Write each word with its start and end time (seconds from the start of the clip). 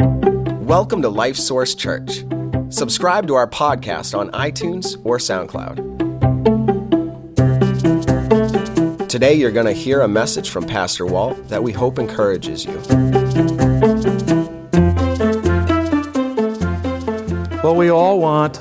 Welcome 0.00 1.02
to 1.02 1.08
Life 1.08 1.36
Source 1.36 1.74
Church. 1.74 2.24
Subscribe 2.68 3.26
to 3.26 3.34
our 3.34 3.48
podcast 3.48 4.16
on 4.16 4.30
iTunes 4.30 4.96
or 5.02 5.18
SoundCloud. 5.18 5.78
Today, 9.08 9.34
you're 9.34 9.50
going 9.50 9.66
to 9.66 9.72
hear 9.72 10.02
a 10.02 10.08
message 10.08 10.50
from 10.50 10.66
Pastor 10.66 11.04
Walt 11.04 11.48
that 11.48 11.62
we 11.62 11.72
hope 11.72 11.98
encourages 11.98 12.64
you. 12.64 12.74
Well, 17.64 17.74
we 17.74 17.88
all 17.88 18.20
want 18.20 18.60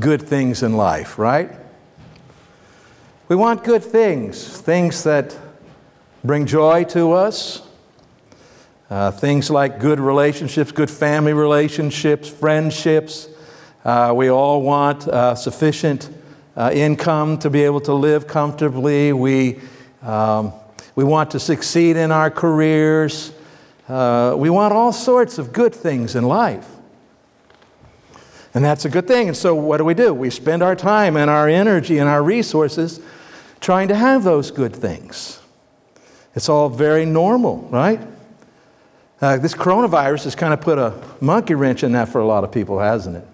good 0.00 0.22
things 0.22 0.62
in 0.62 0.78
life, 0.78 1.18
right? 1.18 1.50
We 3.28 3.36
want 3.36 3.64
good 3.64 3.84
things, 3.84 4.60
things 4.60 5.02
that 5.04 5.36
bring 6.22 6.46
joy 6.46 6.84
to 6.84 7.12
us, 7.12 7.68
uh, 8.90 9.10
things 9.10 9.50
like 9.50 9.80
good 9.80 9.98
relationships, 9.98 10.72
good 10.72 10.90
family 10.90 11.32
relationships, 11.32 12.28
friendships. 12.28 13.28
Uh, 13.84 14.12
we 14.14 14.28
all 14.28 14.62
want 14.62 15.08
uh, 15.08 15.34
sufficient 15.34 16.10
uh, 16.56 16.70
income 16.72 17.38
to 17.38 17.50
be 17.50 17.62
able 17.62 17.80
to 17.80 17.94
live 17.94 18.26
comfortably. 18.26 19.12
We, 19.12 19.60
um, 20.02 20.52
we 20.94 21.04
want 21.04 21.30
to 21.32 21.40
succeed 21.40 21.96
in 21.96 22.12
our 22.12 22.30
careers. 22.30 23.32
Uh, 23.88 24.34
we 24.36 24.50
want 24.50 24.72
all 24.72 24.92
sorts 24.92 25.38
of 25.38 25.52
good 25.52 25.74
things 25.74 26.14
in 26.14 26.24
life. 26.24 26.68
And 28.54 28.64
that's 28.64 28.84
a 28.84 28.88
good 28.88 29.08
thing. 29.08 29.28
And 29.28 29.36
so, 29.36 29.54
what 29.54 29.78
do 29.78 29.84
we 29.84 29.94
do? 29.94 30.14
We 30.14 30.30
spend 30.30 30.62
our 30.62 30.76
time 30.76 31.16
and 31.16 31.28
our 31.28 31.48
energy 31.48 31.98
and 31.98 32.08
our 32.08 32.22
resources 32.22 33.00
trying 33.60 33.88
to 33.88 33.96
have 33.96 34.22
those 34.22 34.52
good 34.52 34.76
things. 34.76 35.40
It's 36.34 36.48
all 36.48 36.68
very 36.68 37.04
normal, 37.04 37.68
right? 37.70 38.00
Uh, 39.24 39.38
this 39.38 39.54
coronavirus 39.54 40.24
has 40.24 40.34
kind 40.34 40.52
of 40.52 40.60
put 40.60 40.76
a 40.76 40.92
monkey 41.18 41.54
wrench 41.54 41.82
in 41.82 41.92
that 41.92 42.10
for 42.10 42.20
a 42.20 42.26
lot 42.26 42.44
of 42.44 42.52
people, 42.52 42.78
hasn't 42.78 43.16
it? 43.16 43.26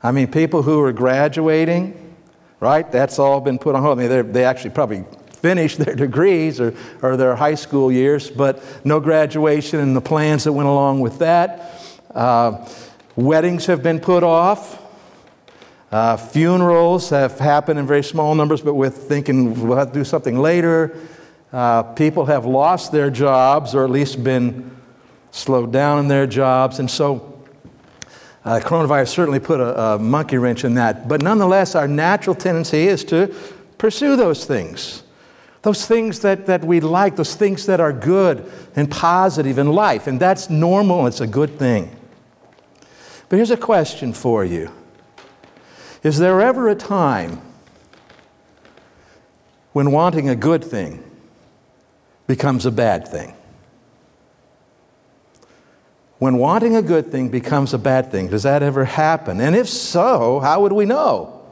I 0.00 0.12
mean, 0.12 0.30
people 0.30 0.62
who 0.62 0.80
are 0.80 0.92
graduating, 0.92 2.14
right? 2.60 2.88
That's 2.92 3.18
all 3.18 3.40
been 3.40 3.58
put 3.58 3.74
on 3.74 3.82
hold. 3.82 3.98
I 3.98 4.06
mean, 4.06 4.30
they 4.30 4.44
actually 4.44 4.70
probably 4.70 5.04
finished 5.32 5.78
their 5.78 5.96
degrees 6.06 6.60
or, 6.60 6.72
or 7.02 7.16
their 7.16 7.34
high 7.34 7.56
school 7.56 7.90
years, 7.90 8.30
but 8.30 8.62
no 8.84 9.00
graduation 9.00 9.80
and 9.80 9.96
the 9.96 10.00
plans 10.00 10.44
that 10.44 10.52
went 10.52 10.68
along 10.68 11.00
with 11.00 11.18
that. 11.18 11.72
Uh, 12.14 12.64
weddings 13.16 13.66
have 13.66 13.82
been 13.82 13.98
put 13.98 14.22
off. 14.22 14.80
Uh, 15.90 16.16
funerals 16.16 17.10
have 17.10 17.40
happened 17.40 17.80
in 17.80 17.88
very 17.88 18.04
small 18.04 18.36
numbers, 18.36 18.60
but 18.60 18.74
with 18.74 18.98
thinking 18.98 19.66
we'll 19.66 19.78
have 19.78 19.88
to 19.88 19.98
do 19.98 20.04
something 20.04 20.38
later. 20.38 20.96
Uh, 21.52 21.82
people 21.82 22.26
have 22.26 22.46
lost 22.46 22.92
their 22.92 23.10
jobs 23.10 23.74
or 23.74 23.82
at 23.82 23.90
least 23.90 24.22
been 24.22 24.70
slowed 25.32 25.72
down 25.72 25.98
in 25.98 26.06
their 26.06 26.26
jobs. 26.28 26.78
And 26.78 26.88
so 26.88 27.42
uh, 28.44 28.60
coronavirus 28.62 29.08
certainly 29.08 29.40
put 29.40 29.58
a, 29.58 29.80
a 29.80 29.98
monkey 29.98 30.38
wrench 30.38 30.62
in 30.62 30.74
that. 30.74 31.08
But 31.08 31.22
nonetheless, 31.22 31.74
our 31.74 31.88
natural 31.88 32.36
tendency 32.36 32.86
is 32.86 33.02
to 33.06 33.34
pursue 33.78 34.14
those 34.14 34.44
things. 34.44 35.02
Those 35.62 35.86
things 35.86 36.20
that, 36.20 36.46
that 36.46 36.64
we 36.64 36.80
like, 36.80 37.16
those 37.16 37.34
things 37.34 37.66
that 37.66 37.80
are 37.80 37.92
good 37.92 38.50
and 38.76 38.90
positive 38.90 39.58
in 39.58 39.68
life. 39.68 40.06
And 40.06 40.20
that's 40.20 40.50
normal, 40.50 41.06
it's 41.06 41.20
a 41.20 41.26
good 41.26 41.58
thing. 41.58 41.96
But 43.28 43.36
here's 43.36 43.50
a 43.50 43.56
question 43.56 44.12
for 44.12 44.44
you 44.44 44.70
Is 46.02 46.18
there 46.18 46.40
ever 46.40 46.68
a 46.68 46.74
time 46.74 47.40
when 49.72 49.90
wanting 49.92 50.28
a 50.28 50.36
good 50.36 50.62
thing 50.62 51.02
becomes 52.26 52.66
a 52.66 52.70
bad 52.70 53.08
thing? 53.08 53.34
When 56.22 56.38
wanting 56.38 56.76
a 56.76 56.82
good 56.82 57.10
thing 57.10 57.30
becomes 57.30 57.74
a 57.74 57.78
bad 57.78 58.12
thing? 58.12 58.28
Does 58.28 58.44
that 58.44 58.62
ever 58.62 58.84
happen? 58.84 59.40
And 59.40 59.56
if 59.56 59.68
so, 59.68 60.38
how 60.38 60.62
would 60.62 60.70
we 60.70 60.84
know? 60.84 61.42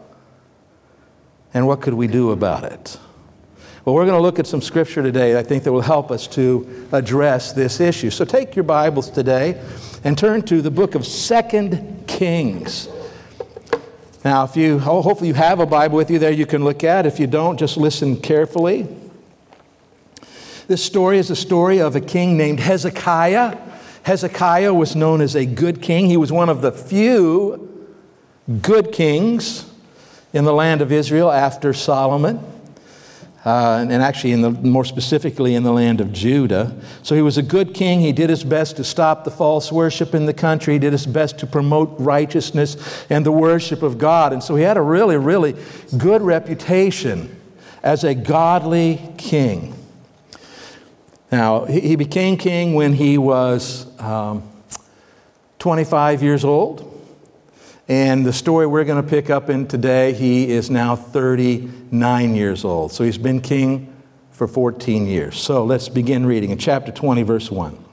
And 1.52 1.66
what 1.66 1.80
could 1.80 1.94
we 1.94 2.06
do 2.06 2.30
about 2.30 2.62
it? 2.62 2.96
Well, 3.84 3.96
we're 3.96 4.04
going 4.06 4.16
to 4.16 4.22
look 4.22 4.38
at 4.38 4.46
some 4.46 4.62
scripture 4.62 5.02
today, 5.02 5.36
I 5.36 5.42
think, 5.42 5.64
that 5.64 5.72
will 5.72 5.80
help 5.80 6.12
us 6.12 6.28
to 6.28 6.86
address 6.92 7.52
this 7.52 7.80
issue. 7.80 8.10
So 8.10 8.24
take 8.24 8.54
your 8.54 8.62
Bibles 8.62 9.10
today 9.10 9.60
and 10.04 10.16
turn 10.16 10.42
to 10.42 10.62
the 10.62 10.70
book 10.70 10.94
of 10.94 11.04
Second 11.04 12.06
Kings. 12.06 12.88
Now, 14.24 14.44
if 14.44 14.54
you 14.54 14.78
hopefully 14.78 15.26
you 15.26 15.34
have 15.34 15.58
a 15.58 15.66
Bible 15.66 15.96
with 15.96 16.12
you 16.12 16.20
there 16.20 16.30
you 16.30 16.46
can 16.46 16.62
look 16.62 16.84
at. 16.84 17.06
If 17.06 17.18
you 17.18 17.26
don't, 17.26 17.58
just 17.58 17.76
listen 17.76 18.20
carefully. 18.20 18.86
This 20.68 20.84
story 20.84 21.18
is 21.18 21.28
a 21.28 21.34
story 21.34 21.80
of 21.80 21.96
a 21.96 22.00
king 22.00 22.36
named 22.36 22.60
Hezekiah. 22.60 23.69
Hezekiah 24.02 24.72
was 24.72 24.96
known 24.96 25.20
as 25.20 25.34
a 25.34 25.44
good 25.44 25.82
king. 25.82 26.06
He 26.06 26.16
was 26.16 26.32
one 26.32 26.48
of 26.48 26.62
the 26.62 26.72
few 26.72 27.68
good 28.62 28.92
kings 28.92 29.70
in 30.32 30.44
the 30.44 30.52
land 30.52 30.80
of 30.80 30.92
Israel 30.92 31.30
after 31.30 31.72
Solomon. 31.72 32.44
Uh, 33.44 33.78
and, 33.80 33.90
and, 33.90 34.02
actually, 34.02 34.32
in 34.32 34.42
the, 34.42 34.50
more 34.50 34.84
specifically, 34.84 35.54
in 35.54 35.62
the 35.62 35.72
land 35.72 36.02
of 36.02 36.12
Judah. 36.12 36.78
So 37.02 37.14
he 37.14 37.22
was 37.22 37.38
a 37.38 37.42
good 37.42 37.72
king. 37.72 38.00
He 38.00 38.12
did 38.12 38.28
his 38.28 38.44
best 38.44 38.76
to 38.76 38.84
stop 38.84 39.24
the 39.24 39.30
false 39.30 39.72
worship 39.72 40.14
in 40.14 40.26
the 40.26 40.34
country. 40.34 40.74
He 40.74 40.78
did 40.78 40.92
his 40.92 41.06
best 41.06 41.38
to 41.38 41.46
promote 41.46 41.94
righteousness 41.98 43.06
and 43.08 43.24
the 43.24 43.32
worship 43.32 43.82
of 43.82 43.96
God. 43.96 44.34
And 44.34 44.42
so 44.42 44.56
he 44.56 44.62
had 44.62 44.76
a 44.76 44.82
really, 44.82 45.16
really 45.16 45.56
good 45.96 46.20
reputation 46.20 47.34
as 47.82 48.04
a 48.04 48.14
godly 48.14 49.00
king. 49.16 49.74
Now, 51.32 51.64
he 51.64 51.96
became 51.96 52.36
king 52.36 52.74
when 52.74 52.92
he 52.92 53.16
was 53.16 53.86
um, 54.00 54.42
25 55.58 56.22
years 56.22 56.44
old. 56.44 56.86
And 57.88 58.24
the 58.24 58.32
story 58.32 58.66
we're 58.66 58.84
going 58.84 59.02
to 59.02 59.08
pick 59.08 59.30
up 59.30 59.50
in 59.50 59.66
today, 59.66 60.12
he 60.12 60.50
is 60.50 60.70
now 60.70 60.94
39 60.94 62.34
years 62.34 62.64
old. 62.64 62.92
So 62.92 63.02
he's 63.02 63.18
been 63.18 63.40
king 63.40 63.92
for 64.30 64.46
14 64.46 65.06
years. 65.06 65.36
So 65.36 65.64
let's 65.64 65.88
begin 65.88 66.24
reading 66.24 66.50
in 66.50 66.58
chapter 66.58 66.92
20, 66.92 67.24
verse 67.24 67.50
1. 67.50 67.84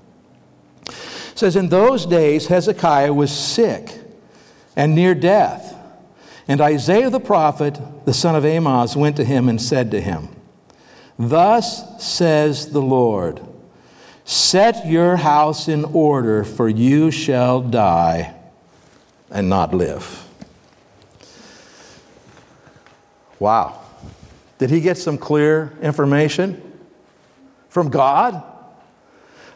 It 0.87 0.93
says, 1.33 1.55
In 1.55 1.69
those 1.69 2.05
days, 2.05 2.47
Hezekiah 2.47 3.11
was 3.13 3.31
sick 3.31 3.99
and 4.75 4.93
near 4.93 5.15
death. 5.15 5.75
And 6.47 6.61
Isaiah 6.61 7.09
the 7.09 7.19
prophet, 7.19 7.77
the 8.05 8.13
son 8.13 8.35
of 8.35 8.45
Amoz, 8.45 8.95
went 8.95 9.17
to 9.17 9.25
him 9.25 9.49
and 9.49 9.61
said 9.61 9.91
to 9.91 9.99
him, 9.99 10.29
Thus 11.19 12.05
says 12.05 12.71
the 12.71 12.81
Lord 12.81 13.41
Set 14.27 14.85
your 14.85 15.15
house 15.15 15.69
in 15.69 15.85
order, 15.85 16.43
for 16.43 16.67
you 16.67 17.11
shall 17.11 17.61
die 17.61 18.35
and 19.31 19.47
not 19.47 19.73
live. 19.73 20.27
Wow. 23.39 23.79
Did 24.57 24.69
he 24.69 24.81
get 24.81 24.97
some 24.97 25.17
clear 25.17 25.71
information 25.81 26.61
from 27.69 27.89
God? 27.89 28.43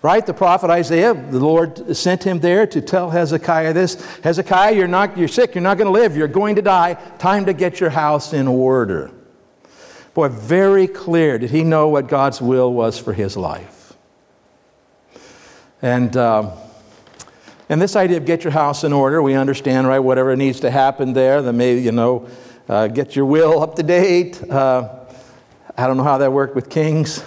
Right? 0.02 0.26
The 0.26 0.34
prophet 0.34 0.70
Isaiah, 0.70 1.14
the 1.16 1.42
Lord 1.42 1.94
sent 1.98 2.24
him 2.24 2.40
there 2.40 2.66
to 2.68 2.80
tell 2.80 3.10
Hezekiah 3.10 3.74
this 3.74 4.02
Hezekiah, 4.24 4.74
you're, 4.74 4.88
not, 4.88 5.18
you're 5.18 5.28
sick, 5.28 5.54
you're 5.54 5.62
not 5.62 5.78
going 5.80 5.94
to 5.94 6.00
live, 6.00 6.16
you're 6.16 6.30
going 6.30 6.56
to 6.56 6.62
die. 6.62 6.94
Time 7.20 7.46
to 7.48 7.54
get 7.54 7.82
your 7.82 7.90
house 7.90 8.32
in 8.32 8.48
order. 8.48 9.12
Boy, 10.14 10.30
very 10.30 10.88
clear. 10.88 11.38
Did 11.38 11.52
he 11.52 11.66
know 11.66 11.90
what 11.90 12.08
God's 12.08 12.42
will 12.42 12.72
was 12.72 12.98
for 12.98 13.12
his 13.12 13.36
life? 13.36 13.81
And, 15.82 16.16
uh, 16.16 16.52
and 17.70 17.82
this 17.82 17.96
idea 17.96 18.18
of 18.18 18.26
get 18.26 18.44
your 18.44 18.52
house 18.52 18.84
in 18.84 18.94
order, 18.94 19.22
we 19.22 19.34
understand, 19.34 19.88
right? 19.88 20.00
Whatever 20.00 20.36
needs 20.36 20.60
to 20.60 20.70
happen 20.70 21.14
there, 21.14 21.42
then 21.42 21.58
maybe, 21.58 21.82
you 21.82 21.92
know, 21.92 22.28
uh, 22.70 22.88
get 22.88 23.16
your 23.16 23.26
will 23.26 23.62
up 23.64 23.76
to 23.78 23.84
date. 23.84 24.42
Uh, 24.44 25.00
I 25.76 25.88
don't 25.88 25.98
know 25.98 26.04
how 26.04 26.20
that 26.20 26.32
worked 26.32 26.56
with 26.56 26.70
kings, 26.70 27.24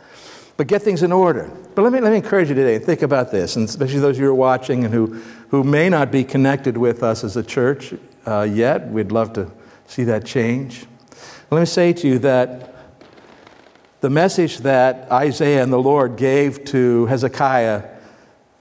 but 0.56 0.66
get 0.66 0.82
things 0.82 1.02
in 1.02 1.12
order. 1.12 1.50
But 1.74 1.82
let 1.82 1.92
me, 1.92 2.00
let 2.00 2.10
me 2.10 2.16
encourage 2.16 2.48
you 2.48 2.54
today, 2.54 2.78
think 2.78 3.02
about 3.02 3.30
this, 3.30 3.56
and 3.56 3.68
especially 3.68 4.00
those 4.00 4.16
of 4.16 4.20
you 4.20 4.26
who 4.26 4.32
are 4.32 4.34
watching 4.34 4.84
and 4.84 4.92
who, 4.92 5.22
who 5.50 5.62
may 5.62 5.88
not 5.88 6.10
be 6.10 6.24
connected 6.24 6.76
with 6.76 7.02
us 7.02 7.22
as 7.22 7.36
a 7.36 7.42
church 7.42 7.94
uh, 8.26 8.42
yet. 8.42 8.88
We'd 8.88 9.12
love 9.12 9.32
to 9.34 9.50
see 9.86 10.04
that 10.04 10.26
change. 10.26 10.86
Let 11.50 11.60
me 11.60 11.66
say 11.66 11.92
to 11.92 12.08
you 12.08 12.18
that 12.20 12.74
the 14.00 14.10
message 14.10 14.58
that 14.58 15.10
Isaiah 15.12 15.62
and 15.62 15.72
the 15.72 15.78
Lord 15.78 16.16
gave 16.16 16.64
to 16.64 17.06
Hezekiah 17.06 17.91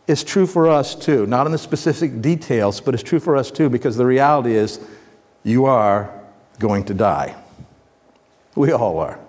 is 0.07 0.23
true 0.23 0.47
for 0.47 0.67
us 0.67 0.95
too. 0.95 1.25
Not 1.25 1.45
in 1.45 1.51
the 1.51 1.57
specific 1.57 2.21
details, 2.21 2.81
but 2.81 2.93
it's 2.93 3.03
true 3.03 3.19
for 3.19 3.35
us 3.35 3.51
too 3.51 3.69
because 3.69 3.97
the 3.97 4.05
reality 4.05 4.55
is 4.55 4.79
you 5.43 5.65
are 5.65 6.13
going 6.59 6.85
to 6.85 6.93
die. 6.93 7.35
We 8.55 8.71
all 8.71 8.99
are. 8.99 9.19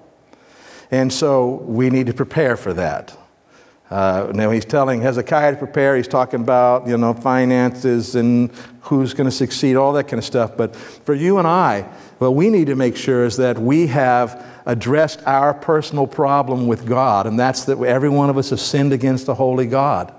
And 0.91 1.13
so 1.13 1.63
we 1.67 1.91
need 1.91 2.07
to 2.07 2.15
prepare 2.15 2.57
for 2.57 2.75
that. 2.75 3.17
Uh, 3.93 4.33
now 4.35 4.51
he's 4.51 4.65
telling 4.65 5.03
Hezekiah 5.03 5.53
to 5.53 5.59
prepare. 5.59 5.97
He's 5.97 6.09
talking 6.09 6.41
about 6.41 6.87
you 6.87 6.97
know 6.97 7.13
finances 7.13 8.15
and 8.15 8.51
who's 8.81 9.13
going 9.13 9.27
to 9.27 9.31
succeed, 9.31 9.77
all 9.77 9.93
that 9.93 10.05
kind 10.05 10.19
of 10.19 10.25
stuff. 10.25 10.57
But 10.57 10.75
for 10.75 11.13
you 11.13 11.39
and 11.39 11.47
I, 11.47 11.83
what 12.19 12.35
we 12.35 12.49
need 12.49 12.69
to 12.69 12.75
make 12.75 12.97
sure 12.97 13.27
is 13.27 13.37
that 13.37 13.59
we 13.59 13.89
have 13.89 14.47
addressed 14.65 15.23
our 15.27 15.53
personal 15.53 16.07
problem 16.07 16.67
with 16.67 16.87
God, 16.87 17.27
and 17.27 17.39
that's 17.39 17.67
that 17.67 17.79
every 17.83 18.09
one 18.09 18.31
of 18.31 18.39
us 18.39 18.49
have 18.49 18.61
sinned 18.61 18.95
against 18.95 19.27
the 19.27 19.35
holy 19.35 19.67
God. 19.67 20.15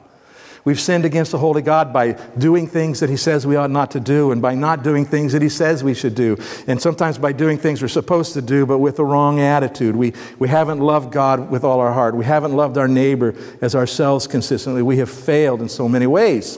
We've 0.65 0.79
sinned 0.79 1.03
against 1.03 1.31
the 1.31 1.37
holy 1.37 1.61
God 1.61 1.91
by 1.91 2.13
doing 2.37 2.67
things 2.67 3.01
that 3.01 3.09
He 3.09 3.17
says 3.17 3.45
we 3.45 3.57
ought 3.57 3.69
not 3.69 3.91
to 3.91 3.99
do, 3.99 4.31
and 4.31 4.41
by 4.41 4.55
not 4.55 4.81
doing 4.81 5.05
things 5.05 5.33
that 5.33 5.41
He 5.41 5.49
says 5.49 5.83
we 5.83 5.93
should 5.93 6.15
do, 6.15 6.37
and 6.67 6.81
sometimes 6.81 7.17
by 7.17 7.33
doing 7.33 7.57
things 7.57 7.81
we're 7.81 7.89
supposed 7.89 8.33
to 8.33 8.41
do, 8.41 8.65
but 8.65 8.77
with 8.77 8.95
the 8.95 9.03
wrong 9.03 9.41
attitude. 9.41 9.95
We, 9.95 10.13
we 10.39 10.47
haven't 10.47 10.79
loved 10.79 11.11
God 11.11 11.51
with 11.51 11.63
all 11.63 11.81
our 11.81 11.91
heart. 11.91 12.15
We 12.15 12.25
haven't 12.25 12.53
loved 12.53 12.77
our 12.77 12.87
neighbor 12.87 13.35
as 13.61 13.75
ourselves 13.75 14.25
consistently. 14.25 14.81
We 14.81 14.97
have 14.97 15.09
failed 15.09 15.61
in 15.61 15.67
so 15.67 15.89
many 15.89 16.07
ways. 16.07 16.57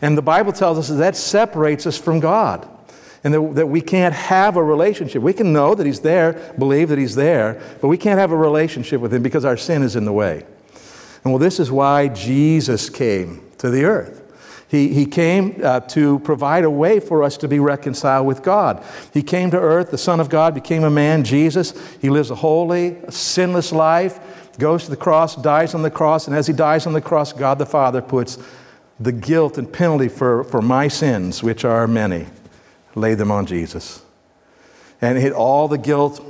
And 0.00 0.16
the 0.16 0.22
Bible 0.22 0.52
tells 0.52 0.78
us 0.78 0.88
that, 0.88 0.94
that 0.94 1.16
separates 1.16 1.86
us 1.86 1.98
from 1.98 2.20
God 2.20 2.68
and 3.22 3.34
that, 3.34 3.54
that, 3.56 3.66
we 3.66 3.80
can't 3.80 4.14
have 4.14 4.56
a 4.56 4.62
relationship. 4.62 5.22
We 5.22 5.32
can 5.32 5.52
know 5.52 5.74
that 5.74 5.84
He's 5.84 6.00
there, 6.00 6.54
believe 6.58 6.88
that 6.88 6.98
He's 6.98 7.14
there, 7.14 7.60
but 7.80 7.88
we 7.88 7.98
can't 7.98 8.18
have 8.18 8.30
a 8.30 8.36
relationship 8.36 9.00
with 9.00 9.12
Him 9.12 9.22
because 9.22 9.44
our 9.44 9.56
sin 9.56 9.82
is 9.82 9.96
in 9.96 10.04
the 10.04 10.12
way. 10.12 10.46
And 11.24 11.32
well, 11.32 11.38
this 11.38 11.60
is 11.60 11.70
why 11.70 12.08
Jesus 12.08 12.88
came 12.88 13.50
to 13.58 13.70
the 13.70 13.84
earth. 13.84 14.20
He, 14.70 14.94
he 14.94 15.04
came 15.04 15.60
uh, 15.64 15.80
to 15.80 16.20
provide 16.20 16.62
a 16.62 16.70
way 16.70 17.00
for 17.00 17.24
us 17.24 17.36
to 17.38 17.48
be 17.48 17.58
reconciled 17.58 18.26
with 18.26 18.42
God. 18.42 18.84
He 19.12 19.20
came 19.20 19.50
to 19.50 19.58
earth, 19.58 19.90
the 19.90 19.98
Son 19.98 20.20
of 20.20 20.28
God 20.28 20.54
became 20.54 20.84
a 20.84 20.90
man, 20.90 21.24
Jesus. 21.24 21.74
He 21.96 22.08
lives 22.08 22.30
a 22.30 22.36
holy, 22.36 22.96
sinless 23.10 23.72
life, 23.72 24.20
goes 24.58 24.84
to 24.84 24.90
the 24.90 24.96
cross, 24.96 25.34
dies 25.34 25.74
on 25.74 25.82
the 25.82 25.90
cross, 25.90 26.28
and 26.28 26.36
as 26.36 26.46
he 26.46 26.52
dies 26.52 26.86
on 26.86 26.92
the 26.92 27.00
cross, 27.00 27.32
God 27.32 27.58
the 27.58 27.66
Father 27.66 28.00
puts 28.00 28.38
the 29.00 29.10
guilt 29.10 29.58
and 29.58 29.72
penalty 29.72 30.08
for, 30.08 30.44
for 30.44 30.62
my 30.62 30.86
sins, 30.86 31.42
which 31.42 31.64
are 31.64 31.88
many, 31.88 32.26
lay 32.94 33.14
them 33.14 33.32
on 33.32 33.46
Jesus. 33.46 34.02
And 35.00 35.18
hit 35.18 35.32
all 35.32 35.66
the 35.66 35.78
guilt 35.78 36.24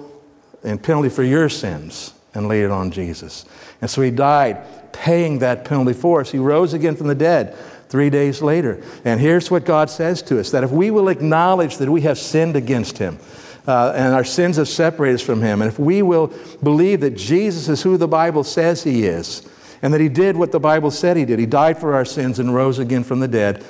and 0.65 0.83
penalty 0.83 1.11
for 1.11 1.25
your 1.25 1.51
sins 1.51 2.15
and 2.33 2.49
laid 2.49 2.63
it 2.63 2.71
on 2.71 2.91
Jesus. 2.91 3.45
And 3.83 3.91
so 3.91 4.01
he 4.01 4.11
died 4.11 4.65
paying 4.93 5.41
that 5.41 5.65
penalty 5.65 5.93
for 5.93 6.21
us. 6.21 6.31
He 6.31 6.39
rose 6.39 6.75
again 6.75 6.97
from 6.97 7.09
the 7.09 7.15
dead 7.15 7.57
three 7.89 8.09
days 8.09 8.41
later. 8.41 8.83
And 9.05 9.21
here's 9.21 9.51
what 9.51 9.65
God 9.65 9.91
says 9.91 10.23
to 10.23 10.39
us 10.41 10.51
that 10.53 10.65
if 10.65 10.71
we 10.71 10.91
will 10.91 11.09
acknowledge 11.09 11.77
that 11.79 11.91
we 11.91 12.03
have 12.03 12.19
sinned 12.19 12.57
against 12.57 12.99
him, 12.99 13.19
uh, 13.67 13.93
and 13.95 14.15
our 14.15 14.25
sins 14.25 14.57
have 14.57 14.69
separated 14.69 15.17
us 15.17 15.23
from 15.23 15.43
him, 15.43 15.61
and 15.61 15.71
if 15.71 15.79
we 15.79 16.03
will 16.03 16.33
believe 16.63 17.01
that 17.01 17.17
Jesus 17.17 17.69
is 17.69 17.83
who 17.83 17.97
the 17.97 18.09
Bible 18.09 18.45
says 18.45 18.83
he 18.83 19.05
is, 19.05 19.47
and 19.83 19.93
that 19.93 20.01
he 20.01 20.09
did 20.09 20.37
what 20.37 20.53
the 20.53 20.61
Bible 20.61 20.91
said 20.91 21.17
he 21.17 21.25
did, 21.25 21.39
he 21.39 21.47
died 21.47 21.79
for 21.79 21.95
our 21.95 22.05
sins 22.05 22.39
and 22.39 22.55
rose 22.55 22.79
again 22.79 23.05
from 23.05 23.21
the 23.21 23.29
dead, 23.29 23.65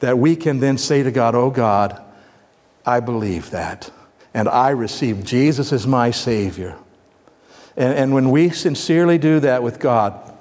that 0.00 0.18
we 0.18 0.36
can 0.36 0.60
then 0.60 0.78
say 0.78 1.02
to 1.02 1.10
God, 1.10 1.34
Oh 1.34 1.50
God, 1.50 2.02
I 2.84 3.00
believe 3.00 3.50
that. 3.50 3.90
And 4.34 4.48
I 4.48 4.70
receive 4.70 5.24
Jesus 5.24 5.72
as 5.72 5.86
my 5.86 6.10
Savior. 6.10 6.76
And, 7.76 7.94
and 7.94 8.14
when 8.14 8.30
we 8.30 8.50
sincerely 8.50 9.18
do 9.18 9.40
that 9.40 9.62
with 9.62 9.78
God, 9.78 10.35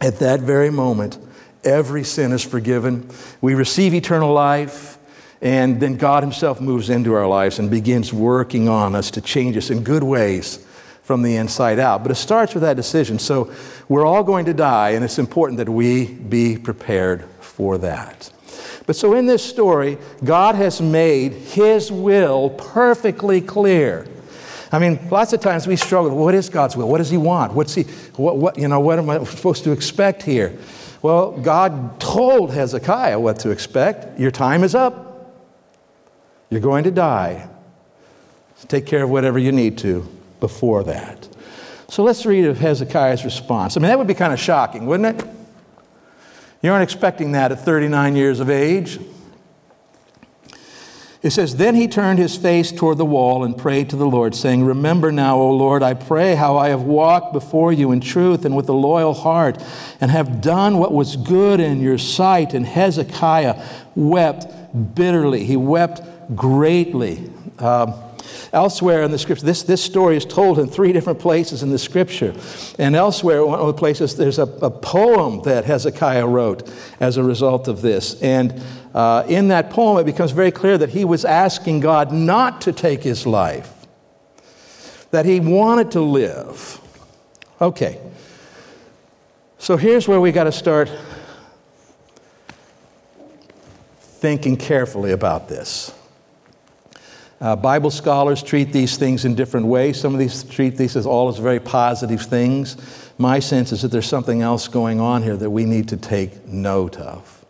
at 0.00 0.20
that 0.20 0.40
very 0.40 0.70
moment, 0.70 1.18
every 1.64 2.04
sin 2.04 2.32
is 2.32 2.42
forgiven. 2.42 3.08
We 3.40 3.54
receive 3.54 3.94
eternal 3.94 4.32
life, 4.32 4.98
and 5.40 5.80
then 5.80 5.96
God 5.96 6.22
Himself 6.22 6.60
moves 6.60 6.90
into 6.90 7.14
our 7.14 7.26
lives 7.26 7.58
and 7.58 7.70
begins 7.70 8.12
working 8.12 8.68
on 8.68 8.94
us 8.94 9.10
to 9.12 9.20
change 9.20 9.56
us 9.56 9.70
in 9.70 9.82
good 9.82 10.02
ways 10.02 10.64
from 11.02 11.22
the 11.22 11.36
inside 11.36 11.78
out. 11.78 12.02
But 12.02 12.12
it 12.12 12.16
starts 12.16 12.54
with 12.54 12.62
that 12.62 12.76
decision. 12.76 13.18
So 13.18 13.52
we're 13.88 14.04
all 14.04 14.22
going 14.22 14.44
to 14.46 14.54
die, 14.54 14.90
and 14.90 15.04
it's 15.04 15.18
important 15.18 15.58
that 15.58 15.68
we 15.68 16.06
be 16.06 16.58
prepared 16.58 17.24
for 17.40 17.78
that. 17.78 18.30
But 18.86 18.96
so 18.96 19.14
in 19.14 19.26
this 19.26 19.44
story, 19.44 19.98
God 20.24 20.54
has 20.54 20.80
made 20.80 21.32
His 21.32 21.90
will 21.90 22.50
perfectly 22.50 23.40
clear. 23.40 24.06
I 24.70 24.78
mean, 24.78 24.98
lots 25.10 25.32
of 25.32 25.40
times 25.40 25.66
we 25.66 25.76
struggle. 25.76 26.16
What 26.16 26.34
is 26.34 26.48
God's 26.48 26.76
will? 26.76 26.88
What 26.88 26.98
does 26.98 27.10
He 27.10 27.16
want? 27.16 27.54
What's 27.54 27.74
He? 27.74 27.84
What? 28.16 28.36
what 28.36 28.58
you 28.58 28.68
know? 28.68 28.80
What 28.80 28.98
am 28.98 29.08
I 29.08 29.22
supposed 29.24 29.64
to 29.64 29.72
expect 29.72 30.22
here? 30.22 30.58
Well, 31.00 31.32
God 31.32 32.00
told 32.00 32.52
Hezekiah 32.52 33.18
what 33.20 33.38
to 33.40 33.50
expect. 33.50 34.18
Your 34.18 34.30
time 34.30 34.64
is 34.64 34.74
up. 34.74 35.32
You're 36.50 36.60
going 36.60 36.84
to 36.84 36.90
die. 36.90 37.48
So 38.56 38.66
take 38.66 38.86
care 38.86 39.04
of 39.04 39.10
whatever 39.10 39.38
you 39.38 39.52
need 39.52 39.78
to 39.78 40.08
before 40.40 40.82
that. 40.84 41.28
So 41.88 42.02
let's 42.02 42.26
read 42.26 42.44
of 42.44 42.58
Hezekiah's 42.58 43.24
response. 43.24 43.76
I 43.76 43.80
mean, 43.80 43.88
that 43.88 43.98
would 43.98 44.06
be 44.06 44.14
kind 44.14 44.32
of 44.32 44.40
shocking, 44.40 44.86
wouldn't 44.86 45.20
it? 45.20 45.26
You 46.62 46.72
aren't 46.72 46.82
expecting 46.82 47.32
that 47.32 47.52
at 47.52 47.64
39 47.64 48.16
years 48.16 48.40
of 48.40 48.50
age. 48.50 48.98
It 51.20 51.30
says, 51.30 51.56
Then 51.56 51.74
he 51.74 51.88
turned 51.88 52.18
his 52.18 52.36
face 52.36 52.70
toward 52.70 52.98
the 52.98 53.04
wall 53.04 53.42
and 53.42 53.56
prayed 53.56 53.90
to 53.90 53.96
the 53.96 54.06
Lord, 54.06 54.34
saying, 54.34 54.64
Remember 54.64 55.10
now, 55.10 55.36
O 55.38 55.50
Lord, 55.50 55.82
I 55.82 55.94
pray 55.94 56.36
how 56.36 56.56
I 56.56 56.68
have 56.68 56.82
walked 56.82 57.32
before 57.32 57.72
you 57.72 57.90
in 57.90 58.00
truth 58.00 58.44
and 58.44 58.56
with 58.56 58.68
a 58.68 58.72
loyal 58.72 59.14
heart, 59.14 59.62
and 60.00 60.10
have 60.10 60.40
done 60.40 60.78
what 60.78 60.92
was 60.92 61.16
good 61.16 61.58
in 61.58 61.80
your 61.80 61.98
sight. 61.98 62.54
And 62.54 62.64
Hezekiah 62.64 63.60
wept 63.96 64.46
bitterly. 64.94 65.44
He 65.44 65.56
wept 65.56 66.02
greatly. 66.36 67.30
Um, 67.58 67.94
Elsewhere 68.52 69.02
in 69.02 69.10
the 69.10 69.18
scripture, 69.18 69.44
this, 69.44 69.62
this 69.62 69.82
story 69.82 70.16
is 70.16 70.24
told 70.24 70.58
in 70.58 70.68
three 70.68 70.92
different 70.92 71.18
places 71.18 71.62
in 71.62 71.70
the 71.70 71.78
scripture. 71.78 72.34
And 72.78 72.96
elsewhere, 72.96 73.44
one 73.44 73.60
of 73.60 73.66
the 73.66 73.72
places, 73.74 74.16
there's 74.16 74.38
a, 74.38 74.44
a 74.62 74.70
poem 74.70 75.42
that 75.42 75.64
Hezekiah 75.64 76.26
wrote 76.26 76.70
as 77.00 77.16
a 77.16 77.22
result 77.22 77.68
of 77.68 77.82
this. 77.82 78.20
And 78.22 78.62
uh, 78.94 79.24
in 79.28 79.48
that 79.48 79.70
poem, 79.70 79.98
it 79.98 80.04
becomes 80.04 80.32
very 80.32 80.50
clear 80.50 80.78
that 80.78 80.90
he 80.90 81.04
was 81.04 81.24
asking 81.24 81.80
God 81.80 82.12
not 82.12 82.62
to 82.62 82.72
take 82.72 83.02
his 83.02 83.26
life, 83.26 83.72
that 85.10 85.26
he 85.26 85.40
wanted 85.40 85.90
to 85.92 86.00
live. 86.00 86.80
Okay. 87.60 87.98
So 89.58 89.76
here's 89.76 90.06
where 90.06 90.20
we 90.20 90.32
got 90.32 90.44
to 90.44 90.52
start 90.52 90.90
thinking 94.00 94.56
carefully 94.56 95.12
about 95.12 95.48
this. 95.48 95.92
Uh, 97.40 97.54
Bible 97.54 97.90
scholars 97.90 98.42
treat 98.42 98.72
these 98.72 98.96
things 98.96 99.24
in 99.24 99.36
different 99.36 99.66
ways. 99.66 100.00
Some 100.00 100.12
of 100.12 100.18
these 100.18 100.42
treat 100.42 100.76
these 100.76 100.96
as 100.96 101.06
all 101.06 101.28
as 101.28 101.38
very 101.38 101.60
positive 101.60 102.22
things. 102.22 102.76
My 103.16 103.38
sense 103.38 103.70
is 103.70 103.82
that 103.82 103.88
there's 103.88 104.06
something 104.06 104.42
else 104.42 104.66
going 104.66 105.00
on 105.00 105.22
here 105.22 105.36
that 105.36 105.50
we 105.50 105.64
need 105.64 105.88
to 105.88 105.96
take 105.96 106.46
note 106.46 106.98
of, 106.98 107.44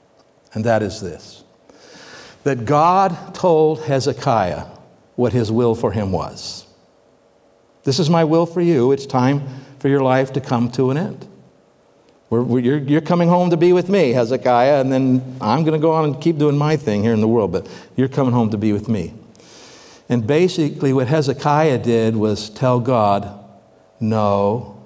and 0.52 0.64
that 0.64 0.82
is 0.82 1.00
this 1.00 1.44
that 2.44 2.64
God 2.64 3.34
told 3.34 3.82
Hezekiah 3.82 4.64
what 5.16 5.32
his 5.32 5.50
will 5.50 5.74
for 5.74 5.92
him 5.92 6.12
was. 6.12 6.66
This 7.84 7.98
is 7.98 8.08
my 8.08 8.24
will 8.24 8.46
for 8.46 8.60
you. 8.60 8.92
It's 8.92 9.06
time 9.06 9.42
for 9.78 9.88
your 9.88 10.02
life 10.02 10.32
to 10.34 10.40
come 10.40 10.70
to 10.72 10.90
an 10.90 10.96
end. 10.96 11.26
We're, 12.30 12.42
we're, 12.42 12.60
you're, 12.60 12.78
you're 12.78 13.00
coming 13.00 13.28
home 13.28 13.50
to 13.50 13.56
be 13.56 13.72
with 13.72 13.88
me, 13.88 14.12
Hezekiah, 14.12 14.80
and 14.80 14.92
then 14.92 15.36
I'm 15.40 15.64
going 15.64 15.78
to 15.78 15.82
go 15.82 15.92
on 15.92 16.04
and 16.04 16.20
keep 16.20 16.38
doing 16.38 16.56
my 16.56 16.76
thing 16.76 17.02
here 17.02 17.12
in 17.12 17.20
the 17.20 17.28
world, 17.28 17.52
but 17.52 17.66
you're 17.96 18.08
coming 18.08 18.32
home 18.32 18.50
to 18.50 18.58
be 18.58 18.72
with 18.72 18.88
me. 18.88 19.14
And 20.08 20.26
basically, 20.26 20.92
what 20.92 21.08
Hezekiah 21.08 21.78
did 21.78 22.16
was 22.16 22.48
tell 22.48 22.80
God, 22.80 23.44
No, 24.00 24.82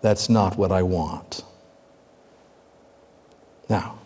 that's 0.00 0.28
not 0.28 0.56
what 0.56 0.72
I 0.72 0.82
want. 0.82 1.42
Now, 3.68 3.98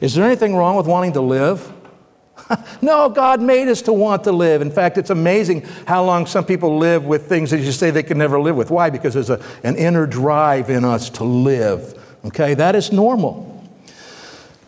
is 0.00 0.14
there 0.14 0.24
anything 0.24 0.54
wrong 0.54 0.76
with 0.76 0.86
wanting 0.86 1.12
to 1.14 1.20
live? 1.20 1.72
no, 2.82 3.08
God 3.08 3.40
made 3.40 3.68
us 3.68 3.82
to 3.82 3.92
want 3.92 4.24
to 4.24 4.32
live. 4.32 4.60
In 4.62 4.70
fact, 4.70 4.98
it's 4.98 5.10
amazing 5.10 5.62
how 5.86 6.04
long 6.04 6.26
some 6.26 6.44
people 6.44 6.78
live 6.78 7.04
with 7.04 7.28
things 7.28 7.50
that 7.50 7.60
you 7.60 7.72
say 7.72 7.90
they 7.90 8.02
can 8.02 8.18
never 8.18 8.38
live 8.38 8.56
with. 8.56 8.70
Why? 8.70 8.90
Because 8.90 9.14
there's 9.14 9.30
a, 9.30 9.42
an 9.64 9.76
inner 9.76 10.06
drive 10.06 10.70
in 10.70 10.84
us 10.84 11.10
to 11.10 11.24
live. 11.24 12.02
Okay, 12.26 12.54
that 12.54 12.74
is 12.74 12.92
normal. 12.92 13.55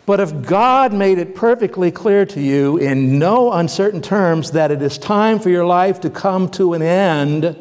But 0.09 0.19
if 0.19 0.41
God 0.41 0.91
made 0.91 1.19
it 1.19 1.35
perfectly 1.35 1.91
clear 1.91 2.25
to 2.25 2.41
you 2.41 2.77
in 2.77 3.19
no 3.19 3.53
uncertain 3.53 4.01
terms 4.01 4.53
that 4.53 4.71
it 4.71 4.81
is 4.81 4.97
time 4.97 5.37
for 5.37 5.51
your 5.51 5.67
life 5.67 6.01
to 6.01 6.09
come 6.09 6.49
to 6.53 6.73
an 6.73 6.81
end, 6.81 7.55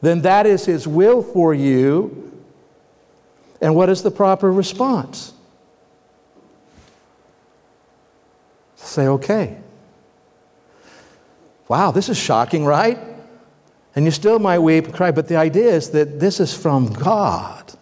then 0.00 0.22
that 0.22 0.44
is 0.44 0.64
His 0.64 0.88
will 0.88 1.22
for 1.22 1.54
you. 1.54 2.32
And 3.60 3.76
what 3.76 3.90
is 3.90 4.02
the 4.02 4.10
proper 4.10 4.50
response? 4.50 5.34
Say, 8.74 9.06
okay. 9.06 9.56
Wow, 11.68 11.92
this 11.92 12.08
is 12.08 12.18
shocking, 12.18 12.64
right? 12.64 12.98
And 13.94 14.04
you 14.04 14.10
still 14.10 14.40
might 14.40 14.58
weep 14.58 14.86
and 14.86 14.94
cry, 14.94 15.12
but 15.12 15.28
the 15.28 15.36
idea 15.36 15.70
is 15.70 15.90
that 15.90 16.18
this 16.18 16.40
is 16.40 16.52
from 16.52 16.92
God. 16.92 17.72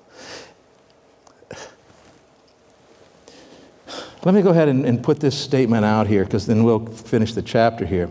Let 4.22 4.34
me 4.34 4.42
go 4.42 4.50
ahead 4.50 4.68
and, 4.68 4.84
and 4.84 5.02
put 5.02 5.20
this 5.20 5.38
statement 5.38 5.84
out 5.84 6.06
here 6.06 6.24
because 6.24 6.46
then 6.46 6.64
we'll 6.64 6.86
finish 6.86 7.32
the 7.32 7.42
chapter 7.42 7.86
here. 7.86 8.10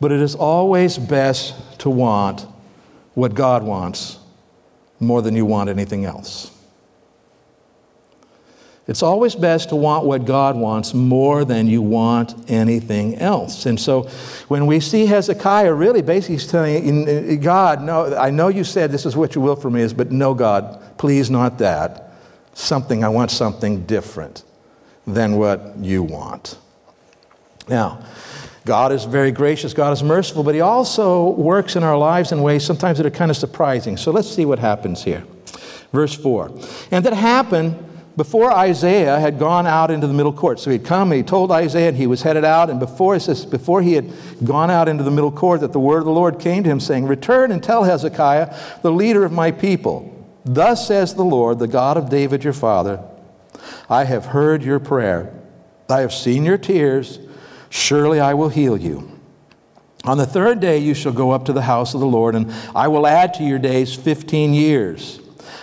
But 0.00 0.12
it 0.12 0.20
is 0.20 0.34
always 0.34 0.98
best 0.98 1.80
to 1.80 1.90
want 1.90 2.46
what 3.14 3.34
God 3.34 3.62
wants 3.62 4.18
more 4.98 5.22
than 5.22 5.34
you 5.34 5.46
want 5.46 5.70
anything 5.70 6.04
else. 6.04 6.50
It's 8.86 9.02
always 9.02 9.34
best 9.34 9.68
to 9.68 9.76
want 9.76 10.04
what 10.04 10.24
God 10.24 10.56
wants 10.56 10.94
more 10.94 11.44
than 11.44 11.68
you 11.68 11.80
want 11.80 12.50
anything 12.50 13.14
else. 13.16 13.66
And 13.66 13.78
so 13.78 14.04
when 14.48 14.66
we 14.66 14.80
see 14.80 15.06
Hezekiah, 15.06 15.72
really 15.72 16.02
basically 16.02 16.34
he's 16.34 16.46
telling 16.48 17.40
God, 17.40 17.82
no, 17.82 18.16
I 18.16 18.30
know 18.30 18.48
you 18.48 18.64
said 18.64 18.90
this 18.90 19.06
is 19.06 19.16
what 19.16 19.34
your 19.34 19.44
will 19.44 19.54
for 19.54 19.70
me 19.70 19.82
is, 19.82 19.94
but 19.94 20.10
no, 20.10 20.34
God, 20.34 20.98
please 20.98 21.30
not 21.30 21.58
that. 21.58 22.12
Something, 22.54 23.04
I 23.04 23.10
want 23.10 23.30
something 23.30 23.86
different. 23.86 24.42
Than 25.14 25.36
what 25.36 25.76
you 25.78 26.02
want. 26.02 26.58
Now, 27.68 28.04
God 28.64 28.92
is 28.92 29.04
very 29.04 29.32
gracious, 29.32 29.72
God 29.72 29.92
is 29.92 30.02
merciful, 30.02 30.42
but 30.42 30.54
He 30.54 30.60
also 30.60 31.30
works 31.30 31.76
in 31.76 31.82
our 31.82 31.96
lives 31.96 32.32
in 32.32 32.42
ways 32.42 32.64
sometimes 32.64 32.98
that 32.98 33.06
are 33.06 33.10
kind 33.10 33.30
of 33.30 33.36
surprising. 33.36 33.96
So 33.96 34.10
let's 34.10 34.28
see 34.28 34.44
what 34.44 34.58
happens 34.58 35.04
here. 35.04 35.24
Verse 35.92 36.14
4. 36.14 36.50
And 36.90 37.04
that 37.04 37.14
happened 37.14 37.86
before 38.16 38.52
Isaiah 38.52 39.18
had 39.18 39.38
gone 39.38 39.66
out 39.66 39.90
into 39.90 40.06
the 40.06 40.12
middle 40.12 40.32
court. 40.32 40.60
So 40.60 40.70
he'd 40.70 40.84
come 40.84 41.10
and 41.10 41.16
he 41.18 41.22
told 41.22 41.50
Isaiah 41.50 41.88
and 41.88 41.96
he 41.96 42.06
was 42.06 42.22
headed 42.22 42.44
out. 42.44 42.68
And 42.68 42.78
before, 42.78 43.18
says, 43.18 43.46
before 43.46 43.82
he 43.82 43.94
had 43.94 44.12
gone 44.44 44.70
out 44.70 44.88
into 44.88 45.02
the 45.02 45.10
middle 45.10 45.32
court, 45.32 45.60
that 45.60 45.72
the 45.72 45.80
word 45.80 45.98
of 46.00 46.04
the 46.04 46.10
Lord 46.10 46.38
came 46.38 46.62
to 46.64 46.70
him, 46.70 46.80
saying, 46.80 47.06
Return 47.06 47.50
and 47.50 47.62
tell 47.62 47.84
Hezekiah, 47.84 48.54
the 48.82 48.92
leader 48.92 49.24
of 49.24 49.32
my 49.32 49.50
people, 49.50 50.20
Thus 50.44 50.86
says 50.88 51.14
the 51.14 51.24
Lord, 51.24 51.58
the 51.58 51.68
God 51.68 51.96
of 51.96 52.08
David 52.08 52.44
your 52.44 52.52
father, 52.52 53.02
I 53.88 54.04
have 54.04 54.26
heard 54.26 54.62
your 54.62 54.80
prayer, 54.80 55.34
I 55.88 56.00
have 56.00 56.12
seen 56.12 56.44
your 56.44 56.58
tears. 56.58 57.18
Surely 57.72 58.18
I 58.18 58.34
will 58.34 58.48
heal 58.48 58.76
you. 58.76 59.20
On 60.04 60.18
the 60.18 60.26
third 60.26 60.60
day 60.60 60.78
you 60.78 60.92
shall 60.92 61.12
go 61.12 61.30
up 61.30 61.44
to 61.44 61.52
the 61.52 61.62
house 61.62 61.94
of 61.94 62.00
the 62.00 62.06
Lord, 62.06 62.34
and 62.34 62.52
I 62.74 62.88
will 62.88 63.06
add 63.06 63.34
to 63.34 63.44
your 63.44 63.58
days 63.58 63.94
15 63.94 64.52
years. 64.54 65.20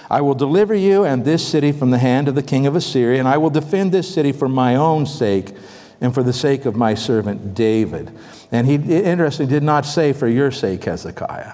I 0.09 0.21
will 0.21 0.35
deliver 0.35 0.73
you 0.73 1.03
and 1.03 1.25
this 1.25 1.45
city 1.45 1.73
from 1.73 1.91
the 1.91 1.97
hand 1.97 2.27
of 2.27 2.35
the 2.35 2.43
king 2.43 2.65
of 2.65 2.75
Assyria, 2.75 3.19
and 3.19 3.27
I 3.27 3.37
will 3.37 3.49
defend 3.49 3.91
this 3.91 4.13
city 4.13 4.31
for 4.31 4.47
my 4.47 4.75
own 4.75 5.05
sake 5.05 5.53
and 5.99 6.13
for 6.13 6.23
the 6.23 6.33
sake 6.33 6.65
of 6.65 6.75
my 6.75 6.93
servant 6.93 7.53
David. 7.53 8.11
And 8.51 8.67
he, 8.67 8.75
interestingly, 8.75 9.51
did 9.51 9.63
not 9.63 9.85
say 9.85 10.13
for 10.13 10.27
your 10.27 10.51
sake, 10.51 10.85
Hezekiah. 10.85 11.53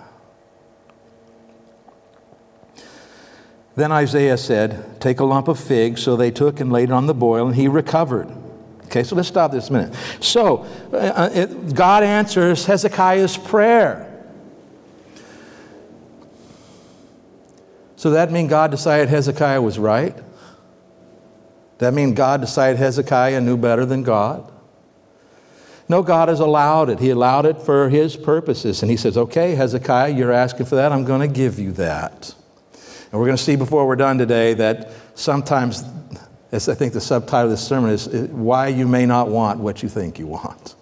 Then 3.75 3.91
Isaiah 3.91 4.37
said, 4.37 5.01
Take 5.01 5.19
a 5.19 5.25
lump 5.25 5.47
of 5.47 5.59
fig. 5.59 5.97
So 5.97 6.15
they 6.15 6.31
took 6.31 6.59
and 6.59 6.71
laid 6.71 6.89
it 6.89 6.91
on 6.91 7.07
the 7.07 7.13
boil, 7.13 7.47
and 7.47 7.55
he 7.55 7.67
recovered. 7.67 8.29
Okay, 8.85 9.03
so 9.03 9.15
let's 9.15 9.27
stop 9.27 9.51
this 9.51 9.71
minute. 9.71 9.95
So, 10.19 10.65
uh, 10.91 10.97
uh 10.97 11.29
it, 11.33 11.73
God 11.73 12.03
answers 12.03 12.65
Hezekiah's 12.65 13.37
prayer. 13.37 14.09
So 17.95 18.11
that 18.11 18.31
mean 18.31 18.47
God 18.47 18.69
decided 18.69 19.07
Hezekiah 19.07 19.61
was 19.61 19.79
right? 19.79 20.15
That 21.77 21.93
mean 21.93 22.13
God 22.13 22.41
decided 22.41 22.77
Hezekiah 22.77 23.41
knew 23.41 23.57
better 23.57 23.85
than 23.85 24.03
God? 24.03 24.51
No, 25.87 26.03
God 26.03 26.29
has 26.29 26.39
allowed 26.39 26.89
it. 26.89 26.99
He 26.99 27.09
allowed 27.09 27.45
it 27.45 27.61
for 27.61 27.89
his 27.89 28.15
purposes. 28.15 28.81
And 28.81 28.91
he 28.91 28.97
says, 28.97 29.17
okay, 29.17 29.55
Hezekiah, 29.55 30.13
you're 30.13 30.31
asking 30.31 30.65
for 30.65 30.75
that. 30.75 30.91
I'm 30.91 31.05
going 31.05 31.21
to 31.21 31.33
give 31.33 31.57
you 31.57 31.71
that. 31.73 32.35
And 33.13 33.19
we're 33.19 33.27
going 33.27 33.37
to 33.37 33.43
see 33.43 33.55
before 33.55 33.85
we're 33.85 33.95
done 33.95 34.17
today 34.17 34.55
that 34.55 34.89
sometimes, 35.13 35.83
as 36.51 36.67
I 36.67 36.73
think 36.73 36.93
the 36.93 36.99
subtitle 36.99 37.43
of 37.43 37.51
this 37.51 37.65
sermon 37.65 37.91
is, 37.91 38.07
why 38.07 38.69
you 38.69 38.87
may 38.87 39.05
not 39.05 39.27
want 39.27 39.59
what 39.59 39.83
you 39.83 39.87
think 39.87 40.17
you 40.17 40.25
want. 40.25 40.73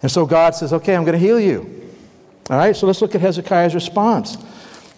And 0.00 0.08
so 0.08 0.24
God 0.24 0.54
says, 0.54 0.72
okay, 0.72 0.94
I'm 0.94 1.02
going 1.02 1.18
to 1.18 1.26
heal 1.26 1.40
you. 1.40 1.90
All 2.48 2.56
right, 2.56 2.76
so 2.76 2.86
let's 2.86 3.02
look 3.02 3.16
at 3.16 3.20
Hezekiah's 3.20 3.74
response. 3.74 4.36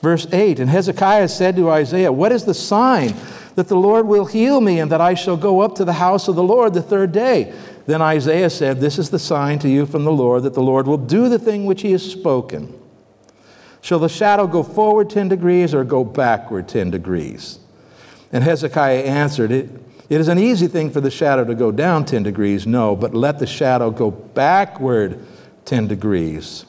Verse 0.03 0.27
8 0.31 0.61
And 0.61 0.69
Hezekiah 0.69 1.29
said 1.29 1.57
to 1.57 1.71
Isaiah, 1.71 2.13
What 2.13 2.31
is 2.31 2.45
the 2.45 2.53
sign 2.53 3.15
that 3.55 3.69
the 3.69 3.77
Lord 3.77 4.07
will 4.07 4.27
heal 4.27 4.61
me 4.61 4.81
and 4.81 4.93
that 4.93 5.01
I 5.01 5.15
shall 5.15 5.39
go 5.39 5.61
up 5.61 5.77
to 5.77 5.85
the 5.87 5.95
house 5.95 6.29
of 6.29 6.37
the 6.37 6.43
Lord 6.43 6.75
the 6.75 6.83
third 6.83 7.13
day? 7.13 7.55
Then 7.87 8.03
Isaiah 8.03 8.51
said, 8.51 8.81
This 8.81 8.99
is 8.99 9.09
the 9.09 9.19
sign 9.19 9.59
to 9.61 9.69
you 9.71 9.87
from 9.87 10.05
the 10.05 10.13
Lord 10.13 10.43
that 10.43 10.53
the 10.53 10.63
Lord 10.63 10.87
will 10.87 10.99
do 10.99 11.31
the 11.31 11.39
thing 11.39 11.65
which 11.65 11.81
he 11.81 11.93
has 11.93 12.09
spoken. 12.09 12.80
Shall 13.83 13.99
the 13.99 14.09
shadow 14.09 14.47
go 14.47 14.63
forward 14.63 15.11
10 15.11 15.29
degrees 15.29 15.75
or 15.75 15.85
go 15.85 16.05
backward 16.05 16.69
10 16.69 16.91
degrees? 16.91 17.59
And 18.33 18.45
Hezekiah 18.45 19.03
answered, 19.03 19.51
It, 19.51 19.71
it 20.09 20.21
is 20.21 20.29
an 20.29 20.39
easy 20.39 20.67
thing 20.67 20.91
for 20.91 21.01
the 21.01 21.11
shadow 21.11 21.45
to 21.45 21.55
go 21.55 21.73
down 21.73 22.05
10 22.05 22.23
degrees. 22.23 22.67
No, 22.67 22.95
but 22.95 23.15
let 23.15 23.39
the 23.39 23.47
shadow 23.47 23.91
go 23.91 24.11
backward 24.11 25.25
10 25.65 25.87
degrees. 25.87 26.65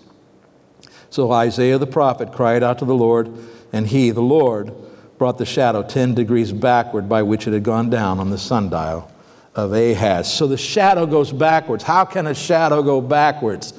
So 1.09 1.31
Isaiah 1.31 1.77
the 1.77 1.87
prophet 1.87 2.31
cried 2.31 2.63
out 2.63 2.79
to 2.79 2.85
the 2.85 2.95
Lord, 2.95 3.29
and 3.73 3.87
he, 3.87 4.11
the 4.11 4.21
Lord, 4.21 4.73
brought 5.17 5.37
the 5.37 5.45
shadow 5.45 5.83
10 5.83 6.15
degrees 6.15 6.51
backward 6.53 7.09
by 7.09 7.21
which 7.21 7.47
it 7.47 7.53
had 7.53 7.63
gone 7.63 7.89
down 7.89 8.19
on 8.19 8.29
the 8.29 8.37
sundial 8.37 9.11
of 9.53 9.73
Ahaz. 9.73 10.33
So 10.33 10.47
the 10.47 10.57
shadow 10.57 11.05
goes 11.05 11.31
backwards. 11.31 11.83
How 11.83 12.05
can 12.05 12.27
a 12.27 12.33
shadow 12.33 12.81
go 12.81 13.01
backwards? 13.01 13.73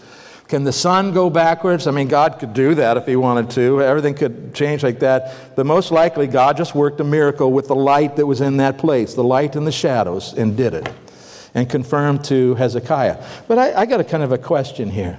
Can 0.53 0.65
the 0.65 0.73
sun 0.73 1.15
go 1.15 1.31
backwards? 1.31 1.87
I 1.87 1.93
mean, 1.93 2.09
God 2.09 2.39
could 2.39 2.53
do 2.53 2.75
that 2.75 2.99
if 2.99 3.07
He 3.07 3.17
wanted 3.17 3.49
to. 3.53 3.81
Everything 3.81 4.13
could 4.13 4.55
change 4.55 4.83
like 4.83 4.99
that. 4.99 5.57
But 5.57 5.65
most 5.65 5.91
likely, 5.91 6.27
God 6.27 6.59
just 6.59 6.75
worked 6.75 7.01
a 7.01 7.05
miracle 7.05 7.51
with 7.51 7.69
the 7.69 7.75
light 7.75 8.17
that 8.17 8.27
was 8.27 8.43
in 8.43 8.59
that 8.59 8.77
place, 8.77 9.15
the 9.15 9.25
light 9.25 9.57
and 9.57 9.67
the 9.67 9.73
shadows, 9.73 10.35
and 10.35 10.55
did 10.55 10.75
it 10.75 10.93
and 11.55 11.71
confirmed 11.71 12.27
to 12.27 12.55
Hezekiah. 12.57 13.25
But 13.49 13.59
I, 13.59 13.81
I 13.81 13.87
got 13.87 14.01
a 14.01 14.05
kind 14.05 14.23
of 14.23 14.31
a 14.31 14.37
question 14.37 14.91
here. 14.91 15.19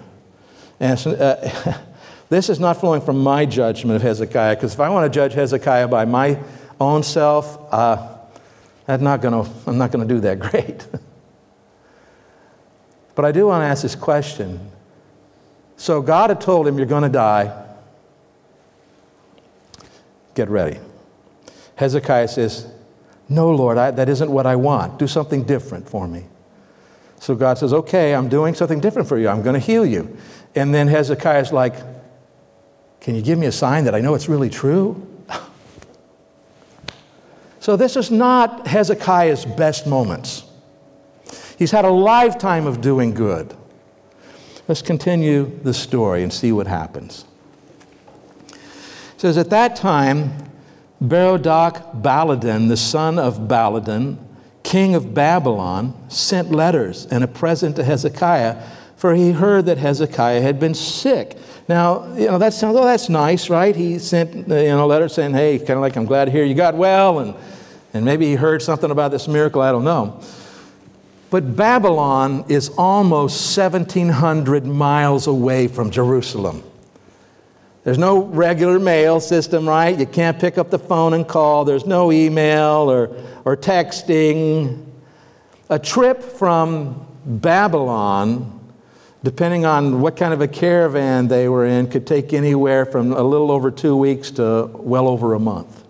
And 0.80 1.00
uh, 1.08 1.80
This 2.30 2.48
is 2.52 2.60
not 2.60 2.80
flowing 2.80 3.02
from 3.02 3.18
my 3.24 3.48
judgment 3.48 3.96
of 3.96 4.04
Hezekiah, 4.04 4.56
because 4.56 4.76
if 4.76 4.80
I 4.80 4.90
want 4.90 5.12
to 5.12 5.20
judge 5.20 5.34
Hezekiah 5.34 5.88
by 5.88 6.06
my 6.06 6.38
own 6.80 7.02
self, 7.02 7.74
uh, 7.74 8.08
I'm 8.88 9.02
not 9.02 9.20
going 9.20 9.44
to 9.66 10.06
do 10.06 10.20
that 10.20 10.40
great. 10.52 10.86
but 13.16 13.26
I 13.26 13.32
do 13.32 13.48
want 13.48 13.64
to 13.64 13.66
ask 13.66 13.82
this 13.82 13.96
question. 13.96 14.70
So 15.78 16.02
God 16.02 16.30
had 16.30 16.42
told 16.42 16.68
him, 16.68 16.78
You're 16.78 16.88
going 16.88 17.04
to 17.04 17.10
die. 17.10 17.66
Get 20.36 20.50
ready. 20.50 20.80
Hezekiah 21.76 22.28
says, 22.28 22.68
No, 23.30 23.52
Lord, 23.52 23.78
I, 23.78 23.92
that 23.92 24.10
isn't 24.10 24.30
what 24.30 24.46
I 24.46 24.56
want. 24.56 25.00
Do 25.00 25.08
something 25.08 25.44
different 25.44 25.90
for 25.90 26.08
me. 26.08 26.26
So 27.20 27.36
God 27.36 27.58
says, 27.58 27.74
Okay, 27.74 28.14
I'm 28.14 28.30
doing 28.30 28.56
something 28.56 28.80
different 28.80 29.08
for 29.08 29.18
you. 29.18 29.28
I'm 29.30 29.42
going 29.42 29.60
to 29.60 29.66
heal 29.66 29.86
you. 29.86 30.18
And 30.56 30.74
then 30.74 30.88
Hezekiah's 30.88 31.52
like, 31.52 31.76
can 33.04 33.16
you 33.16 33.22
give 33.22 33.38
me 33.38 33.48
a 33.48 33.52
sign 33.52 33.84
that 33.84 33.94
I 33.94 34.00
know 34.00 34.16
it's 34.16 34.30
really 34.30 34.50
true? 34.50 35.06
so, 37.60 37.76
this 37.76 37.98
is 37.98 38.10
not 38.10 38.66
Hezekiah's 38.66 39.44
best 39.44 39.86
moments. 39.86 40.44
He's 41.60 41.72
had 41.72 41.84
a 41.84 41.92
lifetime 41.92 42.66
of 42.66 42.80
doing 42.80 43.14
good. 43.14 43.54
Let's 44.68 44.82
continue 44.82 45.60
the 45.64 45.74
story 45.74 46.24
and 46.24 46.32
see 46.32 46.52
what 46.54 46.68
happens. 46.68 47.26
It 48.48 48.58
says, 49.18 49.38
At 49.38 49.50
that 49.50 49.76
time, 49.76 50.32
Berodach 51.02 52.02
Baladan, 52.02 52.70
the 52.70 52.78
son 52.78 53.20
of 53.20 53.40
Baladan, 53.40 54.18
king 54.64 54.96
of 54.96 55.14
Babylon, 55.14 55.94
sent 56.10 56.52
letters 56.52 57.06
and 57.08 57.26
a 57.26 57.28
present 57.28 57.76
to 57.76 57.84
Hezekiah, 57.84 58.64
for 58.96 59.14
he 59.14 59.32
heard 59.32 59.66
that 59.66 59.78
Hezekiah 59.78 60.40
had 60.40 60.62
been 60.62 60.74
sick. 60.74 61.38
Now, 61.68 62.14
you 62.16 62.28
know, 62.28 62.38
that 62.38 62.54
sounds, 62.54 62.78
oh, 62.78 62.86
that's 62.86 63.10
nice, 63.10 63.50
right? 63.50 63.76
He 63.76 64.00
sent, 64.00 64.50
uh, 64.50 64.56
you 64.56 64.70
know, 64.70 64.86
a 64.86 64.88
letter 64.88 65.10
saying, 65.10 65.34
hey, 65.34 65.60
kind 65.60 65.72
of 65.72 65.82
like, 65.82 65.98
I'm 65.98 66.06
glad 66.06 66.26
to 66.26 66.32
hear 66.32 66.46
you 66.46 66.56
got 66.56 66.76
well, 66.76 67.20
and, 67.20 67.36
and 67.94 68.06
maybe 68.06 68.28
he 68.28 68.36
heard 68.36 68.62
something 68.62 68.92
about 68.92 69.12
this 69.12 69.28
miracle, 69.28 69.62
I 69.62 69.74
don't 69.74 69.84
know. 69.84 70.22
But 71.34 71.56
Babylon 71.56 72.46
is 72.48 72.70
almost 72.78 73.58
1,700 73.58 74.68
miles 74.68 75.26
away 75.26 75.68
from 75.68 75.90
Jerusalem. 75.90 76.62
There's 77.84 77.98
no 77.98 78.26
regular 78.26 78.78
mail 78.78 79.20
system, 79.20 79.68
right? 79.68 79.98
You 79.98 80.06
can't 80.06 80.38
pick 80.38 80.60
up 80.60 80.70
the 80.70 80.78
phone 80.78 81.16
and 81.16 81.28
call. 81.28 81.66
There's 81.66 81.88
no 81.88 82.12
email 82.12 82.88
or, 82.88 83.18
or 83.46 83.58
texting. 83.58 84.86
A 85.72 85.80
trip 85.80 86.22
from 86.22 87.04
Babylon 87.26 88.60
depending 89.24 89.66
on 89.66 90.02
what 90.02 90.16
kind 90.16 90.36
of 90.36 90.42
a 90.42 90.48
caravan 90.48 91.30
they 91.30 91.50
were 91.50 91.66
in, 91.66 91.90
could 91.90 92.06
take 92.06 92.32
anywhere 92.32 92.86
from 92.86 93.12
a 93.12 93.24
little 93.24 93.50
over 93.50 93.72
two 93.72 93.96
weeks 93.96 94.30
to 94.30 94.70
well 94.74 95.08
over 95.08 95.34
a 95.34 95.40
month. 95.40 95.83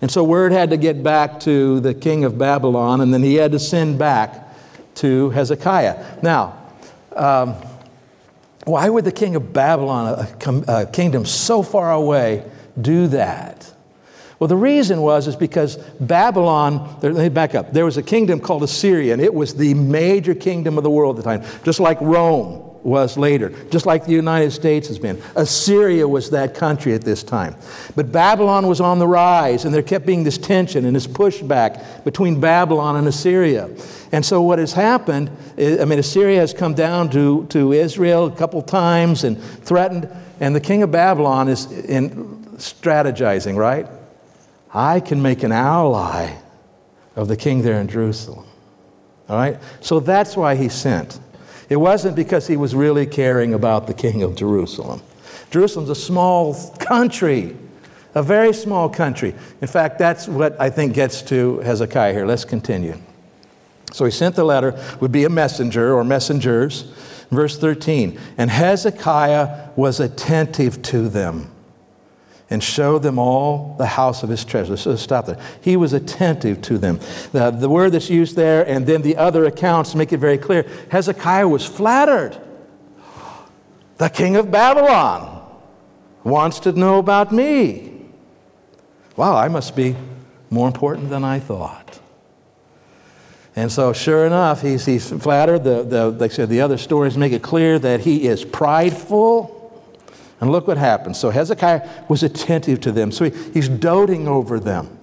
And 0.00 0.10
so 0.10 0.24
word 0.24 0.52
had 0.52 0.70
to 0.70 0.76
get 0.76 1.02
back 1.02 1.40
to 1.40 1.80
the 1.80 1.94
king 1.94 2.24
of 2.24 2.36
Babylon, 2.36 3.00
and 3.00 3.12
then 3.12 3.22
he 3.22 3.36
had 3.36 3.52
to 3.52 3.58
send 3.58 3.98
back 3.98 4.54
to 4.96 5.30
Hezekiah. 5.30 6.22
Now, 6.22 6.58
um, 7.16 7.54
why 8.64 8.88
would 8.88 9.04
the 9.04 9.12
king 9.12 9.36
of 9.36 9.52
Babylon, 9.52 10.26
a, 10.46 10.64
a 10.68 10.86
kingdom 10.86 11.24
so 11.24 11.62
far 11.62 11.92
away, 11.92 12.44
do 12.80 13.06
that? 13.08 13.70
Well, 14.38 14.48
the 14.48 14.56
reason 14.56 15.00
was 15.00 15.26
is 15.26 15.36
because 15.36 15.76
Babylon, 16.00 16.98
let 17.02 17.14
me 17.14 17.28
back 17.28 17.54
up. 17.54 17.72
There 17.72 17.84
was 17.84 17.96
a 17.96 18.02
kingdom 18.02 18.40
called 18.40 18.62
Assyria, 18.62 19.12
and 19.12 19.22
it 19.22 19.32
was 19.32 19.54
the 19.54 19.74
major 19.74 20.34
kingdom 20.34 20.76
of 20.76 20.84
the 20.84 20.90
world 20.90 21.18
at 21.18 21.24
the 21.24 21.30
time, 21.30 21.60
just 21.64 21.80
like 21.80 22.00
Rome 22.00 22.73
was 22.84 23.16
later, 23.16 23.48
just 23.70 23.86
like 23.86 24.04
the 24.04 24.12
United 24.12 24.50
States 24.50 24.88
has 24.88 24.98
been. 24.98 25.20
Assyria 25.34 26.06
was 26.06 26.30
that 26.30 26.54
country 26.54 26.92
at 26.92 27.00
this 27.00 27.22
time. 27.22 27.56
But 27.96 28.12
Babylon 28.12 28.68
was 28.68 28.80
on 28.80 28.98
the 28.98 29.08
rise, 29.08 29.64
and 29.64 29.74
there 29.74 29.82
kept 29.82 30.04
being 30.04 30.22
this 30.22 30.36
tension 30.36 30.84
and 30.84 30.94
this 30.94 31.06
pushback 31.06 32.04
between 32.04 32.40
Babylon 32.40 32.96
and 32.96 33.08
Assyria. 33.08 33.70
And 34.12 34.24
so 34.24 34.42
what 34.42 34.58
has 34.58 34.74
happened, 34.74 35.30
is, 35.56 35.80
I 35.80 35.86
mean, 35.86 35.98
Assyria 35.98 36.38
has 36.40 36.52
come 36.52 36.74
down 36.74 37.08
to, 37.10 37.46
to 37.46 37.72
Israel 37.72 38.26
a 38.26 38.36
couple 38.36 38.60
times 38.60 39.24
and 39.24 39.42
threatened, 39.42 40.08
and 40.38 40.54
the 40.54 40.60
king 40.60 40.82
of 40.82 40.92
Babylon 40.92 41.48
is 41.48 41.70
in 41.72 42.44
strategizing, 42.56 43.56
right? 43.56 43.86
I 44.72 45.00
can 45.00 45.22
make 45.22 45.42
an 45.42 45.52
ally 45.52 46.36
of 47.16 47.28
the 47.28 47.36
king 47.36 47.62
there 47.62 47.80
in 47.80 47.88
Jerusalem. 47.88 48.44
All 49.28 49.36
right? 49.36 49.58
So 49.80 50.00
that's 50.00 50.36
why 50.36 50.54
he 50.54 50.68
sent. 50.68 51.18
It 51.68 51.76
wasn't 51.76 52.16
because 52.16 52.46
he 52.46 52.56
was 52.56 52.74
really 52.74 53.06
caring 53.06 53.54
about 53.54 53.86
the 53.86 53.94
king 53.94 54.22
of 54.22 54.34
Jerusalem. 54.36 55.02
Jerusalem's 55.50 55.90
a 55.90 55.94
small 55.94 56.54
country, 56.78 57.56
a 58.14 58.22
very 58.22 58.52
small 58.52 58.88
country. 58.88 59.34
In 59.60 59.68
fact, 59.68 59.98
that's 59.98 60.28
what 60.28 60.60
I 60.60 60.70
think 60.70 60.94
gets 60.94 61.22
to 61.22 61.60
Hezekiah 61.60 62.12
here. 62.12 62.26
Let's 62.26 62.44
continue. 62.44 62.98
So 63.92 64.04
he 64.04 64.10
sent 64.10 64.34
the 64.34 64.44
letter, 64.44 64.78
would 65.00 65.12
be 65.12 65.24
a 65.24 65.30
messenger 65.30 65.94
or 65.94 66.04
messengers. 66.04 66.92
Verse 67.30 67.58
13, 67.58 68.18
and 68.36 68.50
Hezekiah 68.50 69.70
was 69.76 69.98
attentive 69.98 70.82
to 70.82 71.08
them 71.08 71.53
and 72.54 72.62
showed 72.62 73.02
them 73.02 73.18
all 73.18 73.74
the 73.78 73.86
house 73.86 74.22
of 74.22 74.28
his 74.28 74.44
treasure. 74.44 74.76
So 74.76 74.94
stop 74.94 75.26
there. 75.26 75.40
He 75.60 75.76
was 75.76 75.92
attentive 75.92 76.62
to 76.62 76.78
them. 76.78 77.00
The, 77.32 77.50
the 77.50 77.68
word 77.68 77.90
that's 77.90 78.08
used 78.08 78.36
there, 78.36 78.64
and 78.66 78.86
then 78.86 79.02
the 79.02 79.16
other 79.16 79.44
accounts 79.46 79.96
make 79.96 80.12
it 80.12 80.18
very 80.18 80.38
clear. 80.38 80.64
Hezekiah 80.88 81.48
was 81.48 81.66
flattered. 81.66 82.40
The 83.96 84.08
king 84.08 84.36
of 84.36 84.52
Babylon 84.52 85.44
wants 86.22 86.60
to 86.60 86.70
know 86.70 87.00
about 87.00 87.32
me. 87.32 88.06
Wow, 89.16 89.34
I 89.34 89.48
must 89.48 89.74
be 89.74 89.96
more 90.48 90.68
important 90.68 91.10
than 91.10 91.24
I 91.24 91.40
thought. 91.40 91.98
And 93.56 93.70
so, 93.70 93.92
sure 93.92 94.26
enough, 94.26 94.62
he's, 94.62 94.86
he's 94.86 95.10
flattered. 95.10 95.64
The, 95.64 95.82
the, 95.82 96.10
like 96.10 96.30
I 96.30 96.34
said, 96.34 96.50
the 96.50 96.60
other 96.60 96.78
stories 96.78 97.18
make 97.18 97.32
it 97.32 97.42
clear 97.42 97.80
that 97.80 98.00
he 98.00 98.28
is 98.28 98.44
prideful. 98.44 99.63
And 100.44 100.52
look 100.52 100.68
what 100.68 100.76
happens. 100.76 101.18
So 101.18 101.30
Hezekiah 101.30 101.88
was 102.06 102.22
attentive 102.22 102.78
to 102.82 102.92
them. 102.92 103.10
So 103.12 103.30
he, 103.30 103.52
he's 103.52 103.66
doting 103.66 104.28
over 104.28 104.60
them. 104.60 104.98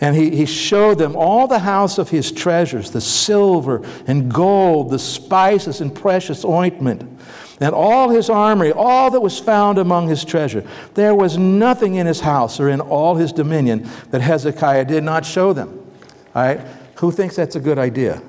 And 0.00 0.16
he, 0.16 0.30
he 0.30 0.46
showed 0.46 0.96
them 0.96 1.14
all 1.14 1.46
the 1.46 1.58
house 1.58 1.98
of 1.98 2.08
his 2.08 2.32
treasures 2.32 2.90
the 2.90 3.02
silver 3.02 3.86
and 4.06 4.32
gold, 4.32 4.88
the 4.88 4.98
spices 4.98 5.82
and 5.82 5.94
precious 5.94 6.42
ointment, 6.42 7.02
and 7.60 7.74
all 7.74 8.08
his 8.08 8.30
armory, 8.30 8.72
all 8.72 9.10
that 9.10 9.20
was 9.20 9.38
found 9.38 9.76
among 9.76 10.08
his 10.08 10.24
treasure. 10.24 10.66
There 10.94 11.14
was 11.14 11.36
nothing 11.36 11.96
in 11.96 12.06
his 12.06 12.20
house 12.20 12.58
or 12.58 12.70
in 12.70 12.80
all 12.80 13.14
his 13.14 13.30
dominion 13.30 13.90
that 14.10 14.22
Hezekiah 14.22 14.86
did 14.86 15.04
not 15.04 15.26
show 15.26 15.52
them. 15.52 15.68
All 16.34 16.44
right? 16.44 16.60
Who 16.94 17.12
thinks 17.12 17.36
that's 17.36 17.56
a 17.56 17.60
good 17.60 17.78
idea? 17.78 18.22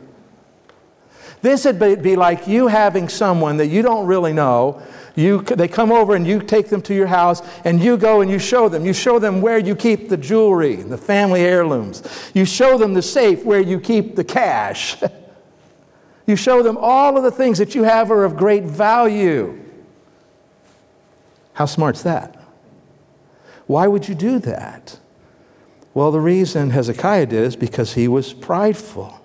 This 1.41 1.65
would 1.65 1.79
be 2.01 2.15
like 2.15 2.48
you 2.48 2.67
having 2.67 3.10
someone 3.10 3.58
that 3.58 3.67
you 3.67 3.81
don't 3.81 4.05
really 4.05 4.34
know 4.34 4.81
you, 5.19 5.41
they 5.41 5.67
come 5.67 5.91
over 5.91 6.15
and 6.15 6.25
you 6.25 6.39
take 6.41 6.69
them 6.69 6.81
to 6.84 6.93
your 6.93 7.08
house 7.08 7.41
and 7.65 7.81
you 7.84 7.98
go 7.98 8.22
and 8.22 8.31
you 8.31 8.39
show 8.39 8.69
them. 8.69 8.86
You 8.86 8.93
show 8.93 9.19
them 9.19 9.41
where 9.41 9.58
you 9.58 9.75
keep 9.75 10.08
the 10.08 10.15
jewelry, 10.15 10.77
the 10.77 10.98
family 10.98 11.41
heirlooms. 11.41 12.31
You 12.34 12.46
show 12.46 12.77
them 12.77 12.93
the 12.93 13.01
safe 13.01 13.43
where 13.43 13.60
you 13.60 13.81
keep 13.81 14.15
the 14.15 14.24
cash. 14.24 14.96
you 16.25 16.38
show 16.38 16.63
them 16.63 16.77
all 16.79 17.17
of 17.17 17.24
the 17.24 17.31
things 17.31 17.58
that 17.58 17.75
you 17.75 17.84
have 17.84 18.12
are 18.12 18.24
of 18.24 18.38
great 18.38 18.63
value. 18.63 19.60
How 21.51 21.65
smart's 21.65 22.03
that? 22.03 22.41
Why 23.67 23.88
would 23.88 24.08
you 24.08 24.15
do 24.15 24.39
that? 24.39 24.98
Well, 25.93 26.12
the 26.12 26.22
reason 26.22 26.69
Hezekiah 26.69 27.25
did 27.25 27.43
is 27.43 27.55
because 27.58 27.93
he 27.93 28.08
was 28.08 28.34
prideful. 28.34 29.18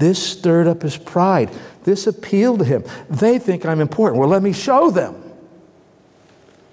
This 0.00 0.20
stirred 0.20 0.66
up 0.66 0.80
his 0.80 0.96
pride. 0.96 1.50
This 1.84 2.06
appealed 2.06 2.60
to 2.60 2.64
him. 2.64 2.84
They 3.10 3.38
think 3.38 3.66
I'm 3.66 3.82
important. 3.82 4.18
Well, 4.18 4.30
let 4.30 4.42
me 4.42 4.54
show 4.54 4.90
them. 4.90 5.22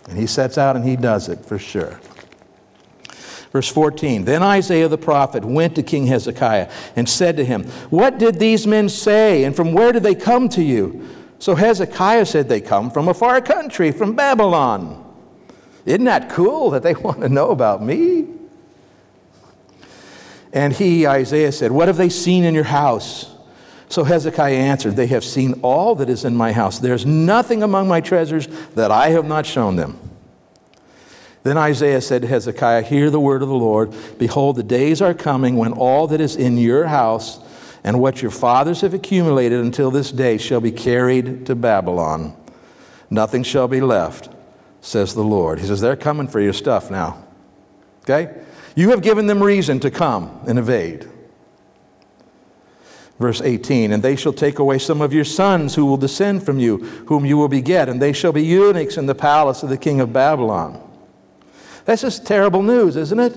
And 0.07 0.17
he 0.17 0.25
sets 0.25 0.57
out 0.57 0.77
and 0.77 0.85
he 0.85 0.95
does 0.95 1.27
it 1.27 1.45
for 1.45 1.59
sure. 1.59 1.99
Verse 3.51 3.67
14 3.67 4.23
Then 4.23 4.41
Isaiah 4.41 4.87
the 4.87 4.97
prophet 4.97 5.43
went 5.43 5.75
to 5.75 5.83
King 5.83 6.07
Hezekiah 6.07 6.71
and 6.95 7.07
said 7.07 7.35
to 7.35 7.43
him, 7.43 7.65
What 7.89 8.17
did 8.17 8.39
these 8.39 8.65
men 8.65 8.87
say, 8.87 9.43
and 9.43 9.53
from 9.53 9.73
where 9.73 9.91
did 9.91 10.03
they 10.03 10.15
come 10.15 10.47
to 10.49 10.63
you? 10.63 11.05
So 11.39 11.53
Hezekiah 11.53 12.25
said, 12.25 12.47
They 12.47 12.61
come 12.61 12.89
from 12.89 13.09
a 13.09 13.13
far 13.13 13.41
country, 13.41 13.91
from 13.91 14.15
Babylon. 14.15 15.03
Isn't 15.85 16.05
that 16.05 16.29
cool 16.29 16.69
that 16.69 16.83
they 16.83 16.93
want 16.95 17.19
to 17.19 17.29
know 17.29 17.49
about 17.49 17.83
me? 17.83 18.36
And 20.57 20.73
he, 20.73 21.05
Isaiah, 21.05 21.51
said, 21.51 21.71
What 21.71 21.87
have 21.87 21.97
they 21.97 22.09
seen 22.09 22.43
in 22.43 22.55
your 22.55 22.63
house? 22.63 23.29
So 23.89 24.03
Hezekiah 24.03 24.55
answered, 24.55 24.95
They 24.95 25.05
have 25.05 25.23
seen 25.23 25.59
all 25.61 25.93
that 25.93 26.09
is 26.09 26.25
in 26.25 26.35
my 26.35 26.51
house. 26.51 26.79
There's 26.79 27.05
nothing 27.05 27.61
among 27.61 27.87
my 27.87 28.01
treasures 28.01 28.47
that 28.73 28.89
I 28.89 29.09
have 29.09 29.25
not 29.25 29.45
shown 29.45 29.75
them. 29.75 29.99
Then 31.43 31.59
Isaiah 31.59 32.01
said 32.01 32.23
to 32.23 32.27
Hezekiah, 32.27 32.81
Hear 32.81 33.11
the 33.11 33.19
word 33.19 33.43
of 33.43 33.49
the 33.49 33.53
Lord. 33.53 33.93
Behold, 34.17 34.55
the 34.55 34.63
days 34.63 34.99
are 34.99 35.13
coming 35.13 35.57
when 35.57 35.73
all 35.73 36.07
that 36.07 36.19
is 36.19 36.35
in 36.35 36.57
your 36.57 36.87
house 36.87 37.39
and 37.83 38.01
what 38.01 38.23
your 38.23 38.31
fathers 38.31 38.81
have 38.81 38.95
accumulated 38.95 39.59
until 39.59 39.91
this 39.91 40.11
day 40.11 40.39
shall 40.39 40.59
be 40.59 40.71
carried 40.71 41.45
to 41.45 41.53
Babylon. 41.53 42.35
Nothing 43.11 43.43
shall 43.43 43.67
be 43.67 43.79
left, 43.79 44.29
says 44.81 45.13
the 45.13 45.23
Lord. 45.23 45.59
He 45.59 45.67
says, 45.67 45.81
They're 45.81 45.95
coming 45.95 46.27
for 46.27 46.41
your 46.41 46.53
stuff 46.53 46.89
now. 46.89 47.23
Okay? 48.01 48.46
You 48.77 48.91
have 48.91 49.01
given 49.01 49.25
them 49.25 49.41
reason 49.41 49.79
to 49.79 49.89
come 49.89 50.39
and 50.45 50.59
evade. 50.59 51.09
Verse 53.17 53.41
18, 53.41 53.91
and 53.91 54.03
they 54.03 54.15
shall 54.15 54.33
take 54.33 54.59
away 54.59 54.77
some 54.77 55.01
of 55.01 55.11
your 55.11 55.23
sons 55.23 55.73
who 55.73 55.83
will 55.87 55.97
descend 55.97 56.43
from 56.43 56.59
you, 56.59 56.77
whom 57.07 57.25
you 57.25 57.37
will 57.37 57.47
beget, 57.47 57.89
and 57.89 57.99
they 57.99 58.13
shall 58.13 58.31
be 58.31 58.43
eunuchs 58.43 58.95
in 58.95 59.07
the 59.07 59.15
palace 59.15 59.63
of 59.63 59.69
the 59.69 59.79
king 59.79 59.99
of 59.99 60.13
Babylon. 60.13 60.79
That's 61.85 62.03
just 62.03 62.27
terrible 62.27 62.61
news, 62.61 62.95
isn't 62.97 63.19
it? 63.19 63.35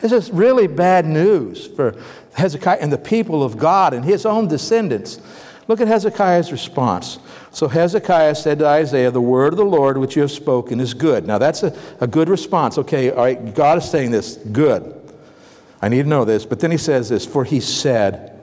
This 0.00 0.12
is 0.12 0.30
really 0.30 0.66
bad 0.66 1.06
news 1.06 1.66
for 1.66 1.98
Hezekiah 2.34 2.80
and 2.82 2.92
the 2.92 2.98
people 2.98 3.42
of 3.42 3.56
God 3.56 3.94
and 3.94 4.04
his 4.04 4.26
own 4.26 4.46
descendants. 4.46 5.22
Look 5.66 5.80
at 5.80 5.88
Hezekiah's 5.88 6.52
response. 6.52 7.18
So 7.50 7.68
Hezekiah 7.68 8.34
said 8.34 8.58
to 8.58 8.66
Isaiah, 8.66 9.10
The 9.10 9.20
word 9.20 9.54
of 9.54 9.56
the 9.56 9.64
Lord 9.64 9.96
which 9.96 10.16
you 10.16 10.22
have 10.22 10.30
spoken 10.30 10.78
is 10.78 10.92
good. 10.92 11.26
Now 11.26 11.38
that's 11.38 11.62
a, 11.62 11.76
a 12.00 12.06
good 12.06 12.28
response. 12.28 12.76
Okay, 12.78 13.10
all 13.10 13.24
right, 13.24 13.54
God 13.54 13.78
is 13.78 13.88
saying 13.88 14.10
this, 14.10 14.36
good. 14.36 15.00
I 15.80 15.88
need 15.88 16.02
to 16.02 16.08
know 16.08 16.24
this. 16.24 16.44
But 16.44 16.60
then 16.60 16.70
he 16.70 16.76
says 16.76 17.08
this, 17.08 17.24
For 17.24 17.44
he 17.44 17.60
said, 17.60 18.38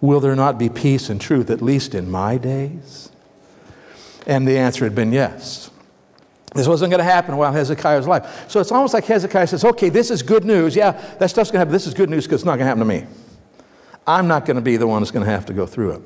Will 0.00 0.20
there 0.20 0.36
not 0.36 0.58
be 0.58 0.68
peace 0.68 1.08
and 1.10 1.20
truth, 1.20 1.50
at 1.50 1.62
least 1.62 1.94
in 1.94 2.10
my 2.10 2.36
days? 2.38 3.10
And 4.26 4.46
the 4.46 4.58
answer 4.58 4.84
had 4.84 4.94
been 4.94 5.12
yes. 5.12 5.70
This 6.54 6.68
wasn't 6.68 6.90
going 6.90 6.98
to 6.98 7.04
happen 7.04 7.36
while 7.36 7.52
Hezekiah 7.52 7.96
was 7.96 8.06
alive. 8.06 8.44
So 8.48 8.60
it's 8.60 8.72
almost 8.72 8.94
like 8.94 9.04
Hezekiah 9.04 9.46
says, 9.46 9.64
okay, 9.64 9.88
this 9.88 10.10
is 10.10 10.22
good 10.22 10.44
news. 10.44 10.76
Yeah, 10.76 10.92
that 11.18 11.30
stuff's 11.30 11.50
going 11.50 11.54
to 11.54 11.58
happen. 11.60 11.72
This 11.72 11.86
is 11.86 11.94
good 11.94 12.10
news 12.10 12.24
because 12.24 12.42
it's 12.42 12.46
not 12.46 12.56
going 12.56 12.66
to 12.66 12.66
happen 12.66 12.80
to 12.80 12.84
me. 12.84 13.06
I'm 14.06 14.28
not 14.28 14.44
going 14.44 14.56
to 14.56 14.62
be 14.62 14.76
the 14.76 14.86
one 14.86 15.00
that's 15.00 15.10
going 15.10 15.24
to 15.24 15.30
have 15.30 15.46
to 15.46 15.54
go 15.54 15.66
through 15.66 15.92
it. 15.92 16.02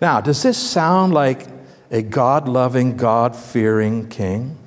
Now, 0.00 0.20
does 0.20 0.42
this 0.42 0.58
sound 0.58 1.14
like 1.14 1.46
a 1.90 2.02
God 2.02 2.48
loving, 2.48 2.96
God 2.96 3.36
fearing 3.36 4.08
king? 4.08 4.58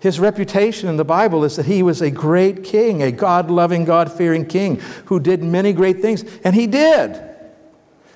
His 0.00 0.18
reputation 0.18 0.88
in 0.88 0.96
the 0.96 1.04
Bible 1.04 1.44
is 1.44 1.56
that 1.56 1.66
he 1.66 1.82
was 1.82 2.02
a 2.02 2.10
great 2.10 2.64
king, 2.64 3.02
a 3.02 3.12
God 3.12 3.50
loving, 3.50 3.84
God 3.84 4.10
fearing 4.10 4.44
king 4.44 4.80
who 5.04 5.20
did 5.20 5.44
many 5.44 5.72
great 5.72 6.00
things, 6.00 6.24
and 6.42 6.56
he 6.56 6.66
did. 6.66 7.22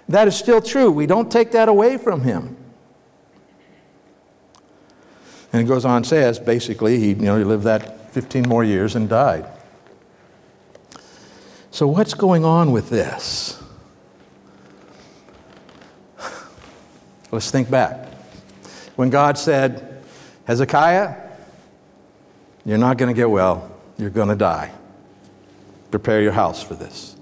That 0.08 0.26
is 0.28 0.36
still 0.36 0.60
true. 0.60 0.90
We 0.90 1.06
don't 1.06 1.30
take 1.30 1.52
that 1.52 1.68
away 1.68 1.96
from 1.96 2.22
him. 2.22 2.56
And 5.52 5.62
it 5.62 5.68
goes 5.68 5.84
on 5.84 6.04
says, 6.04 6.38
basically, 6.38 6.98
he, 6.98 7.08
you 7.10 7.14
know, 7.14 7.38
he 7.38 7.44
lived 7.44 7.64
that 7.64 8.12
15 8.12 8.48
more 8.48 8.64
years 8.64 8.96
and 8.96 9.08
died. 9.08 9.46
So, 11.70 11.86
what's 11.86 12.14
going 12.14 12.44
on 12.44 12.72
with 12.72 12.90
this? 12.90 13.62
Let's 17.30 17.50
think 17.50 17.70
back. 17.70 18.08
When 18.96 19.10
God 19.10 19.36
said, 19.36 20.02
Hezekiah, 20.46 21.14
you're 22.64 22.78
not 22.78 22.98
going 22.98 23.14
to 23.14 23.18
get 23.18 23.28
well. 23.30 23.70
You're 23.98 24.10
going 24.10 24.28
to 24.28 24.36
die. 24.36 24.72
Prepare 25.90 26.22
your 26.22 26.32
house 26.32 26.62
for 26.62 26.74
this. 26.74 27.16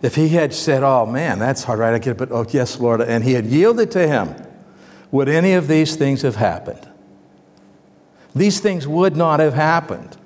If 0.00 0.14
he 0.14 0.28
had 0.28 0.54
said, 0.54 0.82
Oh 0.82 1.06
man, 1.06 1.38
that's 1.38 1.64
hard, 1.64 1.80
right? 1.80 1.92
I 1.92 1.98
get 1.98 2.12
it, 2.12 2.18
but 2.18 2.30
oh, 2.30 2.46
yes, 2.48 2.78
Lord, 2.78 3.00
and 3.00 3.24
he 3.24 3.32
had 3.32 3.46
yielded 3.46 3.90
to 3.92 4.06
him, 4.06 4.34
would 5.10 5.28
any 5.28 5.54
of 5.54 5.66
these 5.66 5.96
things 5.96 6.22
have 6.22 6.36
happened? 6.36 6.88
These 8.34 8.60
things 8.60 8.86
would 8.86 9.16
not 9.16 9.40
have 9.40 9.54
happened. 9.54 10.16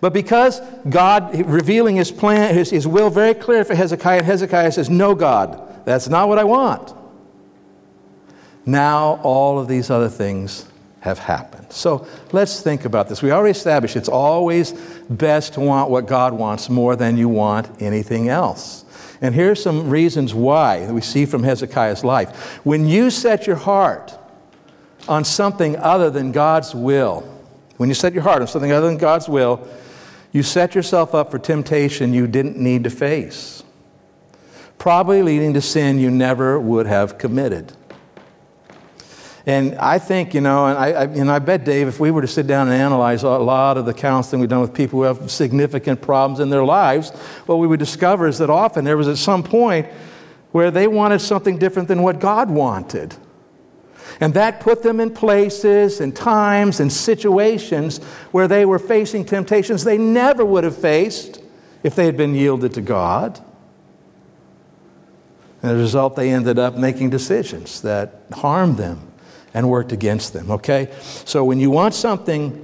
But 0.00 0.12
because 0.12 0.60
God, 0.88 1.34
revealing 1.46 1.96
his 1.96 2.10
plan, 2.10 2.54
his, 2.54 2.70
his 2.70 2.86
will 2.86 3.10
very 3.10 3.34
clear 3.34 3.64
for 3.64 3.74
Hezekiah, 3.74 4.22
Hezekiah 4.22 4.72
says, 4.72 4.90
No, 4.90 5.14
God, 5.14 5.84
that's 5.84 6.08
not 6.08 6.28
what 6.28 6.38
I 6.38 6.44
want. 6.44 6.94
Now 8.66 9.20
all 9.22 9.60
of 9.60 9.68
these 9.68 9.90
other 9.90 10.08
things 10.08 10.66
have 11.00 11.20
happened. 11.20 11.72
So 11.72 12.06
let's 12.32 12.60
think 12.60 12.84
about 12.84 13.08
this. 13.08 13.22
We 13.22 13.30
already 13.30 13.52
established 13.52 13.94
it's 13.94 14.08
always 14.08 14.72
best 15.08 15.54
to 15.54 15.60
want 15.60 15.88
what 15.88 16.06
God 16.06 16.32
wants 16.32 16.68
more 16.68 16.96
than 16.96 17.16
you 17.16 17.28
want 17.28 17.80
anything 17.80 18.28
else. 18.28 18.84
And 19.20 19.34
here 19.34 19.52
are 19.52 19.54
some 19.54 19.88
reasons 19.88 20.34
why 20.34 20.84
that 20.84 20.92
we 20.92 21.00
see 21.00 21.24
from 21.24 21.44
Hezekiah's 21.44 22.04
life. 22.04 22.58
When 22.66 22.86
you 22.86 23.10
set 23.10 23.46
your 23.46 23.56
heart 23.56 24.18
on 25.08 25.24
something 25.24 25.76
other 25.76 26.10
than 26.10 26.32
God's 26.32 26.74
will, 26.74 27.20
when 27.76 27.88
you 27.88 27.94
set 27.94 28.12
your 28.12 28.24
heart 28.24 28.42
on 28.42 28.48
something 28.48 28.72
other 28.72 28.86
than 28.86 28.98
God's 28.98 29.28
will, 29.28 29.66
you 30.32 30.42
set 30.42 30.74
yourself 30.74 31.14
up 31.14 31.30
for 31.30 31.38
temptation 31.38 32.12
you 32.12 32.26
didn't 32.26 32.58
need 32.58 32.84
to 32.84 32.90
face, 32.90 33.62
probably 34.76 35.22
leading 35.22 35.54
to 35.54 35.62
sin 35.62 35.98
you 35.98 36.10
never 36.10 36.58
would 36.58 36.86
have 36.86 37.16
committed. 37.16 37.72
And 39.46 39.76
I 39.76 40.00
think, 40.00 40.34
you 40.34 40.40
know, 40.40 40.66
and 40.66 40.76
I, 40.76 41.04
I, 41.04 41.36
I 41.36 41.38
bet, 41.38 41.64
Dave, 41.64 41.86
if 41.86 42.00
we 42.00 42.10
were 42.10 42.20
to 42.20 42.26
sit 42.26 42.48
down 42.48 42.66
and 42.66 42.76
analyze 42.76 43.22
a 43.22 43.28
lot 43.28 43.78
of 43.78 43.86
the 43.86 43.94
counseling 43.94 44.40
we've 44.40 44.50
done 44.50 44.60
with 44.60 44.74
people 44.74 44.98
who 44.98 45.04
have 45.04 45.30
significant 45.30 46.02
problems 46.02 46.40
in 46.40 46.50
their 46.50 46.64
lives, 46.64 47.10
what 47.46 47.56
we 47.56 47.68
would 47.68 47.78
discover 47.78 48.26
is 48.26 48.38
that 48.38 48.50
often 48.50 48.84
there 48.84 48.96
was 48.96 49.06
at 49.06 49.18
some 49.18 49.44
point 49.44 49.86
where 50.50 50.72
they 50.72 50.88
wanted 50.88 51.20
something 51.20 51.58
different 51.58 51.86
than 51.86 52.02
what 52.02 52.18
God 52.18 52.50
wanted. 52.50 53.14
And 54.18 54.34
that 54.34 54.58
put 54.58 54.82
them 54.82 54.98
in 54.98 55.14
places 55.14 56.00
and 56.00 56.14
times 56.14 56.80
and 56.80 56.92
situations 56.92 58.02
where 58.32 58.48
they 58.48 58.64
were 58.64 58.80
facing 58.80 59.24
temptations 59.24 59.84
they 59.84 59.98
never 59.98 60.44
would 60.44 60.64
have 60.64 60.76
faced 60.76 61.40
if 61.84 61.94
they 61.94 62.06
had 62.06 62.16
been 62.16 62.34
yielded 62.34 62.74
to 62.74 62.80
God. 62.80 63.38
And 65.62 65.70
as 65.70 65.78
a 65.78 65.82
result, 65.82 66.16
they 66.16 66.30
ended 66.30 66.58
up 66.58 66.76
making 66.76 67.10
decisions 67.10 67.82
that 67.82 68.22
harmed 68.32 68.76
them 68.76 69.12
and 69.56 69.70
worked 69.70 69.90
against 69.90 70.34
them, 70.34 70.50
okay? 70.50 70.94
So 71.24 71.42
when 71.42 71.58
you 71.58 71.70
want 71.70 71.94
something 71.94 72.62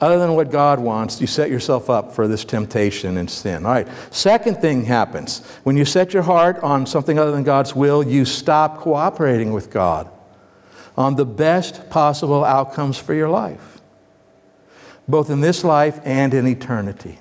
other 0.00 0.20
than 0.20 0.36
what 0.36 0.52
God 0.52 0.78
wants, 0.78 1.20
you 1.20 1.26
set 1.26 1.50
yourself 1.50 1.90
up 1.90 2.14
for 2.14 2.28
this 2.28 2.44
temptation 2.44 3.16
and 3.16 3.28
sin. 3.28 3.66
All 3.66 3.72
right, 3.72 3.88
second 4.12 4.58
thing 4.58 4.84
happens. 4.84 5.44
When 5.64 5.76
you 5.76 5.84
set 5.84 6.14
your 6.14 6.22
heart 6.22 6.60
on 6.62 6.86
something 6.86 7.18
other 7.18 7.32
than 7.32 7.42
God's 7.42 7.74
will, 7.74 8.04
you 8.04 8.24
stop 8.24 8.78
cooperating 8.78 9.52
with 9.52 9.68
God 9.68 10.08
on 10.96 11.16
the 11.16 11.26
best 11.26 11.90
possible 11.90 12.44
outcomes 12.44 12.98
for 12.98 13.14
your 13.14 13.28
life, 13.28 13.80
both 15.08 15.28
in 15.28 15.40
this 15.40 15.64
life 15.64 15.98
and 16.04 16.34
in 16.34 16.46
eternity. 16.46 17.18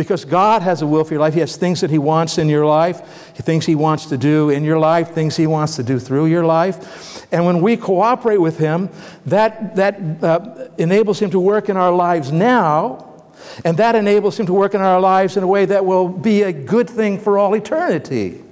Because 0.00 0.24
God 0.24 0.62
has 0.62 0.80
a 0.80 0.86
will 0.86 1.04
for 1.04 1.12
your 1.12 1.20
life. 1.20 1.34
He 1.34 1.40
has 1.40 1.56
things 1.56 1.82
that 1.82 1.90
He 1.90 1.98
wants 1.98 2.38
in 2.38 2.48
your 2.48 2.64
life, 2.64 3.04
things 3.34 3.66
He 3.66 3.74
wants 3.74 4.06
to 4.06 4.16
do 4.16 4.48
in 4.48 4.64
your 4.64 4.78
life, 4.78 5.10
things 5.10 5.36
He 5.36 5.46
wants 5.46 5.76
to 5.76 5.82
do 5.82 5.98
through 5.98 6.24
your 6.24 6.42
life. 6.42 7.30
And 7.30 7.44
when 7.44 7.60
we 7.60 7.76
cooperate 7.76 8.38
with 8.38 8.56
Him, 8.56 8.88
that, 9.26 9.76
that 9.76 10.00
uh, 10.22 10.68
enables 10.78 11.20
Him 11.20 11.30
to 11.32 11.38
work 11.38 11.68
in 11.68 11.76
our 11.76 11.92
lives 11.92 12.32
now, 12.32 13.28
and 13.62 13.76
that 13.76 13.94
enables 13.94 14.40
Him 14.40 14.46
to 14.46 14.54
work 14.54 14.72
in 14.74 14.80
our 14.80 14.98
lives 14.98 15.36
in 15.36 15.42
a 15.42 15.46
way 15.46 15.66
that 15.66 15.84
will 15.84 16.08
be 16.08 16.44
a 16.44 16.52
good 16.52 16.88
thing 16.88 17.20
for 17.20 17.36
all 17.36 17.54
eternity. 17.54 18.42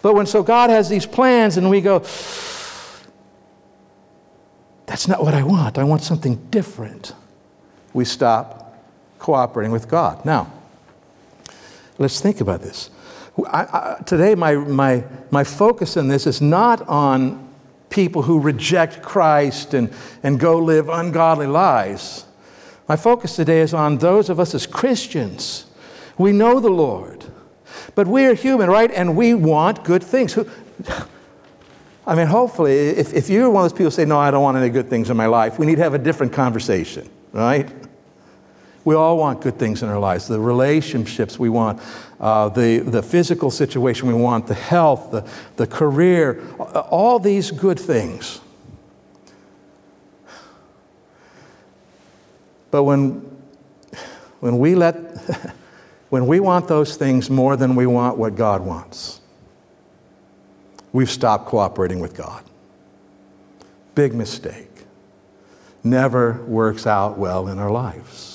But 0.00 0.14
when 0.14 0.26
so 0.26 0.44
God 0.44 0.70
has 0.70 0.88
these 0.88 1.06
plans 1.06 1.56
and 1.56 1.68
we 1.68 1.80
go, 1.80 1.98
that's 4.86 5.08
not 5.08 5.24
what 5.24 5.34
I 5.34 5.42
want. 5.42 5.76
I 5.76 5.82
want 5.82 6.02
something 6.02 6.36
different. 6.50 7.14
We 7.92 8.04
stop 8.04 8.59
cooperating 9.20 9.70
with 9.70 9.88
God. 9.88 10.24
Now, 10.24 10.52
let's 11.98 12.20
think 12.20 12.40
about 12.40 12.62
this. 12.62 12.90
I, 13.46 13.60
I, 13.98 14.02
today, 14.04 14.34
my, 14.34 14.54
my, 14.56 15.04
my 15.30 15.44
focus 15.44 15.96
in 15.96 16.08
this 16.08 16.26
is 16.26 16.40
not 16.40 16.86
on 16.88 17.48
people 17.90 18.22
who 18.22 18.40
reject 18.40 19.02
Christ 19.02 19.74
and, 19.74 19.92
and 20.22 20.40
go 20.40 20.58
live 20.58 20.88
ungodly 20.88 21.46
lives. 21.46 22.24
My 22.88 22.96
focus 22.96 23.36
today 23.36 23.60
is 23.60 23.72
on 23.72 23.98
those 23.98 24.30
of 24.30 24.40
us 24.40 24.54
as 24.54 24.66
Christians. 24.66 25.66
We 26.18 26.32
know 26.32 26.58
the 26.60 26.70
Lord, 26.70 27.24
but 27.94 28.06
we 28.06 28.26
are 28.26 28.34
human, 28.34 28.68
right? 28.68 28.90
And 28.90 29.16
we 29.16 29.34
want 29.34 29.84
good 29.84 30.02
things. 30.02 30.36
I 32.06 32.14
mean, 32.14 32.26
hopefully, 32.26 32.74
if, 32.74 33.12
if 33.12 33.30
you're 33.30 33.48
one 33.50 33.64
of 33.64 33.70
those 33.70 33.76
people 33.76 33.86
who 33.86 33.90
say, 33.92 34.04
No, 34.04 34.18
I 34.18 34.30
don't 34.30 34.42
want 34.42 34.56
any 34.56 34.70
good 34.70 34.90
things 34.90 35.10
in 35.10 35.16
my 35.16 35.26
life, 35.26 35.58
we 35.58 35.66
need 35.66 35.76
to 35.76 35.82
have 35.82 35.94
a 35.94 35.98
different 35.98 36.32
conversation, 36.32 37.08
right? 37.32 37.70
We 38.84 38.94
all 38.94 39.18
want 39.18 39.42
good 39.42 39.58
things 39.58 39.82
in 39.82 39.88
our 39.88 39.98
lives 39.98 40.26
the 40.26 40.40
relationships 40.40 41.38
we 41.38 41.48
want, 41.48 41.80
uh, 42.18 42.48
the, 42.48 42.78
the 42.78 43.02
physical 43.02 43.50
situation 43.50 44.08
we 44.08 44.14
want, 44.14 44.46
the 44.46 44.54
health, 44.54 45.10
the, 45.10 45.28
the 45.56 45.66
career, 45.66 46.42
all 46.58 47.18
these 47.18 47.50
good 47.50 47.78
things. 47.78 48.40
But 52.70 52.84
when, 52.84 53.10
when, 54.40 54.58
we 54.58 54.74
let, 54.74 54.94
when 56.08 56.26
we 56.26 56.40
want 56.40 56.68
those 56.68 56.96
things 56.96 57.28
more 57.28 57.56
than 57.56 57.74
we 57.74 57.86
want 57.86 58.16
what 58.16 58.36
God 58.36 58.62
wants, 58.62 59.20
we've 60.92 61.10
stopped 61.10 61.46
cooperating 61.46 62.00
with 62.00 62.14
God. 62.14 62.44
Big 63.94 64.14
mistake. 64.14 64.68
Never 65.82 66.44
works 66.44 66.86
out 66.86 67.18
well 67.18 67.48
in 67.48 67.58
our 67.58 67.70
lives. 67.70 68.29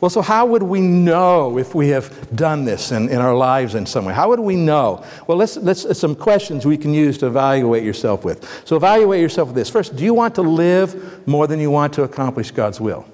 Well, 0.00 0.10
so 0.10 0.22
how 0.22 0.46
would 0.46 0.62
we 0.62 0.80
know 0.80 1.58
if 1.58 1.74
we 1.74 1.88
have 1.88 2.34
done 2.34 2.64
this 2.64 2.92
in, 2.92 3.08
in 3.08 3.18
our 3.18 3.34
lives 3.34 3.74
in 3.74 3.84
some 3.84 4.04
way? 4.04 4.14
How 4.14 4.28
would 4.28 4.38
we 4.38 4.54
know? 4.54 5.04
Well, 5.26 5.36
let's, 5.36 5.56
let's 5.56 5.98
some 5.98 6.14
questions 6.14 6.64
we 6.64 6.76
can 6.76 6.94
use 6.94 7.18
to 7.18 7.26
evaluate 7.26 7.82
yourself 7.82 8.24
with. 8.24 8.62
So, 8.64 8.76
evaluate 8.76 9.20
yourself 9.20 9.48
with 9.48 9.56
this. 9.56 9.68
First, 9.68 9.96
do 9.96 10.04
you 10.04 10.14
want 10.14 10.36
to 10.36 10.42
live 10.42 11.26
more 11.26 11.48
than 11.48 11.58
you 11.58 11.70
want 11.70 11.94
to 11.94 12.04
accomplish 12.04 12.52
God's 12.52 12.80
will? 12.80 13.06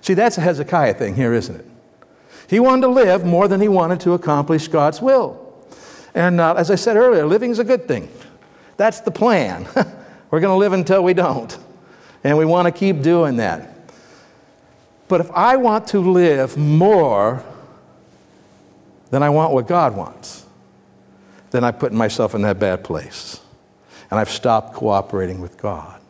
See, 0.00 0.14
that's 0.14 0.38
a 0.38 0.40
Hezekiah 0.40 0.94
thing 0.94 1.14
here, 1.14 1.34
isn't 1.34 1.56
it? 1.56 1.66
He 2.48 2.60
wanted 2.60 2.82
to 2.82 2.88
live 2.88 3.24
more 3.24 3.46
than 3.46 3.60
he 3.60 3.68
wanted 3.68 4.00
to 4.00 4.14
accomplish 4.14 4.68
God's 4.68 5.02
will. 5.02 5.54
And 6.14 6.40
uh, 6.40 6.54
as 6.54 6.70
I 6.70 6.76
said 6.76 6.96
earlier, 6.96 7.26
living 7.26 7.50
is 7.50 7.58
a 7.58 7.64
good 7.64 7.86
thing. 7.86 8.10
That's 8.78 9.00
the 9.00 9.10
plan. 9.10 9.68
We're 10.30 10.40
going 10.40 10.52
to 10.52 10.56
live 10.56 10.72
until 10.72 11.04
we 11.04 11.12
don't. 11.12 11.56
And 12.24 12.38
we 12.38 12.44
want 12.44 12.66
to 12.66 12.72
keep 12.72 13.02
doing 13.02 13.36
that. 13.36 13.79
But 15.10 15.20
if 15.20 15.30
I 15.32 15.56
want 15.56 15.88
to 15.88 15.98
live 15.98 16.56
more 16.56 17.42
than 19.10 19.24
I 19.24 19.28
want 19.28 19.52
what 19.52 19.66
God 19.66 19.96
wants, 19.96 20.46
then 21.50 21.64
I 21.64 21.72
put 21.72 21.92
myself 21.92 22.36
in 22.36 22.42
that 22.42 22.60
bad 22.60 22.84
place. 22.84 23.40
And 24.08 24.20
I've 24.20 24.30
stopped 24.30 24.72
cooperating 24.72 25.40
with 25.40 25.58
God. 25.58 26.00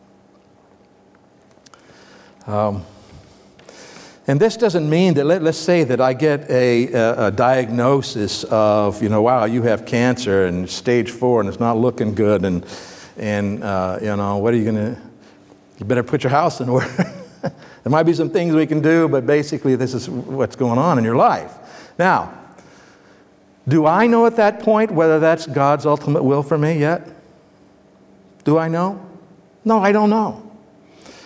Um, 2.45 2.85
and 4.27 4.39
this 4.39 4.55
doesn't 4.55 4.87
mean 4.87 5.15
that, 5.15 5.25
let, 5.25 5.41
us 5.41 5.57
say 5.57 5.83
that 5.83 5.99
I 5.99 6.13
get 6.13 6.47
a, 6.51 6.93
a, 6.93 7.27
a, 7.27 7.31
diagnosis 7.31 8.43
of, 8.43 9.01
you 9.01 9.09
know, 9.09 9.23
wow, 9.23 9.45
you 9.45 9.63
have 9.63 9.83
cancer 9.83 10.45
and 10.45 10.69
stage 10.69 11.09
four 11.09 11.39
and 11.39 11.49
it's 11.49 11.59
not 11.59 11.75
looking 11.75 12.13
good. 12.13 12.45
And, 12.45 12.63
and 13.17 13.63
uh, 13.63 13.97
you 13.99 14.15
know, 14.15 14.37
what 14.37 14.53
are 14.53 14.57
you 14.57 14.63
going 14.71 14.93
to, 14.95 15.01
you 15.79 15.85
better 15.87 16.03
put 16.03 16.23
your 16.23 16.29
house 16.29 16.61
in 16.61 16.69
order. 16.69 16.87
there 17.83 17.91
might 17.91 18.03
be 18.03 18.13
some 18.13 18.29
things 18.29 18.53
we 18.53 18.67
can 18.67 18.81
do, 18.81 19.07
but 19.07 19.25
basically, 19.25 19.75
this 19.75 19.93
is 19.93 20.09
what's 20.09 20.55
going 20.55 20.77
on 20.77 20.97
in 20.97 21.03
your 21.03 21.15
life. 21.15 21.53
Now, 21.97 22.37
do 23.67 23.85
I 23.85 24.07
know 24.07 24.25
at 24.25 24.35
that 24.37 24.61
point 24.61 24.91
whether 24.91 25.19
that's 25.19 25.47
God's 25.47 25.85
ultimate 25.85 26.23
will 26.23 26.43
for 26.43 26.57
me 26.57 26.79
yet? 26.79 27.07
Do 28.43 28.57
I 28.57 28.67
know? 28.67 29.05
No, 29.63 29.79
I 29.79 29.91
don't 29.91 30.09
know. 30.09 30.51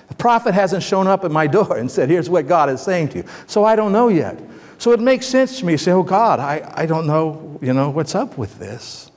The 0.08 0.16
prophet 0.16 0.54
hasn't 0.54 0.84
shown 0.84 1.08
up 1.08 1.24
at 1.24 1.32
my 1.32 1.48
door 1.48 1.78
and 1.78 1.90
said, 1.90 2.10
Here's 2.10 2.30
what 2.30 2.48
God 2.48 2.70
is 2.70 2.82
saying 2.82 3.10
to 3.10 3.18
you. 3.20 3.26
So 3.48 3.64
I 3.64 3.76
don't 3.76 3.92
know 3.92 4.10
yet. 4.10 4.38
So 4.78 4.92
it 4.92 5.00
makes 5.00 5.26
sense 5.26 5.60
to 5.60 5.66
me 5.66 5.74
to 5.74 5.78
say, 5.78 5.92
Oh 5.92 6.04
God, 6.04 6.40
I, 6.40 6.72
I 6.76 6.86
don't 6.86 7.08
know, 7.08 7.58
you 7.62 7.74
know, 7.74 7.90
what's 7.90 8.16
up 8.16 8.38
with 8.38 8.60
this. 8.60 9.12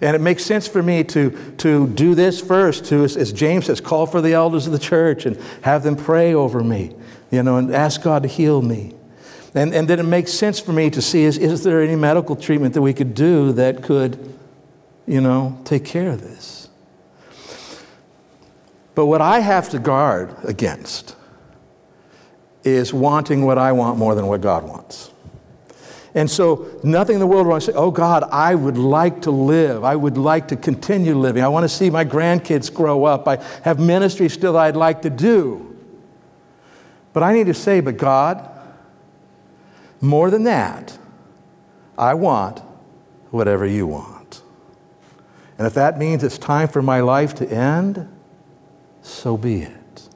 And 0.00 0.16
it 0.16 0.20
makes 0.20 0.44
sense 0.44 0.66
for 0.66 0.82
me 0.82 1.04
to, 1.04 1.30
to 1.58 1.88
do 1.88 2.14
this 2.14 2.40
first, 2.40 2.86
to, 2.86 3.04
as, 3.04 3.32
James 3.32 3.66
says, 3.66 3.80
call 3.80 4.06
for 4.06 4.20
the 4.20 4.32
elders 4.32 4.66
of 4.66 4.72
the 4.72 4.78
church 4.78 5.26
and 5.26 5.38
have 5.62 5.82
them 5.82 5.96
pray 5.96 6.34
over 6.34 6.62
me, 6.62 6.94
you 7.30 7.42
know, 7.42 7.56
and 7.56 7.74
ask 7.74 8.02
God 8.02 8.22
to 8.22 8.28
heal 8.28 8.60
me. 8.60 8.94
And, 9.54 9.72
and 9.72 9.88
then 9.88 10.00
it 10.00 10.04
makes 10.04 10.32
sense 10.32 10.58
for 10.58 10.72
me 10.72 10.90
to 10.90 11.00
see 11.00 11.22
is, 11.22 11.38
is 11.38 11.62
there 11.62 11.80
any 11.80 11.94
medical 11.94 12.34
treatment 12.34 12.74
that 12.74 12.82
we 12.82 12.92
could 12.92 13.14
do 13.14 13.52
that 13.52 13.82
could, 13.82 14.36
you 15.06 15.20
know, 15.20 15.60
take 15.64 15.84
care 15.84 16.10
of 16.10 16.22
this? 16.22 16.68
But 18.94 19.06
what 19.06 19.20
I 19.20 19.40
have 19.40 19.70
to 19.70 19.78
guard 19.78 20.34
against 20.44 21.16
is 22.64 22.92
wanting 22.92 23.44
what 23.44 23.58
I 23.58 23.72
want 23.72 23.98
more 23.98 24.14
than 24.14 24.26
what 24.26 24.40
God 24.40 24.64
wants. 24.64 25.10
And 26.16 26.30
so, 26.30 26.78
nothing 26.84 27.14
in 27.14 27.20
the 27.20 27.26
world 27.26 27.48
wants 27.48 27.66
to 27.66 27.72
say, 27.72 27.78
Oh 27.78 27.90
God, 27.90 28.22
I 28.30 28.54
would 28.54 28.78
like 28.78 29.22
to 29.22 29.32
live. 29.32 29.82
I 29.82 29.96
would 29.96 30.16
like 30.16 30.48
to 30.48 30.56
continue 30.56 31.16
living. 31.16 31.42
I 31.42 31.48
want 31.48 31.64
to 31.64 31.68
see 31.68 31.90
my 31.90 32.04
grandkids 32.04 32.72
grow 32.72 33.04
up. 33.04 33.26
I 33.26 33.36
have 33.62 33.80
ministry 33.80 34.28
still 34.28 34.56
I'd 34.56 34.76
like 34.76 35.02
to 35.02 35.10
do. 35.10 35.76
But 37.12 37.24
I 37.24 37.32
need 37.32 37.46
to 37.46 37.54
say, 37.54 37.80
But 37.80 37.96
God, 37.96 38.48
more 40.00 40.30
than 40.30 40.44
that, 40.44 40.96
I 41.98 42.14
want 42.14 42.60
whatever 43.30 43.66
you 43.66 43.88
want. 43.88 44.42
And 45.58 45.66
if 45.66 45.74
that 45.74 45.98
means 45.98 46.22
it's 46.22 46.38
time 46.38 46.68
for 46.68 46.82
my 46.82 47.00
life 47.00 47.34
to 47.36 47.48
end, 47.48 48.08
so 49.02 49.36
be 49.36 49.62
it. 49.62 50.08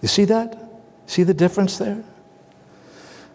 You 0.00 0.08
see 0.08 0.24
that? 0.26 0.58
See 1.06 1.22
the 1.22 1.34
difference 1.34 1.78
there? 1.78 2.02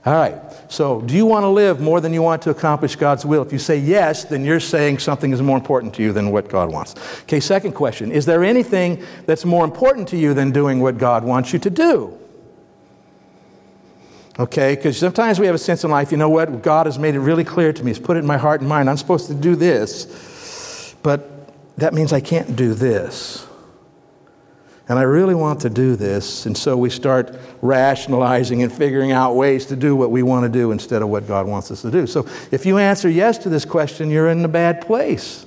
All 0.03 0.13
right. 0.13 0.35
So, 0.67 1.01
do 1.01 1.15
you 1.15 1.27
want 1.27 1.43
to 1.43 1.49
live 1.49 1.79
more 1.79 2.01
than 2.01 2.11
you 2.11 2.23
want 2.23 2.41
to 2.43 2.49
accomplish 2.49 2.95
God's 2.95 3.23
will? 3.23 3.43
If 3.43 3.53
you 3.53 3.59
say 3.59 3.77
yes, 3.77 4.25
then 4.25 4.43
you're 4.43 4.59
saying 4.59 4.97
something 4.97 5.31
is 5.31 5.41
more 5.41 5.57
important 5.57 5.93
to 5.95 6.01
you 6.01 6.11
than 6.11 6.31
what 6.31 6.49
God 6.49 6.71
wants. 6.71 6.95
Okay, 7.23 7.39
second 7.39 7.73
question 7.73 8.11
Is 8.11 8.25
there 8.25 8.43
anything 8.43 9.03
that's 9.27 9.45
more 9.45 9.63
important 9.63 10.07
to 10.09 10.17
you 10.17 10.33
than 10.33 10.51
doing 10.51 10.79
what 10.79 10.97
God 10.97 11.23
wants 11.23 11.53
you 11.53 11.59
to 11.59 11.69
do? 11.69 12.17
Okay, 14.39 14.75
because 14.75 14.97
sometimes 14.97 15.39
we 15.39 15.45
have 15.45 15.53
a 15.53 15.59
sense 15.59 15.83
in 15.83 15.91
life, 15.91 16.11
you 16.11 16.17
know 16.17 16.29
what? 16.29 16.63
God 16.63 16.87
has 16.87 16.97
made 16.97 17.13
it 17.13 17.19
really 17.19 17.43
clear 17.43 17.71
to 17.71 17.83
me. 17.83 17.91
He's 17.91 17.99
put 17.99 18.17
it 18.17 18.21
in 18.21 18.25
my 18.25 18.37
heart 18.37 18.61
and 18.61 18.69
mind. 18.69 18.89
I'm 18.89 18.97
supposed 18.97 19.27
to 19.27 19.35
do 19.35 19.55
this, 19.55 20.95
but 21.03 21.77
that 21.77 21.93
means 21.93 22.11
I 22.11 22.21
can't 22.21 22.55
do 22.55 22.73
this. 22.73 23.45
And 24.89 24.99
I 24.99 25.03
really 25.03 25.35
want 25.35 25.61
to 25.61 25.69
do 25.69 25.95
this. 25.95 26.45
And 26.45 26.57
so 26.57 26.75
we 26.75 26.89
start 26.89 27.35
rationalizing 27.61 28.63
and 28.63 28.71
figuring 28.71 29.11
out 29.11 29.35
ways 29.35 29.65
to 29.67 29.75
do 29.75 29.95
what 29.95 30.11
we 30.11 30.23
want 30.23 30.43
to 30.43 30.49
do 30.49 30.71
instead 30.71 31.01
of 31.01 31.09
what 31.09 31.27
God 31.27 31.47
wants 31.47 31.71
us 31.71 31.81
to 31.83 31.91
do. 31.91 32.07
So 32.07 32.27
if 32.51 32.65
you 32.65 32.77
answer 32.77 33.09
yes 33.09 33.37
to 33.39 33.49
this 33.49 33.63
question, 33.63 34.09
you're 34.09 34.29
in 34.29 34.43
a 34.43 34.49
bad 34.49 34.81
place. 34.81 35.45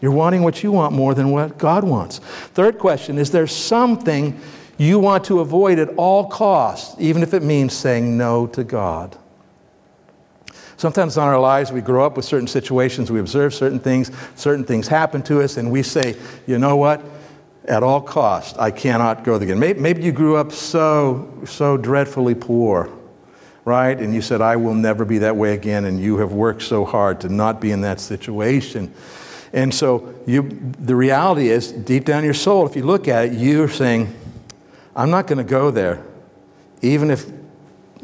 You're 0.00 0.12
wanting 0.12 0.42
what 0.42 0.62
you 0.62 0.72
want 0.72 0.92
more 0.92 1.14
than 1.14 1.30
what 1.30 1.58
God 1.58 1.84
wants. 1.84 2.18
Third 2.18 2.78
question 2.78 3.18
is 3.18 3.30
there 3.30 3.46
something 3.46 4.38
you 4.76 4.98
want 4.98 5.24
to 5.24 5.40
avoid 5.40 5.78
at 5.78 5.88
all 5.96 6.26
costs, 6.26 6.96
even 6.98 7.22
if 7.22 7.34
it 7.34 7.42
means 7.42 7.72
saying 7.72 8.16
no 8.16 8.46
to 8.48 8.64
God? 8.64 9.16
Sometimes 10.76 11.16
in 11.16 11.22
our 11.22 11.38
lives, 11.38 11.70
we 11.72 11.80
grow 11.80 12.04
up 12.04 12.16
with 12.16 12.24
certain 12.24 12.48
situations, 12.48 13.10
we 13.10 13.20
observe 13.20 13.54
certain 13.54 13.78
things, 13.78 14.10
certain 14.34 14.64
things 14.64 14.88
happen 14.88 15.22
to 15.22 15.40
us, 15.40 15.56
and 15.56 15.70
we 15.70 15.82
say, 15.82 16.16
you 16.46 16.58
know 16.58 16.76
what? 16.76 17.00
At 17.66 17.82
all 17.82 18.00
costs, 18.00 18.58
I 18.58 18.70
cannot 18.70 19.24
go 19.24 19.38
there 19.38 19.48
again. 19.48 19.58
Maybe, 19.58 19.80
maybe 19.80 20.02
you 20.02 20.12
grew 20.12 20.36
up 20.36 20.52
so, 20.52 21.42
so 21.46 21.76
dreadfully 21.76 22.34
poor, 22.34 22.90
right? 23.64 23.98
And 23.98 24.14
you 24.14 24.20
said, 24.20 24.42
I 24.42 24.56
will 24.56 24.74
never 24.74 25.04
be 25.04 25.18
that 25.18 25.36
way 25.36 25.54
again, 25.54 25.86
and 25.86 25.98
you 25.98 26.18
have 26.18 26.32
worked 26.32 26.62
so 26.62 26.84
hard 26.84 27.20
to 27.22 27.28
not 27.28 27.60
be 27.60 27.70
in 27.70 27.80
that 27.80 28.00
situation. 28.00 28.92
And 29.54 29.72
so 29.72 30.14
you, 30.26 30.74
the 30.78 30.94
reality 30.94 31.48
is, 31.48 31.72
deep 31.72 32.04
down 32.04 32.24
your 32.24 32.34
soul, 32.34 32.66
if 32.66 32.76
you 32.76 32.82
look 32.82 33.08
at 33.08 33.26
it, 33.26 33.32
you're 33.32 33.68
saying, 33.68 34.14
I'm 34.94 35.10
not 35.10 35.26
going 35.26 35.38
to 35.38 35.44
go 35.44 35.70
there, 35.70 36.04
even 36.82 37.10
if 37.10 37.30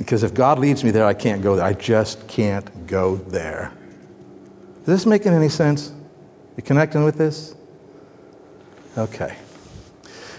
because 0.00 0.22
if 0.22 0.32
God 0.32 0.58
leads 0.58 0.82
me 0.82 0.92
there, 0.92 1.04
I 1.04 1.12
can't 1.12 1.42
go 1.42 1.56
there. 1.56 1.66
I 1.66 1.74
just 1.74 2.26
can't 2.26 2.86
go 2.86 3.16
there. 3.16 3.70
Is 4.80 4.86
this 4.86 5.04
making 5.04 5.34
any 5.34 5.50
sense? 5.50 5.92
You 6.56 6.62
connecting 6.62 7.04
with 7.04 7.18
this? 7.18 7.54
Okay. 8.96 9.36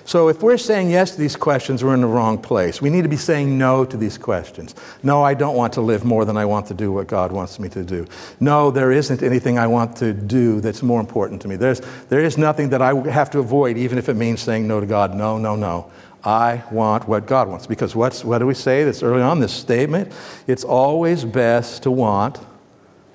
So 0.05 0.29
if 0.29 0.41
we're 0.41 0.57
saying 0.57 0.89
yes 0.89 1.11
to 1.11 1.17
these 1.17 1.35
questions, 1.35 1.83
we're 1.83 1.93
in 1.93 2.01
the 2.01 2.07
wrong 2.07 2.37
place. 2.37 2.81
We 2.81 2.89
need 2.89 3.03
to 3.03 3.09
be 3.09 3.17
saying 3.17 3.57
no 3.57 3.85
to 3.85 3.97
these 3.97 4.17
questions. 4.17 4.75
No, 5.03 5.23
I 5.23 5.33
don't 5.33 5.55
want 5.55 5.73
to 5.73 5.81
live 5.81 6.03
more 6.03 6.25
than 6.25 6.37
I 6.37 6.45
want 6.45 6.67
to 6.67 6.73
do 6.73 6.91
what 6.91 7.07
God 7.07 7.31
wants 7.31 7.59
me 7.59 7.69
to 7.69 7.83
do. 7.83 8.07
No, 8.39 8.71
there 8.71 8.91
isn't 8.91 9.21
anything 9.23 9.57
I 9.57 9.67
want 9.67 9.95
to 9.97 10.13
do 10.13 10.59
that's 10.59 10.81
more 10.81 10.99
important 10.99 11.41
to 11.43 11.47
me. 11.47 11.55
There's, 11.55 11.81
there 12.09 12.19
is 12.19 12.37
nothing 12.37 12.69
that 12.69 12.81
I 12.81 12.93
have 13.09 13.29
to 13.31 13.39
avoid, 13.39 13.77
even 13.77 13.97
if 13.97 14.09
it 14.09 14.15
means 14.15 14.41
saying 14.41 14.67
no 14.67 14.79
to 14.79 14.85
God. 14.85 15.15
No, 15.15 15.37
no, 15.37 15.55
no. 15.55 15.91
I 16.23 16.63
want 16.71 17.07
what 17.07 17.25
God 17.25 17.47
wants. 17.47 17.67
Because 17.67 17.95
what's, 17.95 18.23
what 18.23 18.39
do 18.39 18.47
we 18.47 18.53
say 18.53 18.83
that's 18.83 19.03
early 19.03 19.21
on 19.21 19.39
this 19.39 19.53
statement? 19.53 20.11
It's 20.47 20.63
always 20.63 21.25
best 21.25 21.83
to 21.83 21.91
want 21.91 22.37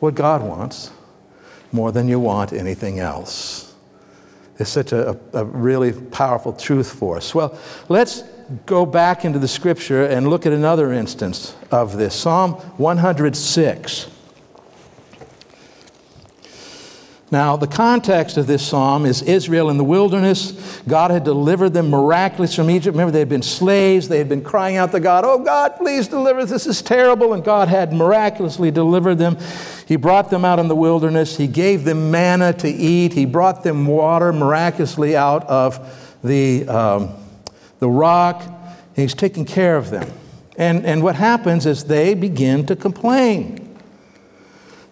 what 0.01 0.14
God 0.14 0.42
wants 0.42 0.90
more 1.72 1.92
than 1.92 2.09
you 2.09 2.20
want 2.20 2.53
anything 2.53 3.01
else. 3.01 3.65
It's 4.59 4.71
such 4.71 4.92
a, 4.92 5.19
a 5.33 5.45
really 5.45 5.92
powerful 5.92 6.53
truth 6.53 6.92
for 6.92 7.16
us. 7.16 7.35
Well, 7.35 7.59
let's 7.88 8.23
go 8.64 8.87
back 8.87 9.25
into 9.25 9.38
the 9.38 9.49
scripture 9.49 10.05
and 10.05 10.29
look 10.29 10.47
at 10.47 10.53
another 10.53 10.92
instance 10.92 11.55
of 11.71 11.97
this 11.97 12.14
Psalm 12.14 12.53
106. 12.53 14.11
Now, 17.33 17.57
the 17.57 17.66
context 17.66 18.37
of 18.37 18.47
this 18.47 18.64
psalm 18.64 19.05
is 19.05 19.21
Israel 19.23 19.69
in 19.69 19.79
the 19.79 19.85
wilderness. 19.85 20.81
God 20.87 21.11
had 21.11 21.25
delivered 21.25 21.71
them 21.71 21.90
miraculously 21.90 22.57
from 22.57 22.71
Egypt. 22.71 22.95
Remember, 22.95 23.11
they 23.11 23.19
had 23.19 23.29
been 23.29 23.42
slaves. 23.42 24.07
They 24.07 24.19
had 24.19 24.29
been 24.29 24.45
crying 24.45 24.77
out 24.77 24.92
to 24.92 25.01
God, 25.01 25.25
Oh, 25.25 25.42
God, 25.42 25.75
please 25.77 26.07
deliver 26.07 26.40
us. 26.40 26.51
This 26.51 26.69
is 26.69 26.81
terrible. 26.83 27.33
And 27.33 27.42
God 27.42 27.66
had 27.66 27.92
miraculously 27.92 28.71
delivered 28.71 29.16
them. 29.16 29.38
He 29.87 29.94
brought 29.94 30.31
them 30.31 30.44
out 30.44 30.59
in 30.59 30.66
the 30.66 30.75
wilderness. 30.75 31.37
He 31.37 31.46
gave 31.46 31.85
them 31.85 32.11
manna 32.11 32.53
to 32.55 32.68
eat. 32.68 33.12
He 33.12 33.25
brought 33.25 33.62
them 33.62 33.87
water 33.87 34.33
miraculously 34.33 35.16
out 35.16 35.44
of 35.44 36.18
the, 36.25 36.68
um, 36.68 37.14
the 37.79 37.88
rock. 37.88 38.42
He's 38.96 39.14
taking 39.14 39.44
care 39.44 39.77
of 39.77 39.90
them. 39.90 40.11
And, 40.59 40.85
and 40.85 41.03
what 41.03 41.14
happens 41.14 41.66
is 41.66 41.85
they 41.85 42.14
begin 42.14 42.66
to 42.66 42.75
complain. 42.75 43.79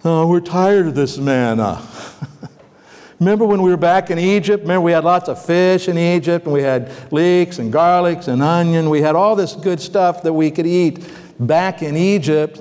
Oh, 0.04 0.28
we're 0.28 0.40
tired 0.40 0.86
of 0.86 0.94
this 0.94 1.18
manna. 1.18 1.82
Remember 3.18 3.46
when 3.46 3.62
we 3.62 3.70
were 3.70 3.76
back 3.76 4.10
in 4.10 4.18
Egypt? 4.18 4.62
Remember 4.62 4.82
we 4.82 4.92
had 4.92 5.02
lots 5.02 5.28
of 5.28 5.44
fish 5.44 5.88
in 5.88 5.96
Egypt 5.98 6.44
and 6.44 6.52
we 6.52 6.62
had 6.62 6.92
leeks 7.10 7.58
and 7.58 7.72
garlics 7.72 8.28
and 8.28 8.42
onion. 8.42 8.90
We 8.90 9.00
had 9.00 9.16
all 9.16 9.34
this 9.34 9.54
good 9.54 9.80
stuff 9.80 10.22
that 10.22 10.32
we 10.32 10.50
could 10.50 10.66
eat 10.66 11.04
back 11.40 11.82
in 11.82 11.96
Egypt. 11.96 12.60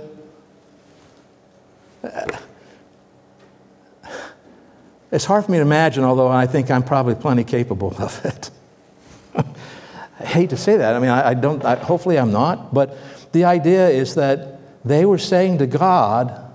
It's 5.12 5.26
hard 5.26 5.46
for 5.46 5.52
me 5.52 5.60
to 5.60 5.62
imagine, 5.62 6.04
although 6.04 6.28
I 6.28 6.48
think 6.48 6.72
I'm 6.72 6.82
probably 6.82 7.14
plenty 7.14 7.44
capable 7.44 7.96
of 8.00 8.26
it. 8.26 8.50
I 10.20 10.26
hate 10.26 10.50
to 10.50 10.58
say 10.58 10.78
that. 10.78 10.96
I 10.96 11.00
mean, 11.00 11.12
I, 11.12 11.30
I 11.30 11.34
don't, 11.36 11.64
I, 11.64 11.76
hopefully 11.76 12.18
I'm 12.18 12.32
not, 12.32 12.74
but 12.74 12.98
the 13.32 13.46
idea 13.46 13.90
is 13.90 14.16
that 14.16 14.60
they 14.84 15.06
were 15.06 15.20
saying 15.20 15.60
to 15.60 15.68
God, 15.68 16.52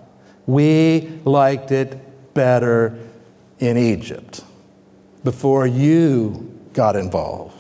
we 0.47 1.21
liked 1.25 1.71
it 1.71 2.35
better 2.35 2.99
in 3.59 3.77
Egypt 3.77 4.43
before 5.23 5.67
you 5.67 6.59
got 6.73 6.97
involved. 6.97 7.58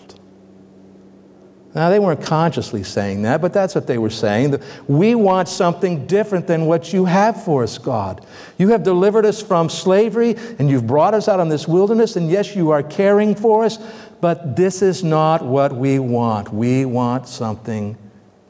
Now, 1.75 1.91
they 1.91 1.99
weren't 1.99 2.23
consciously 2.23 2.83
saying 2.83 3.23
that, 3.23 3.43
but 3.43 3.53
that's 3.53 3.75
what 3.75 3.87
they 3.87 3.99
were 3.99 4.11
saying. 4.11 4.59
We 4.87 5.15
want 5.15 5.49
something 5.49 6.07
different 6.07 6.47
than 6.47 6.65
what 6.65 6.95
you 6.95 7.05
have 7.05 7.45
for 7.45 7.63
us, 7.63 7.77
God. 7.77 8.25
You 8.57 8.69
have 8.71 8.83
delivered 8.83 9.27
us 9.27 9.43
from 9.43 9.69
slavery, 9.69 10.35
and 10.59 10.71
you've 10.71 10.87
brought 10.87 11.13
us 11.13 11.29
out 11.29 11.41
on 11.41 11.51
this 11.51 11.69
wilderness, 11.69 12.17
and 12.17 12.31
yes, 12.31 12.57
you 12.57 12.71
are 12.71 12.83
caring 12.83 13.35
for 13.35 13.65
us, 13.65 13.79
but 14.21 14.57
this 14.57 14.81
is 14.81 15.05
not 15.05 15.45
what 15.45 15.75
we 15.75 15.99
want. 15.99 16.53
We 16.53 16.87
want 16.87 17.29
something 17.29 17.99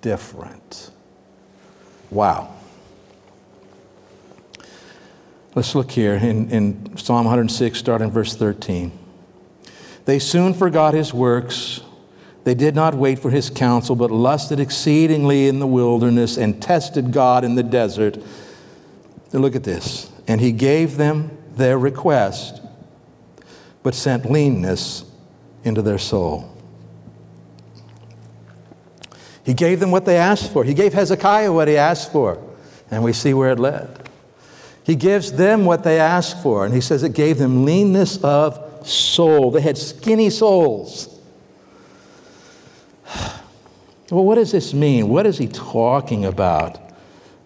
different. 0.00 0.90
Wow. 2.10 2.54
Let's 5.56 5.74
look 5.74 5.90
here 5.90 6.14
in, 6.14 6.50
in 6.50 6.96
Psalm 6.96 7.24
106, 7.24 7.76
starting 7.76 8.12
verse 8.12 8.36
13. 8.36 8.96
They 10.04 10.20
soon 10.20 10.54
forgot 10.54 10.94
his 10.94 11.12
works. 11.12 11.80
They 12.48 12.54
did 12.54 12.74
not 12.74 12.94
wait 12.94 13.18
for 13.18 13.28
his 13.28 13.50
counsel, 13.50 13.94
but 13.94 14.10
lusted 14.10 14.58
exceedingly 14.58 15.48
in 15.48 15.58
the 15.58 15.66
wilderness 15.66 16.38
and 16.38 16.62
tested 16.62 17.12
God 17.12 17.44
in 17.44 17.56
the 17.56 17.62
desert. 17.62 18.16
And 19.34 19.42
look 19.42 19.54
at 19.54 19.64
this. 19.64 20.10
And 20.26 20.40
he 20.40 20.52
gave 20.52 20.96
them 20.96 21.30
their 21.56 21.78
request, 21.78 22.62
but 23.82 23.94
sent 23.94 24.30
leanness 24.30 25.04
into 25.62 25.82
their 25.82 25.98
soul. 25.98 26.50
He 29.44 29.52
gave 29.52 29.78
them 29.78 29.90
what 29.90 30.06
they 30.06 30.16
asked 30.16 30.50
for. 30.50 30.64
He 30.64 30.72
gave 30.72 30.94
Hezekiah 30.94 31.52
what 31.52 31.68
he 31.68 31.76
asked 31.76 32.12
for, 32.12 32.42
and 32.90 33.04
we 33.04 33.12
see 33.12 33.34
where 33.34 33.50
it 33.50 33.58
led. 33.58 34.08
He 34.84 34.96
gives 34.96 35.32
them 35.32 35.66
what 35.66 35.84
they 35.84 36.00
ask 36.00 36.42
for, 36.42 36.64
and 36.64 36.72
he 36.72 36.80
says 36.80 37.02
it 37.02 37.12
gave 37.12 37.36
them 37.36 37.66
leanness 37.66 38.16
of 38.24 38.88
soul. 38.88 39.50
They 39.50 39.60
had 39.60 39.76
skinny 39.76 40.30
souls. 40.30 41.14
Well, 44.10 44.24
what 44.24 44.36
does 44.36 44.52
this 44.52 44.72
mean? 44.72 45.08
What 45.08 45.26
is 45.26 45.36
he 45.36 45.48
talking 45.48 46.24
about? 46.24 46.80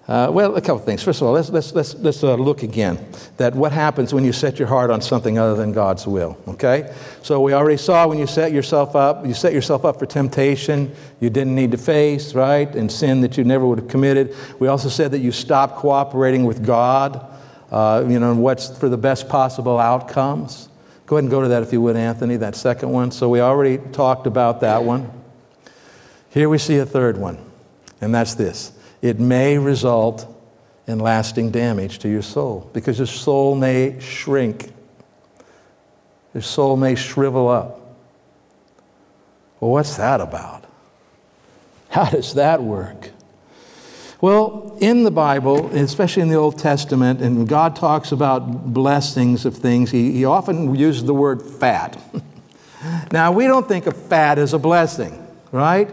Uh, 0.09 0.31
well, 0.33 0.57
a 0.57 0.61
couple 0.61 0.79
things. 0.79 1.03
First 1.03 1.21
of 1.21 1.27
all, 1.27 1.33
let's, 1.33 1.51
let's, 1.51 1.73
let's, 1.73 1.95
let's 1.95 2.23
uh, 2.23 2.35
look 2.35 2.63
again 2.63 3.05
that 3.37 3.55
what 3.55 3.73
happens 3.73 4.13
when 4.13 4.25
you 4.25 4.33
set 4.33 4.59
your 4.59 4.69
heart 4.69 4.91
on 4.91 5.01
something 5.01 5.39
other 5.39 5.55
than 5.55 5.73
God's 5.73 6.07
will, 6.07 6.37
okay? 6.49 6.93
So 7.23 7.41
we 7.41 7.53
already 7.53 7.77
saw 7.77 8.07
when 8.07 8.19
you 8.19 8.27
set 8.27 8.53
yourself 8.53 8.95
up, 8.95 9.27
you 9.27 9.35
set 9.35 9.53
yourself 9.53 9.85
up 9.85 9.99
for 9.99 10.07
temptation 10.07 10.95
you 11.21 11.31
didn't 11.31 11.55
need 11.55 11.71
to 11.71 11.79
face, 11.79 12.35
right? 12.35 12.73
And 12.75 12.91
sin 12.91 13.21
that 13.23 13.39
you 13.39 13.45
never 13.45 13.67
would 13.67 13.79
have 13.79 13.89
committed. 13.89 14.35
We 14.59 14.69
also 14.69 14.89
said 14.89 15.13
that 15.13 15.21
you 15.21 15.33
stop 15.33 15.77
cooperating 15.77 16.45
with 16.45 16.67
God 16.67 17.29
uh, 17.73 18.05
you 18.07 18.21
know, 18.21 18.35
what's 18.35 18.77
for 18.79 18.91
the 18.91 18.99
best 18.99 19.31
possible 19.31 19.79
outcomes. 19.79 20.69
Go 21.07 21.17
ahead 21.17 21.25
and 21.25 21.31
go 21.31 21.41
to 21.41 21.49
that 21.49 21.63
if 21.63 21.73
you 21.73 21.81
would, 21.81 21.97
Anthony, 21.97 22.37
that 22.37 22.55
second 22.55 22.91
one. 22.91 23.11
So 23.11 23.31
we 23.31 23.41
already 23.41 23.79
talked 23.93 24.27
about 24.27 24.61
that 24.61 24.85
one. 24.85 25.11
Here 26.33 26.49
we 26.49 26.57
see 26.57 26.79
a 26.79 26.87
third 26.87 27.19
one, 27.19 27.39
and 28.01 28.15
that's 28.15 28.35
this 28.35 28.73
it 29.03 29.21
may 29.21 29.59
result 29.59 30.27
in 30.87 30.99
lasting 30.99 31.51
damage 31.51 31.99
to 32.01 32.09
your 32.09 32.23
soul 32.23 32.71
because 32.73 32.99
your 32.99 33.07
soul 33.07 33.55
may 33.55 34.01
shrink, 34.01 34.73
your 36.33 36.43
soul 36.43 36.77
may 36.77 36.95
shrivel 36.95 37.49
up. 37.49 37.81
Well, 39.61 39.73
what's 39.73 39.97
that 39.99 40.21
about? 40.21 40.65
How 41.91 42.07
does 42.07 42.35
that 42.35 42.63
work? 42.63 43.11
Well, 44.23 44.79
in 44.81 45.05
the 45.05 45.11
Bible, 45.11 45.67
especially 45.77 46.23
in 46.23 46.29
the 46.29 46.37
Old 46.37 46.59
Testament, 46.59 47.21
and 47.21 47.47
God 47.47 47.77
talks 47.77 48.11
about 48.13 48.73
blessings 48.73 49.45
of 49.45 49.57
things, 49.57 49.91
he, 49.91 50.13
he 50.13 50.25
often 50.25 50.75
uses 50.75 51.05
the 51.05 51.13
word 51.13 51.43
fat. 51.43 52.01
now, 53.13 53.33
we 53.33 53.47
don't 53.47 53.69
think 53.69 53.87
of 53.87 53.97
fat 53.97 54.39
as 54.39 54.55
a 54.55 54.59
blessing, 54.59 55.27
right? 55.51 55.91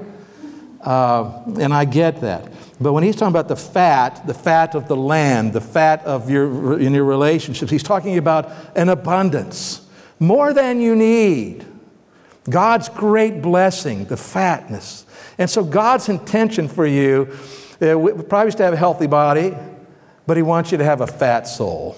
Uh, 0.81 1.41
and 1.59 1.73
I 1.73 1.85
get 1.85 2.21
that. 2.21 2.51
But 2.79 2.93
when 2.93 3.03
he's 3.03 3.15
talking 3.15 3.33
about 3.33 3.49
the 3.49 3.55
fat, 3.55 4.25
the 4.25 4.33
fat 4.33 4.75
of 4.75 4.87
the 4.87 4.95
land, 4.95 5.51
the 5.51 5.61
fat 5.61 6.03
of 6.05 6.29
your, 6.29 6.79
in 6.79 6.93
your 6.93 7.03
relationships, 7.03 7.69
he's 7.69 7.83
talking 7.83 8.17
about 8.17 8.49
an 8.75 8.87
abundance, 8.87 9.85
more 10.19 10.53
than 10.53 10.79
you 10.79 10.95
need. 10.95 11.65
God's 12.49 12.87
great 12.89 13.41
blessing, 13.41 14.05
the 14.05 14.17
fatness. 14.17 15.05
And 15.37 15.49
so 15.49 15.63
God's 15.63 16.07
intention 16.07 16.67
for 16.67 16.85
you, 16.85 17.29
uh, 17.81 18.23
probably 18.27 18.47
is 18.47 18.55
to 18.55 18.63
have 18.63 18.73
a 18.73 18.77
healthy 18.77 19.07
body, 19.07 19.55
but 20.25 20.37
he 20.37 20.43
wants 20.43 20.71
you 20.71 20.77
to 20.77 20.83
have 20.83 21.01
a 21.01 21.07
fat 21.07 21.47
soul. 21.47 21.97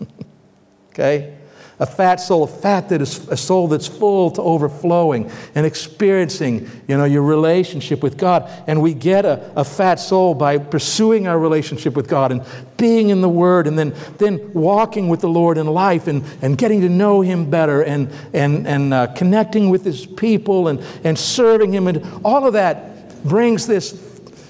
okay? 0.90 1.35
A 1.78 1.86
fat 1.86 2.16
soul, 2.16 2.44
a 2.44 2.46
fat 2.46 2.88
that 2.88 3.02
is 3.02 3.28
a 3.28 3.36
soul 3.36 3.68
that's 3.68 3.86
full 3.86 4.30
to 4.30 4.42
overflowing 4.42 5.30
and 5.54 5.66
experiencing, 5.66 6.70
you 6.88 6.96
know, 6.96 7.04
your 7.04 7.22
relationship 7.22 8.02
with 8.02 8.16
God. 8.16 8.50
And 8.66 8.80
we 8.80 8.94
get 8.94 9.24
a, 9.24 9.52
a 9.54 9.64
fat 9.64 9.96
soul 9.96 10.34
by 10.34 10.58
pursuing 10.58 11.26
our 11.26 11.38
relationship 11.38 11.94
with 11.94 12.08
God 12.08 12.32
and 12.32 12.42
being 12.78 13.10
in 13.10 13.20
the 13.20 13.28
Word 13.28 13.66
and 13.66 13.78
then, 13.78 13.94
then 14.18 14.52
walking 14.54 15.08
with 15.08 15.20
the 15.20 15.28
Lord 15.28 15.58
in 15.58 15.66
life 15.66 16.06
and, 16.06 16.24
and 16.40 16.56
getting 16.56 16.80
to 16.80 16.88
know 16.88 17.20
Him 17.20 17.50
better 17.50 17.82
and, 17.82 18.10
and, 18.32 18.66
and 18.66 18.94
uh, 18.94 19.08
connecting 19.08 19.68
with 19.68 19.84
His 19.84 20.06
people 20.06 20.68
and, 20.68 20.80
and 21.04 21.18
serving 21.18 21.72
Him. 21.72 21.88
And 21.88 22.02
all 22.24 22.46
of 22.46 22.54
that 22.54 23.22
brings 23.22 23.66
this 23.66 23.92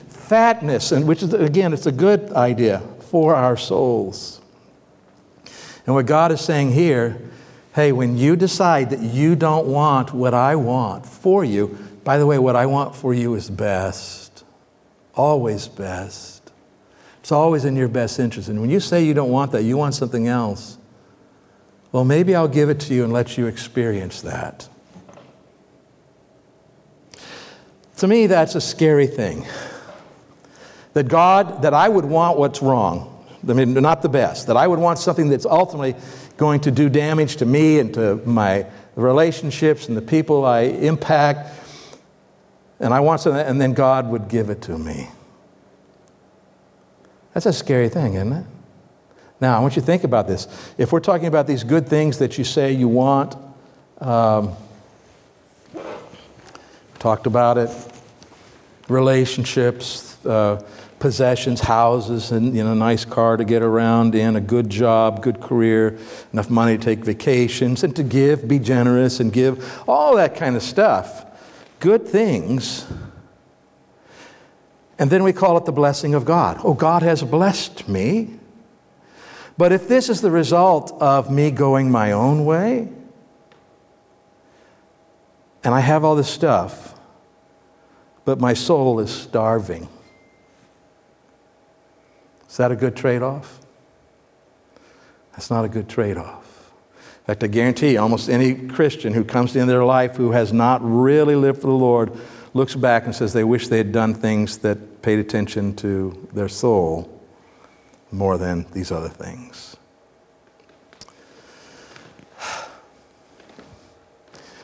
fatness, 0.08 0.92
and 0.92 1.06
which 1.06 1.22
is, 1.22 1.32
again, 1.32 1.72
it's 1.72 1.86
a 1.86 1.92
good 1.92 2.32
idea 2.32 2.80
for 3.10 3.34
our 3.34 3.56
souls. 3.56 4.40
And 5.86 5.94
what 5.94 6.06
God 6.06 6.32
is 6.32 6.40
saying 6.40 6.72
here 6.72 7.20
hey, 7.76 7.92
when 7.92 8.16
you 8.16 8.36
decide 8.36 8.88
that 8.88 9.00
you 9.00 9.36
don't 9.36 9.66
want 9.66 10.10
what 10.14 10.32
I 10.32 10.56
want 10.56 11.04
for 11.04 11.44
you, 11.44 11.76
by 12.04 12.16
the 12.16 12.24
way, 12.24 12.38
what 12.38 12.56
I 12.56 12.64
want 12.64 12.96
for 12.96 13.12
you 13.12 13.34
is 13.34 13.50
best, 13.50 14.44
always 15.14 15.68
best. 15.68 16.52
It's 17.20 17.32
always 17.32 17.66
in 17.66 17.76
your 17.76 17.88
best 17.88 18.18
interest. 18.18 18.48
And 18.48 18.62
when 18.62 18.70
you 18.70 18.80
say 18.80 19.04
you 19.04 19.12
don't 19.12 19.30
want 19.30 19.52
that, 19.52 19.64
you 19.64 19.76
want 19.76 19.94
something 19.94 20.26
else, 20.26 20.78
well, 21.92 22.04
maybe 22.04 22.34
I'll 22.34 22.48
give 22.48 22.70
it 22.70 22.80
to 22.80 22.94
you 22.94 23.04
and 23.04 23.12
let 23.12 23.36
you 23.36 23.46
experience 23.46 24.22
that. 24.22 24.66
To 27.98 28.08
me, 28.08 28.26
that's 28.26 28.54
a 28.54 28.60
scary 28.60 29.06
thing. 29.06 29.46
That 30.94 31.08
God, 31.08 31.60
that 31.60 31.74
I 31.74 31.90
would 31.90 32.06
want 32.06 32.38
what's 32.38 32.62
wrong. 32.62 33.15
I 33.48 33.52
mean, 33.52 33.74
not 33.74 34.02
the 34.02 34.08
best. 34.08 34.46
That 34.46 34.56
I 34.56 34.66
would 34.66 34.78
want 34.78 34.98
something 34.98 35.28
that's 35.28 35.46
ultimately 35.46 35.94
going 36.36 36.60
to 36.60 36.70
do 36.70 36.88
damage 36.88 37.36
to 37.36 37.46
me 37.46 37.78
and 37.78 37.94
to 37.94 38.16
my 38.24 38.66
relationships 38.94 39.88
and 39.88 39.96
the 39.96 40.02
people 40.02 40.44
I 40.44 40.62
impact. 40.62 41.54
And 42.80 42.92
I 42.92 43.00
want 43.00 43.20
something, 43.20 43.40
and 43.40 43.60
then 43.60 43.72
God 43.72 44.08
would 44.08 44.28
give 44.28 44.50
it 44.50 44.62
to 44.62 44.78
me. 44.78 45.08
That's 47.32 47.46
a 47.46 47.52
scary 47.52 47.88
thing, 47.88 48.14
isn't 48.14 48.32
it? 48.32 48.46
Now, 49.40 49.56
I 49.56 49.60
want 49.60 49.76
you 49.76 49.82
to 49.82 49.86
think 49.86 50.04
about 50.04 50.26
this. 50.26 50.48
If 50.78 50.92
we're 50.92 51.00
talking 51.00 51.26
about 51.26 51.46
these 51.46 51.62
good 51.62 51.86
things 51.86 52.18
that 52.18 52.38
you 52.38 52.44
say 52.44 52.72
you 52.72 52.88
want, 52.88 53.36
um, 54.00 54.52
talked 56.98 57.26
about 57.26 57.58
it, 57.58 57.70
relationships, 58.88 60.24
uh, 60.24 60.62
possessions, 60.98 61.60
houses, 61.60 62.32
and 62.32 62.56
you 62.56 62.64
know, 62.64 62.72
a 62.72 62.74
nice 62.74 63.04
car 63.04 63.36
to 63.36 63.44
get 63.44 63.62
around 63.62 64.14
in, 64.14 64.36
a 64.36 64.40
good 64.40 64.68
job, 64.70 65.22
good 65.22 65.40
career, 65.40 65.98
enough 66.32 66.50
money 66.50 66.78
to 66.78 66.82
take 66.82 67.04
vacations, 67.04 67.84
and 67.84 67.94
to 67.96 68.02
give, 68.02 68.48
be 68.48 68.58
generous, 68.58 69.20
and 69.20 69.32
give, 69.32 69.82
all 69.86 70.16
that 70.16 70.34
kind 70.34 70.56
of 70.56 70.62
stuff. 70.62 71.26
Good 71.80 72.06
things. 72.08 72.86
And 74.98 75.10
then 75.10 75.22
we 75.22 75.32
call 75.32 75.58
it 75.58 75.66
the 75.66 75.72
blessing 75.72 76.14
of 76.14 76.24
God. 76.24 76.58
Oh, 76.64 76.72
God 76.72 77.02
has 77.02 77.22
blessed 77.22 77.88
me. 77.88 78.38
But 79.58 79.72
if 79.72 79.88
this 79.88 80.08
is 80.08 80.20
the 80.20 80.30
result 80.30 80.92
of 81.00 81.30
me 81.30 81.50
going 81.50 81.90
my 81.90 82.12
own 82.12 82.44
way, 82.44 82.88
and 85.64 85.74
I 85.74 85.80
have 85.80 86.04
all 86.04 86.14
this 86.14 86.28
stuff, 86.28 86.94
but 88.24 88.40
my 88.40 88.54
soul 88.54 89.00
is 89.00 89.10
starving, 89.10 89.88
is 92.48 92.56
that 92.56 92.72
a 92.72 92.76
good 92.76 92.96
trade 92.96 93.22
off? 93.22 93.60
That's 95.32 95.50
not 95.50 95.64
a 95.64 95.68
good 95.68 95.88
trade 95.88 96.16
off. 96.16 96.72
In 96.96 97.24
fact, 97.26 97.44
I 97.44 97.48
guarantee 97.48 97.96
almost 97.96 98.28
any 98.28 98.54
Christian 98.54 99.12
who 99.12 99.24
comes 99.24 99.50
to 99.50 99.54
the 99.54 99.60
end 99.60 99.70
of 99.70 99.74
their 99.74 99.84
life 99.84 100.16
who 100.16 100.30
has 100.30 100.52
not 100.52 100.80
really 100.82 101.34
lived 101.34 101.60
for 101.60 101.66
the 101.66 101.72
Lord 101.72 102.12
looks 102.54 102.74
back 102.74 103.04
and 103.04 103.14
says 103.14 103.32
they 103.32 103.44
wish 103.44 103.68
they 103.68 103.78
had 103.78 103.92
done 103.92 104.14
things 104.14 104.58
that 104.58 105.02
paid 105.02 105.18
attention 105.18 105.74
to 105.76 106.28
their 106.32 106.48
soul 106.48 107.20
more 108.10 108.38
than 108.38 108.64
these 108.72 108.90
other 108.90 109.08
things. 109.08 109.76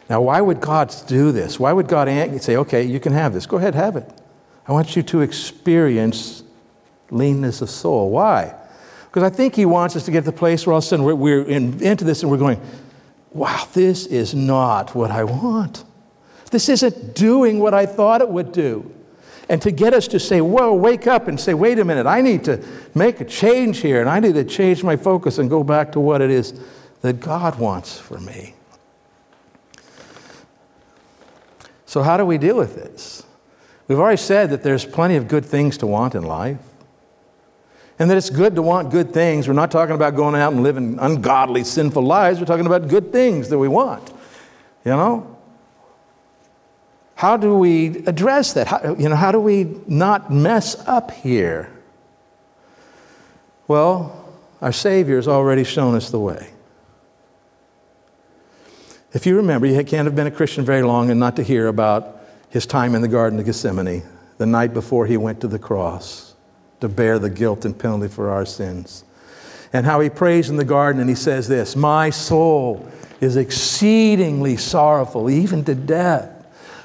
Now, 0.08 0.20
why 0.20 0.40
would 0.40 0.60
God 0.60 0.94
do 1.06 1.32
this? 1.32 1.58
Why 1.58 1.72
would 1.72 1.88
God 1.88 2.06
say, 2.42 2.56
okay, 2.56 2.82
you 2.82 3.00
can 3.00 3.12
have 3.12 3.32
this? 3.32 3.46
Go 3.46 3.56
ahead, 3.56 3.74
have 3.74 3.96
it. 3.96 4.10
I 4.68 4.72
want 4.72 4.94
you 4.94 5.02
to 5.02 5.20
experience 5.22 6.44
leanness 7.12 7.62
of 7.62 7.70
soul. 7.70 8.10
Why? 8.10 8.54
Because 9.04 9.22
I 9.22 9.30
think 9.30 9.54
he 9.54 9.66
wants 9.66 9.94
us 9.94 10.04
to 10.06 10.10
get 10.10 10.20
to 10.20 10.30
the 10.30 10.36
place 10.36 10.66
where 10.66 10.72
all 10.72 10.78
of 10.78 10.84
a 10.84 10.86
sudden 10.86 11.04
we're, 11.04 11.14
we're 11.14 11.42
in, 11.42 11.82
into 11.82 12.04
this 12.04 12.22
and 12.22 12.30
we're 12.30 12.38
going, 12.38 12.60
wow, 13.30 13.68
this 13.74 14.06
is 14.06 14.34
not 14.34 14.94
what 14.94 15.10
I 15.10 15.24
want. 15.24 15.84
This 16.50 16.68
isn't 16.68 17.14
doing 17.14 17.58
what 17.58 17.74
I 17.74 17.86
thought 17.86 18.20
it 18.20 18.28
would 18.28 18.52
do. 18.52 18.90
And 19.48 19.60
to 19.62 19.70
get 19.70 19.92
us 19.92 20.08
to 20.08 20.20
say, 20.20 20.40
whoa, 20.40 20.72
wake 20.72 21.06
up 21.06 21.28
and 21.28 21.38
say, 21.38 21.52
wait 21.52 21.78
a 21.78 21.84
minute, 21.84 22.06
I 22.06 22.22
need 22.22 22.44
to 22.44 22.64
make 22.94 23.20
a 23.20 23.24
change 23.24 23.78
here 23.78 24.00
and 24.00 24.08
I 24.08 24.18
need 24.18 24.34
to 24.34 24.44
change 24.44 24.82
my 24.82 24.96
focus 24.96 25.38
and 25.38 25.50
go 25.50 25.62
back 25.62 25.92
to 25.92 26.00
what 26.00 26.22
it 26.22 26.30
is 26.30 26.58
that 27.02 27.20
God 27.20 27.58
wants 27.58 27.98
for 27.98 28.18
me. 28.18 28.54
So, 31.84 32.02
how 32.02 32.16
do 32.16 32.24
we 32.24 32.38
deal 32.38 32.56
with 32.56 32.74
this? 32.74 33.24
We've 33.88 33.98
already 33.98 34.16
said 34.16 34.48
that 34.50 34.62
there's 34.62 34.86
plenty 34.86 35.16
of 35.16 35.28
good 35.28 35.44
things 35.44 35.76
to 35.78 35.86
want 35.86 36.14
in 36.14 36.22
life 36.22 36.60
and 37.98 38.10
that 38.10 38.16
it's 38.16 38.30
good 38.30 38.54
to 38.56 38.62
want 38.62 38.90
good 38.90 39.12
things. 39.12 39.46
We're 39.46 39.54
not 39.54 39.70
talking 39.70 39.94
about 39.94 40.16
going 40.16 40.34
out 40.34 40.52
and 40.52 40.62
living 40.62 40.98
ungodly, 40.98 41.64
sinful 41.64 42.02
lives. 42.02 42.40
We're 42.40 42.46
talking 42.46 42.66
about 42.66 42.88
good 42.88 43.12
things 43.12 43.48
that 43.50 43.58
we 43.58 43.68
want. 43.68 44.08
You 44.84 44.92
know? 44.92 45.36
How 47.14 47.36
do 47.36 47.56
we 47.56 48.04
address 48.06 48.54
that? 48.54 48.66
How, 48.66 48.96
you 48.98 49.08
know, 49.08 49.16
how 49.16 49.30
do 49.30 49.38
we 49.38 49.76
not 49.86 50.32
mess 50.32 50.74
up 50.88 51.12
here? 51.12 51.70
Well, 53.68 54.34
our 54.60 54.72
Savior 54.72 55.16
has 55.16 55.28
already 55.28 55.64
shown 55.64 55.94
us 55.94 56.10
the 56.10 56.18
way. 56.18 56.50
If 59.12 59.26
you 59.26 59.36
remember, 59.36 59.66
you 59.66 59.84
can't 59.84 60.06
have 60.06 60.16
been 60.16 60.26
a 60.26 60.32
Christian 60.32 60.64
very 60.64 60.82
long 60.82 61.10
and 61.10 61.20
not 61.20 61.36
to 61.36 61.42
hear 61.42 61.68
about 61.68 62.18
his 62.48 62.66
time 62.66 62.94
in 62.94 63.02
the 63.02 63.08
Garden 63.08 63.38
of 63.38 63.44
Gethsemane, 63.44 64.02
the 64.38 64.46
night 64.46 64.74
before 64.74 65.06
he 65.06 65.16
went 65.16 65.40
to 65.42 65.48
the 65.48 65.58
cross 65.58 66.31
to 66.82 66.88
bear 66.88 67.18
the 67.18 67.30
guilt 67.30 67.64
and 67.64 67.78
penalty 67.78 68.08
for 68.08 68.30
our 68.30 68.44
sins. 68.44 69.04
And 69.72 69.86
how 69.86 70.00
he 70.00 70.10
prays 70.10 70.50
in 70.50 70.56
the 70.56 70.64
garden 70.64 71.00
and 71.00 71.08
he 71.08 71.16
says 71.16 71.48
this 71.48 71.74
My 71.74 72.10
soul 72.10 72.86
is 73.20 73.36
exceedingly 73.36 74.56
sorrowful, 74.56 75.30
even 75.30 75.64
to 75.64 75.74
death. 75.74 76.28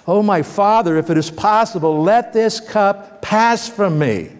Oh, 0.07 0.23
my 0.23 0.41
Father, 0.41 0.97
if 0.97 1.10
it 1.10 1.17
is 1.17 1.29
possible, 1.29 2.01
let 2.01 2.31
this 2.31 2.62
cup 2.62 3.21
pass 3.21 3.67
from 3.67 3.99
me. 3.99 4.37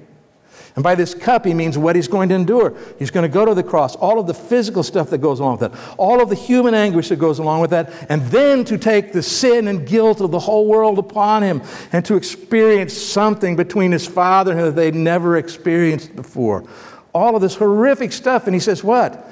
And 0.78 0.84
by 0.84 0.94
this 0.94 1.16
cup, 1.16 1.44
he 1.44 1.56
means 1.56 1.76
what 1.76 1.96
he's 1.96 2.08
going 2.08 2.30
to 2.30 2.36
endure. 2.36 2.78
He's 3.00 3.10
going 3.10 3.24
to 3.24 3.34
go 3.34 3.46
to 3.46 3.56
the 3.56 3.63
cross, 3.63 3.96
all 3.96 4.20
of 4.20 4.28
the 4.28 4.34
physical 4.36 4.84
stuff 4.84 5.10
that 5.10 5.18
goes 5.18 5.40
along 5.40 5.58
with 5.58 5.72
that, 5.72 5.96
all 5.98 6.22
of 6.22 6.30
the 6.30 6.36
human 6.36 6.76
anguish 6.76 7.10
that 7.10 7.16
goes 7.16 7.40
along 7.40 7.62
with 7.62 7.72
that, 7.72 7.92
and 8.10 8.22
then 8.28 8.63
to 8.66 8.78
take 8.78 9.12
the 9.12 9.24
sin 9.24 9.68
and 9.70 9.88
guilt 9.88 10.21
of 10.21 10.30
the 10.30 10.38
whole 10.38 10.67
world 10.67 11.00
upon 11.00 11.42
him 11.42 11.63
and 11.92 12.06
to 12.06 12.15
experience 12.15 12.94
something 12.94 13.56
between 13.56 13.92
his 13.92 14.06
Father 14.06 14.52
and 14.52 14.62
that 14.62 14.75
they'd 14.75 14.94
never 14.94 15.38
experienced 15.38 16.15
before. 16.15 16.63
All 17.12 17.36
of 17.36 17.42
this 17.42 17.56
horrific 17.56 18.13
stuff. 18.13 18.46
And 18.46 18.54
he 18.54 18.60
says, 18.60 18.84
What? 18.84 19.28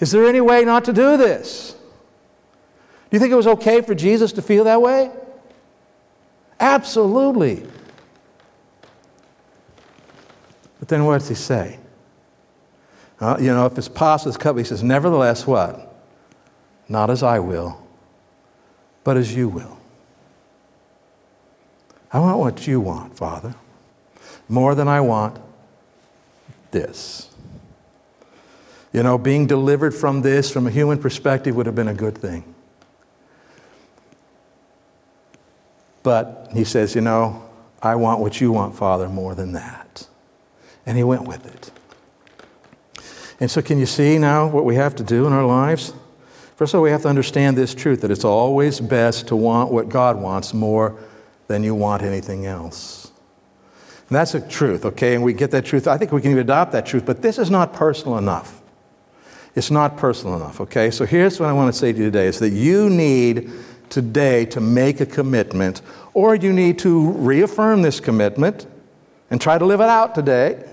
Is 0.00 0.10
there 0.10 0.26
any 0.26 0.40
way 0.40 0.64
not 0.64 0.86
to 0.86 0.92
do 0.92 1.16
this? 1.16 1.76
Do 3.08 3.16
you 3.16 3.20
think 3.20 3.30
it 3.30 3.36
was 3.36 3.46
okay 3.46 3.82
for 3.82 3.94
Jesus 3.94 4.32
to 4.32 4.42
feel 4.42 4.64
that 4.64 4.82
way? 4.82 5.12
Absolutely. 6.58 7.68
But 10.82 10.88
then 10.88 11.04
what 11.04 11.20
does 11.20 11.28
he 11.28 11.36
say? 11.36 11.78
Uh, 13.20 13.36
you 13.38 13.54
know, 13.54 13.66
if 13.66 13.78
it's 13.78 13.86
possible, 13.86 14.36
cup, 14.36 14.58
he 14.58 14.64
says, 14.64 14.82
Nevertheless, 14.82 15.46
what? 15.46 15.94
Not 16.88 17.08
as 17.08 17.22
I 17.22 17.38
will, 17.38 17.80
but 19.04 19.16
as 19.16 19.32
you 19.32 19.48
will. 19.48 19.78
I 22.12 22.18
want 22.18 22.38
what 22.40 22.66
you 22.66 22.80
want, 22.80 23.16
Father, 23.16 23.54
more 24.48 24.74
than 24.74 24.88
I 24.88 25.00
want 25.00 25.38
this. 26.72 27.30
You 28.92 29.04
know, 29.04 29.18
being 29.18 29.46
delivered 29.46 29.94
from 29.94 30.22
this 30.22 30.50
from 30.50 30.66
a 30.66 30.70
human 30.72 30.98
perspective 30.98 31.54
would 31.54 31.66
have 31.66 31.76
been 31.76 31.86
a 31.86 31.94
good 31.94 32.18
thing. 32.18 32.42
But 36.02 36.48
he 36.52 36.64
says, 36.64 36.96
you 36.96 37.02
know, 37.02 37.48
I 37.80 37.94
want 37.94 38.18
what 38.18 38.40
you 38.40 38.50
want, 38.50 38.74
Father, 38.74 39.08
more 39.08 39.36
than 39.36 39.52
that. 39.52 40.08
And 40.86 40.96
he 40.96 41.04
went 41.04 41.24
with 41.24 41.46
it. 41.46 41.70
And 43.40 43.50
so, 43.50 43.62
can 43.62 43.78
you 43.78 43.86
see 43.86 44.18
now 44.18 44.46
what 44.46 44.64
we 44.64 44.76
have 44.76 44.94
to 44.96 45.02
do 45.02 45.26
in 45.26 45.32
our 45.32 45.44
lives? 45.44 45.94
First 46.56 46.74
of 46.74 46.78
all, 46.78 46.84
we 46.84 46.90
have 46.90 47.02
to 47.02 47.08
understand 47.08 47.56
this 47.56 47.74
truth 47.74 48.02
that 48.02 48.10
it's 48.10 48.24
always 48.24 48.78
best 48.78 49.28
to 49.28 49.36
want 49.36 49.72
what 49.72 49.88
God 49.88 50.16
wants 50.16 50.54
more 50.54 50.96
than 51.48 51.64
you 51.64 51.74
want 51.74 52.02
anything 52.02 52.46
else. 52.46 53.10
And 54.08 54.16
that's 54.16 54.34
a 54.34 54.40
truth, 54.40 54.84
okay? 54.84 55.14
And 55.14 55.24
we 55.24 55.32
get 55.32 55.50
that 55.52 55.64
truth. 55.64 55.88
I 55.88 55.96
think 55.98 56.12
we 56.12 56.20
can 56.20 56.30
even 56.30 56.42
adopt 56.42 56.72
that 56.72 56.86
truth, 56.86 57.04
but 57.04 57.22
this 57.22 57.38
is 57.38 57.50
not 57.50 57.72
personal 57.72 58.18
enough. 58.18 58.60
It's 59.54 59.70
not 59.70 59.96
personal 59.96 60.36
enough, 60.36 60.60
okay? 60.60 60.90
So 60.90 61.04
here's 61.04 61.40
what 61.40 61.48
I 61.48 61.52
want 61.52 61.72
to 61.72 61.78
say 61.78 61.92
to 61.92 61.98
you 61.98 62.04
today 62.04 62.26
is 62.26 62.38
that 62.38 62.50
you 62.50 62.88
need 62.88 63.50
today 63.88 64.44
to 64.46 64.60
make 64.60 65.00
a 65.00 65.06
commitment, 65.06 65.82
or 66.14 66.34
you 66.34 66.52
need 66.52 66.78
to 66.80 67.10
reaffirm 67.10 67.82
this 67.82 68.00
commitment 68.00 68.66
and 69.30 69.40
try 69.40 69.58
to 69.58 69.64
live 69.64 69.80
it 69.80 69.88
out 69.88 70.14
today. 70.14 70.64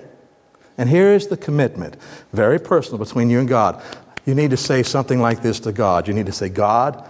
And 0.80 0.90
here 0.90 1.14
is 1.14 1.28
the 1.28 1.36
commitment, 1.36 1.98
very 2.32 2.58
personal 2.58 3.00
between 3.00 3.30
you 3.30 3.40
and 3.40 3.50
God. 3.50 3.84
You 4.26 4.34
need 4.34 4.52
to 4.52 4.58
say 4.58 4.82
something 4.82 5.20
like 5.20 5.42
this 5.42 5.60
to 5.60 5.74
God. 5.74 6.08
You 6.08 6.14
need 6.14 6.26
to 6.28 6.32
say, 6.32 6.48
God, 6.48 7.06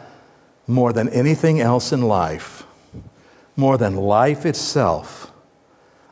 more 0.65 0.91
than 0.91 1.07
anything 1.09 1.61
else 1.61 1.91
in 1.91 2.01
life, 2.01 2.63
more 3.55 3.77
than 3.77 3.95
life 3.95 4.43
itself, 4.43 5.31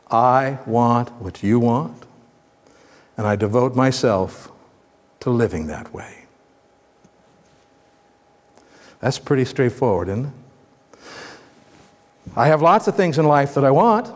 I 0.08 0.58
want 0.66 1.10
what 1.20 1.42
you 1.42 1.58
want, 1.58 2.04
and 3.16 3.26
I 3.26 3.34
devote 3.34 3.74
myself 3.74 4.52
to 5.18 5.30
living 5.30 5.66
that 5.66 5.92
way. 5.92 6.26
That's 9.00 9.18
pretty 9.18 9.44
straightforward, 9.44 10.08
isn't 10.08 10.26
it? 10.26 11.00
I 12.36 12.46
have 12.46 12.62
lots 12.62 12.86
of 12.86 12.94
things 12.94 13.18
in 13.18 13.24
life 13.26 13.54
that 13.54 13.64
I 13.64 13.72
want, 13.72 14.06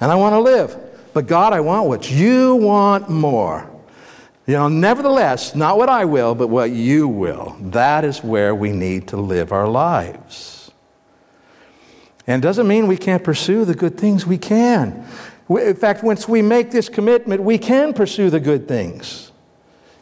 and 0.00 0.12
I 0.12 0.14
want 0.14 0.34
to 0.34 0.38
live. 0.38 0.87
But 1.18 1.26
God, 1.26 1.52
I 1.52 1.58
want 1.58 1.88
what 1.88 2.08
you 2.12 2.54
want 2.54 3.08
more. 3.08 3.68
You 4.46 4.54
know, 4.54 4.68
nevertheless, 4.68 5.52
not 5.52 5.76
what 5.76 5.88
I 5.88 6.04
will, 6.04 6.36
but 6.36 6.46
what 6.46 6.70
you 6.70 7.08
will. 7.08 7.56
That 7.60 8.04
is 8.04 8.22
where 8.22 8.54
we 8.54 8.70
need 8.70 9.08
to 9.08 9.16
live 9.16 9.50
our 9.50 9.66
lives. 9.66 10.70
And 12.28 12.40
doesn't 12.40 12.68
mean 12.68 12.86
we 12.86 12.96
can't 12.96 13.24
pursue 13.24 13.64
the 13.64 13.74
good 13.74 13.98
things 13.98 14.28
we 14.28 14.38
can. 14.38 15.04
In 15.50 15.74
fact, 15.74 16.04
once 16.04 16.28
we 16.28 16.40
make 16.40 16.70
this 16.70 16.88
commitment, 16.88 17.42
we 17.42 17.58
can 17.58 17.92
pursue 17.94 18.30
the 18.30 18.38
good 18.38 18.68
things 18.68 19.27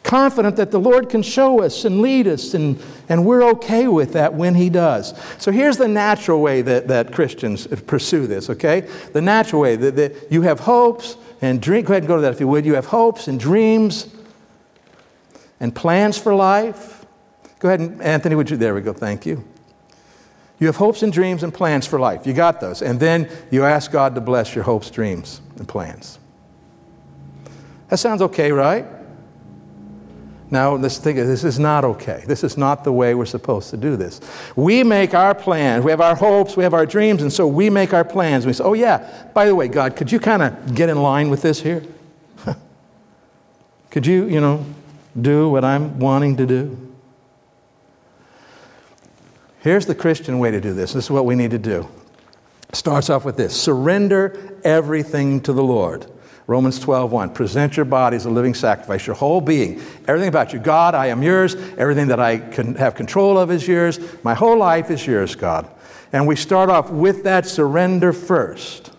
confident 0.07 0.55
that 0.57 0.71
the 0.71 0.79
Lord 0.79 1.11
can 1.11 1.21
show 1.21 1.63
us 1.63 1.85
and 1.85 2.01
lead 2.01 2.29
us, 2.29 2.55
and, 2.55 2.81
and 3.09 3.27
we're 3.27 3.43
okay 3.51 3.89
with 3.89 4.13
that 4.13 4.33
when 4.33 4.55
He 4.55 4.71
does. 4.71 5.13
So 5.39 5.51
here's 5.51 5.77
the 5.77 5.89
natural 5.89 6.41
way 6.41 6.63
that, 6.63 6.87
that 6.89 7.13
Christians 7.13 7.67
pursue 7.67 8.29
this, 8.29 8.49
okay? 8.49 8.83
The 9.13 9.21
natural 9.21 9.61
way 9.61 9.75
that, 9.77 9.97
that 9.97 10.31
you 10.31 10.43
have 10.43 10.61
hopes 10.61 11.17
and 11.43 11.61
dreams. 11.61 11.89
Go 11.89 11.95
ahead 11.95 12.05
and 12.05 12.09
go 12.09 12.17
to 12.17 12.23
that 12.23 12.33
if 12.33 12.41
you 12.41 12.47
would. 12.49 12.65
You 12.65 12.75
have 12.75 12.87
hopes 12.87 13.27
and 13.27 13.39
dreams 13.39 14.07
and 15.59 15.75
plans 15.75 16.17
for 16.17 16.35
life. 16.35 17.05
Go 17.59 17.69
ahead 17.69 17.81
and, 17.81 18.01
Anthony, 18.01 18.37
would 18.37 18.49
you? 18.49 18.57
There 18.57 18.75
we 18.75 18.83
go, 18.83 18.93
thank 18.93 19.27
you. 19.27 19.45
You 20.61 20.69
have 20.69 20.77
hopes 20.77 21.03
and 21.03 21.13
dreams 21.13 21.43
and 21.43 21.53
plans 21.53 21.85
for 21.87 21.99
life. 21.99 22.27
You 22.27 22.33
got 22.33 22.61
those. 22.61 22.81
And 22.81 23.01
then 23.01 23.29
you 23.51 23.65
ask 23.65 23.91
God 23.91 24.15
to 24.15 24.21
bless 24.21 24.55
your 24.55 24.65
hopes, 24.65 24.89
dreams, 24.89 25.41
and 25.57 25.69
plans. 25.69 26.19
That 27.89 27.99
sounds 27.99 28.23
okay, 28.23 28.53
right? 28.53 28.87
Now, 30.51 30.77
let's 30.77 30.99
think 30.99 31.17
this 31.17 31.43
is 31.43 31.59
not 31.59 31.85
okay. 31.85 32.23
This 32.27 32.45
is 32.45 32.57
not 32.57 32.85
the 32.85 32.93
way 32.93 33.15
we're 33.15 33.27
supposed 33.27 33.71
to 33.71 33.77
do 33.77 33.97
this. 33.97 34.21
We 34.55 34.85
make 34.85 35.13
our 35.13 35.35
plans. 35.35 35.85
We 35.85 35.91
have 35.91 36.01
our 36.01 36.15
hopes, 36.15 36.57
we 36.57 36.63
have 36.63 36.75
our 36.75 36.87
dreams, 36.87 37.23
and 37.23 37.33
so 37.33 37.49
we 37.49 37.69
make 37.69 37.93
our 37.93 38.05
plans. 38.05 38.47
We 38.47 38.53
say, 38.53 38.63
oh, 38.63 38.75
yeah, 38.75 39.29
by 39.35 39.47
the 39.47 39.55
way, 39.55 39.67
God, 39.67 39.97
could 39.97 40.13
you 40.13 40.21
kind 40.21 40.43
of 40.43 40.75
get 40.75 40.89
in 40.89 41.03
line 41.03 41.31
with 41.31 41.43
this 41.43 41.61
here? 41.61 41.83
could 43.91 44.07
you, 44.07 44.27
you 44.27 44.41
know, 44.41 44.65
do 45.21 45.49
what 45.49 45.65
I'm 45.65 45.99
wanting 45.99 46.37
to 46.37 46.47
do? 46.47 46.95
Here's 49.61 49.87
the 49.87 49.97
Christian 49.97 50.39
way 50.39 50.53
to 50.53 50.61
do 50.61 50.73
this. 50.75 50.93
This 50.93 51.07
is 51.07 51.11
what 51.11 51.25
we 51.25 51.35
need 51.35 51.51
to 51.51 51.59
do. 51.59 51.89
Starts 52.73 53.11
off 53.11 53.25
with 53.25 53.37
this 53.37 53.61
surrender 53.61 54.61
everything 54.63 55.41
to 55.41 55.53
the 55.53 55.65
Lord. 55.65 56.07
Romans 56.47 56.79
12, 56.79 57.11
1. 57.11 57.31
Present 57.31 57.77
your 57.77 57.85
body 57.85 58.17
as 58.17 58.25
a 58.25 58.31
living 58.31 58.55
sacrifice, 58.55 59.07
your 59.07 59.17
whole 59.17 59.41
being, 59.41 59.81
everything 60.07 60.29
about 60.29 60.53
you. 60.53 60.61
God, 60.61 60.95
I 60.95 61.07
am 61.07 61.23
yours. 61.23 61.57
Everything 61.77 62.07
that 62.09 62.21
I 62.21 62.39
can 62.39 62.77
have 62.77 62.95
control 62.95 63.37
of 63.37 63.51
is 63.51 63.67
yours. 63.67 63.99
My 64.23 64.35
whole 64.35 64.57
life 64.57 64.91
is 64.91 65.05
yours, 65.05 65.35
God. 65.35 65.69
And 66.13 66.27
we 66.27 66.37
start 66.37 66.71
off 66.71 66.91
with 66.91 67.25
that 67.25 67.47
surrender 67.47 68.13
first. 68.13 68.93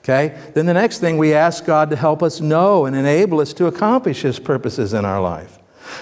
Okay? 0.00 0.38
Then 0.52 0.66
the 0.66 0.74
next 0.74 0.98
thing 0.98 1.16
we 1.16 1.32
ask 1.32 1.64
God 1.64 1.88
to 1.88 1.96
help 1.96 2.22
us 2.22 2.38
know 2.38 2.84
and 2.84 2.94
enable 2.94 3.40
us 3.40 3.54
to 3.54 3.66
accomplish 3.66 4.20
His 4.20 4.38
purposes 4.38 4.92
in 4.92 5.06
our 5.06 5.22
life. 5.22 5.58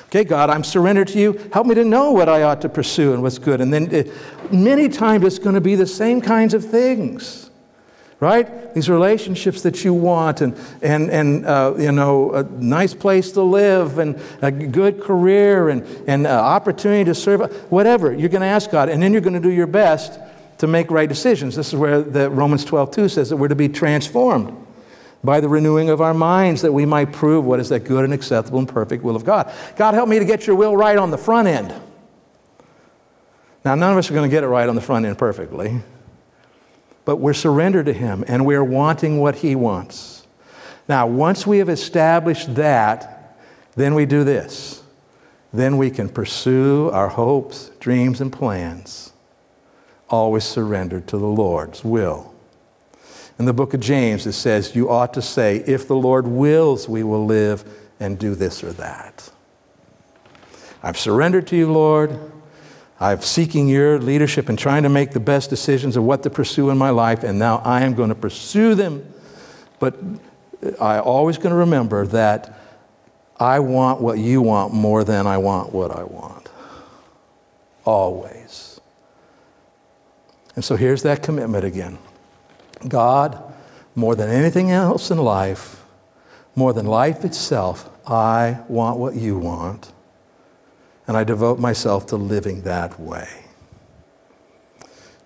Okay, 0.06 0.24
God, 0.24 0.50
I'm 0.50 0.64
surrendered 0.64 1.08
to 1.08 1.18
you. 1.18 1.50
Help 1.52 1.66
me 1.66 1.76
to 1.76 1.84
know 1.84 2.10
what 2.10 2.28
I 2.28 2.42
ought 2.42 2.60
to 2.62 2.68
pursue 2.68 3.12
and 3.14 3.22
what's 3.22 3.38
good. 3.38 3.60
And 3.60 3.72
then 3.72 3.92
it, 3.92 4.12
many 4.50 4.88
times 4.88 5.24
it's 5.24 5.38
going 5.38 5.54
to 5.54 5.60
be 5.60 5.76
the 5.76 5.86
same 5.86 6.20
kinds 6.20 6.54
of 6.54 6.64
things 6.64 7.50
right? 8.22 8.72
These 8.72 8.88
relationships 8.88 9.62
that 9.62 9.82
you 9.82 9.92
want, 9.92 10.42
and, 10.42 10.56
and, 10.80 11.10
and 11.10 11.44
uh, 11.44 11.74
you 11.76 11.90
know, 11.90 12.32
a 12.32 12.44
nice 12.44 12.94
place 12.94 13.32
to 13.32 13.42
live, 13.42 13.98
and 13.98 14.16
a 14.40 14.52
good 14.52 15.02
career, 15.02 15.70
and, 15.70 15.84
and 16.06 16.28
uh, 16.28 16.30
opportunity 16.30 17.04
to 17.06 17.16
serve, 17.16 17.52
whatever. 17.72 18.12
You're 18.12 18.28
going 18.28 18.42
to 18.42 18.46
ask 18.46 18.70
God, 18.70 18.88
and 18.88 19.02
then 19.02 19.10
you're 19.10 19.22
going 19.22 19.34
to 19.34 19.40
do 19.40 19.50
your 19.50 19.66
best 19.66 20.20
to 20.58 20.68
make 20.68 20.92
right 20.92 21.08
decisions. 21.08 21.56
This 21.56 21.68
is 21.68 21.74
where 21.74 22.00
the 22.00 22.30
Romans 22.30 22.64
12, 22.64 22.92
2 22.92 23.08
says 23.08 23.28
that 23.30 23.36
we're 23.36 23.48
to 23.48 23.56
be 23.56 23.68
transformed 23.68 24.56
by 25.24 25.40
the 25.40 25.48
renewing 25.48 25.90
of 25.90 26.00
our 26.00 26.14
minds 26.14 26.62
that 26.62 26.72
we 26.72 26.86
might 26.86 27.10
prove 27.10 27.44
what 27.44 27.58
is 27.58 27.70
that 27.70 27.80
good 27.80 28.04
and 28.04 28.14
acceptable 28.14 28.60
and 28.60 28.68
perfect 28.68 29.02
will 29.02 29.16
of 29.16 29.24
God. 29.24 29.52
God, 29.74 29.94
help 29.94 30.08
me 30.08 30.20
to 30.20 30.24
get 30.24 30.46
your 30.46 30.54
will 30.54 30.76
right 30.76 30.96
on 30.96 31.10
the 31.10 31.18
front 31.18 31.48
end. 31.48 31.74
Now, 33.64 33.74
none 33.74 33.90
of 33.90 33.98
us 33.98 34.08
are 34.12 34.14
going 34.14 34.30
to 34.30 34.34
get 34.34 34.44
it 34.44 34.48
right 34.48 34.68
on 34.68 34.76
the 34.76 34.80
front 34.80 35.06
end 35.06 35.18
perfectly 35.18 35.82
but 37.04 37.16
we're 37.16 37.34
surrendered 37.34 37.86
to 37.86 37.92
Him 37.92 38.24
and 38.26 38.46
we're 38.46 38.64
wanting 38.64 39.18
what 39.18 39.36
He 39.36 39.54
wants. 39.54 40.26
Now, 40.88 41.06
once 41.06 41.46
we 41.46 41.58
have 41.58 41.68
established 41.68 42.54
that, 42.56 43.38
then 43.76 43.94
we 43.94 44.06
do 44.06 44.24
this. 44.24 44.82
Then 45.52 45.76
we 45.76 45.90
can 45.90 46.08
pursue 46.08 46.90
our 46.90 47.08
hopes, 47.08 47.70
dreams, 47.78 48.20
and 48.20 48.32
plans, 48.32 49.12
always 50.08 50.44
surrendered 50.44 51.06
to 51.08 51.18
the 51.18 51.26
Lord's 51.26 51.84
will. 51.84 52.34
In 53.38 53.44
the 53.44 53.52
book 53.52 53.74
of 53.74 53.80
James, 53.80 54.26
it 54.26 54.32
says, 54.32 54.74
You 54.74 54.90
ought 54.90 55.14
to 55.14 55.22
say, 55.22 55.58
If 55.66 55.88
the 55.88 55.96
Lord 55.96 56.26
wills, 56.26 56.88
we 56.88 57.02
will 57.02 57.26
live 57.26 57.64
and 58.00 58.18
do 58.18 58.34
this 58.34 58.64
or 58.64 58.72
that. 58.74 59.30
I've 60.82 60.98
surrendered 60.98 61.46
to 61.48 61.56
you, 61.56 61.70
Lord. 61.70 62.31
I'm 63.02 63.20
seeking 63.20 63.66
your 63.66 63.98
leadership 63.98 64.48
and 64.48 64.56
trying 64.56 64.84
to 64.84 64.88
make 64.88 65.10
the 65.10 65.18
best 65.18 65.50
decisions 65.50 65.96
of 65.96 66.04
what 66.04 66.22
to 66.22 66.30
pursue 66.30 66.70
in 66.70 66.78
my 66.78 66.90
life, 66.90 67.24
and 67.24 67.36
now 67.36 67.60
I 67.64 67.82
am 67.82 67.94
going 67.94 68.10
to 68.10 68.14
pursue 68.14 68.76
them. 68.76 69.12
But 69.80 69.98
I 70.80 71.00
always 71.00 71.36
going 71.36 71.50
to 71.50 71.56
remember 71.56 72.06
that 72.06 72.56
I 73.40 73.58
want 73.58 74.00
what 74.00 74.18
you 74.18 74.40
want 74.40 74.72
more 74.72 75.02
than 75.02 75.26
I 75.26 75.38
want 75.38 75.72
what 75.72 75.90
I 75.90 76.04
want. 76.04 76.48
Always. 77.84 78.80
And 80.54 80.64
so 80.64 80.76
here's 80.76 81.02
that 81.02 81.24
commitment 81.24 81.64
again 81.64 81.98
God, 82.86 83.42
more 83.96 84.14
than 84.14 84.30
anything 84.30 84.70
else 84.70 85.10
in 85.10 85.18
life, 85.18 85.82
more 86.54 86.72
than 86.72 86.86
life 86.86 87.24
itself, 87.24 87.90
I 88.06 88.60
want 88.68 89.00
what 89.00 89.16
you 89.16 89.38
want 89.38 89.92
and 91.06 91.16
I 91.16 91.24
devote 91.24 91.58
myself 91.58 92.06
to 92.06 92.16
living 92.16 92.62
that 92.62 92.98
way. 92.98 93.28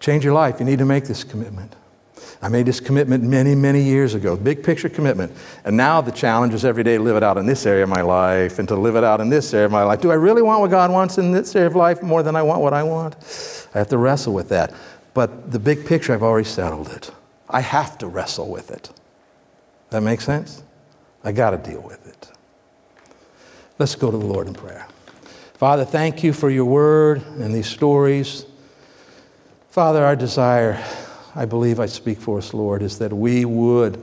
Change 0.01 0.25
your 0.25 0.35
life. 0.35 0.61
You 0.61 0.67
need 0.67 0.79
to 0.79 0.85
make 0.85 1.05
this 1.05 1.25
commitment. 1.25 1.75
I 2.43 2.49
made 2.49 2.67
this 2.67 2.81
commitment 2.81 3.25
many, 3.25 3.55
many 3.55 3.83
years 3.83 4.15
ago, 4.15 4.37
big 4.37 4.63
picture 4.63 4.89
commitment. 4.89 5.33
And 5.65 5.77
now 5.77 6.01
the 6.01 6.13
challenge 6.13 6.55
is 6.55 6.65
every 6.65 6.85
day 6.85 6.97
to 6.97 7.03
live 7.03 7.17
it 7.17 7.23
out 7.23 7.39
in 7.39 7.47
this 7.47 7.67
area 7.67 7.85
of 7.85 7.89
my 7.89 8.03
life 8.03 8.59
and 8.59 8.69
to 8.69 8.77
live 8.77 8.95
it 8.95 9.05
out 9.05 9.21
in 9.21 9.31
this 9.31 9.53
area 9.55 9.67
of 9.67 9.73
my 9.73 9.83
life. 9.83 10.01
Do 10.01 10.11
I 10.11 10.15
really 10.15 10.43
want 10.43 10.61
what 10.61 10.71
God 10.71 10.91
wants 10.91 11.19
in 11.19 11.33
this 11.33 11.57
area 11.57 11.67
of 11.67 11.77
life 11.77 12.03
more 12.03 12.23
than 12.23 12.37
I 12.37 12.43
want 12.43 12.61
what 12.61 12.75
I 12.75 12.83
want? 12.83 13.17
I 13.75 13.79
have 13.79 13.89
to 13.89 13.99
wrestle 13.99 14.35
with 14.35 14.49
that. 14.51 14.75
But 15.15 15.51
the 15.51 15.59
big 15.59 15.87
picture, 15.87 16.13
I've 16.13 16.23
already 16.23 16.49
settled 16.49 16.89
it. 16.89 17.11
I 17.49 17.61
have 17.61 17.97
to 17.99 18.07
wrestle 18.07 18.51
with 18.51 18.71
it. 18.71 18.91
That 19.91 20.03
makes 20.03 20.25
sense? 20.25 20.63
I 21.25 21.33
got 21.33 21.51
to 21.51 21.59
deal 21.59 21.81
with 21.81 22.07
it. 22.07 22.31
Let's 23.79 23.95
go 23.95 24.11
to 24.11 24.17
the 24.17 24.27
Lord 24.27 24.47
in 24.47 24.55
prayer. 24.55 24.87
Father, 25.57 25.87
thank 25.87 26.23
you 26.23 26.35
for 26.35 26.51
your 26.51 26.67
word 26.67 27.23
and 27.39 27.55
these 27.55 27.67
stories. 27.67 28.45
Father, 29.71 30.05
our 30.05 30.15
desire, 30.15 30.79
I 31.35 31.47
believe 31.47 31.81
I 31.81 31.87
speak 31.87 32.21
for 32.21 32.37
us, 32.37 32.53
Lord, 32.53 32.83
is 32.83 32.99
that 32.99 33.11
we 33.11 33.47
would 33.47 33.99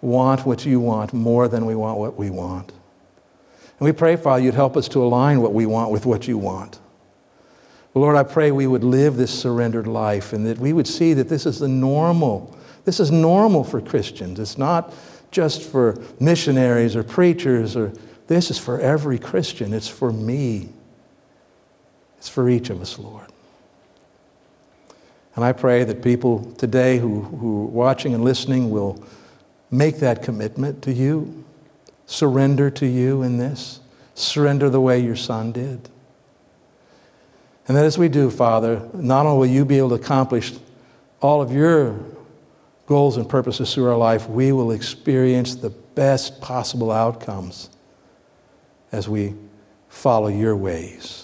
want 0.00 0.46
what 0.46 0.64
you 0.64 0.80
want 0.80 1.12
more 1.12 1.46
than 1.46 1.66
we 1.66 1.74
want 1.74 1.98
what 1.98 2.16
we 2.16 2.30
want. 2.30 2.70
And 2.70 3.80
we 3.80 3.92
pray, 3.92 4.16
Father, 4.16 4.42
you'd 4.42 4.54
help 4.54 4.78
us 4.78 4.88
to 4.88 5.02
align 5.02 5.42
what 5.42 5.52
we 5.52 5.66
want 5.66 5.90
with 5.90 6.06
what 6.06 6.26
you 6.26 6.38
want. 6.38 6.78
Lord, 7.92 8.16
I 8.16 8.22
pray 8.22 8.50
we 8.50 8.66
would 8.66 8.82
live 8.82 9.16
this 9.16 9.30
surrendered 9.30 9.86
life 9.86 10.32
and 10.32 10.46
that 10.46 10.58
we 10.58 10.72
would 10.72 10.86
see 10.86 11.12
that 11.12 11.28
this 11.28 11.44
is 11.44 11.58
the 11.58 11.68
normal 11.68 12.56
This 12.86 12.98
is 12.98 13.10
normal 13.10 13.62
for 13.62 13.82
Christians. 13.82 14.40
It's 14.40 14.56
not 14.56 14.94
just 15.30 15.62
for 15.62 16.02
missionaries 16.18 16.96
or 16.96 17.02
preachers 17.02 17.76
or 17.76 17.92
this 18.26 18.50
is 18.50 18.58
for 18.58 18.80
every 18.80 19.18
Christian. 19.18 19.74
It's 19.74 19.88
for 19.88 20.10
me. 20.10 20.70
It's 22.24 22.30
for 22.30 22.48
each 22.48 22.70
of 22.70 22.80
us, 22.80 22.98
Lord. 22.98 23.26
And 25.36 25.44
I 25.44 25.52
pray 25.52 25.84
that 25.84 26.02
people 26.02 26.54
today 26.56 26.96
who, 26.96 27.20
who 27.20 27.64
are 27.64 27.66
watching 27.66 28.14
and 28.14 28.24
listening 28.24 28.70
will 28.70 29.04
make 29.70 29.98
that 29.98 30.22
commitment 30.22 30.80
to 30.84 30.92
you, 30.94 31.44
surrender 32.06 32.70
to 32.70 32.86
you 32.86 33.20
in 33.20 33.36
this, 33.36 33.80
surrender 34.14 34.70
the 34.70 34.80
way 34.80 34.98
your 35.00 35.16
son 35.16 35.52
did. 35.52 35.90
And 37.68 37.76
that 37.76 37.84
as 37.84 37.98
we 37.98 38.08
do, 38.08 38.30
Father, 38.30 38.88
not 38.94 39.26
only 39.26 39.46
will 39.46 39.54
you 39.54 39.66
be 39.66 39.76
able 39.76 39.90
to 39.90 39.96
accomplish 39.96 40.54
all 41.20 41.42
of 41.42 41.52
your 41.52 42.00
goals 42.86 43.18
and 43.18 43.28
purposes 43.28 43.74
through 43.74 43.90
our 43.90 43.98
life, 43.98 44.30
we 44.30 44.50
will 44.50 44.70
experience 44.70 45.56
the 45.56 45.68
best 45.68 46.40
possible 46.40 46.90
outcomes 46.90 47.68
as 48.92 49.10
we 49.10 49.34
follow 49.90 50.28
your 50.28 50.56
ways. 50.56 51.23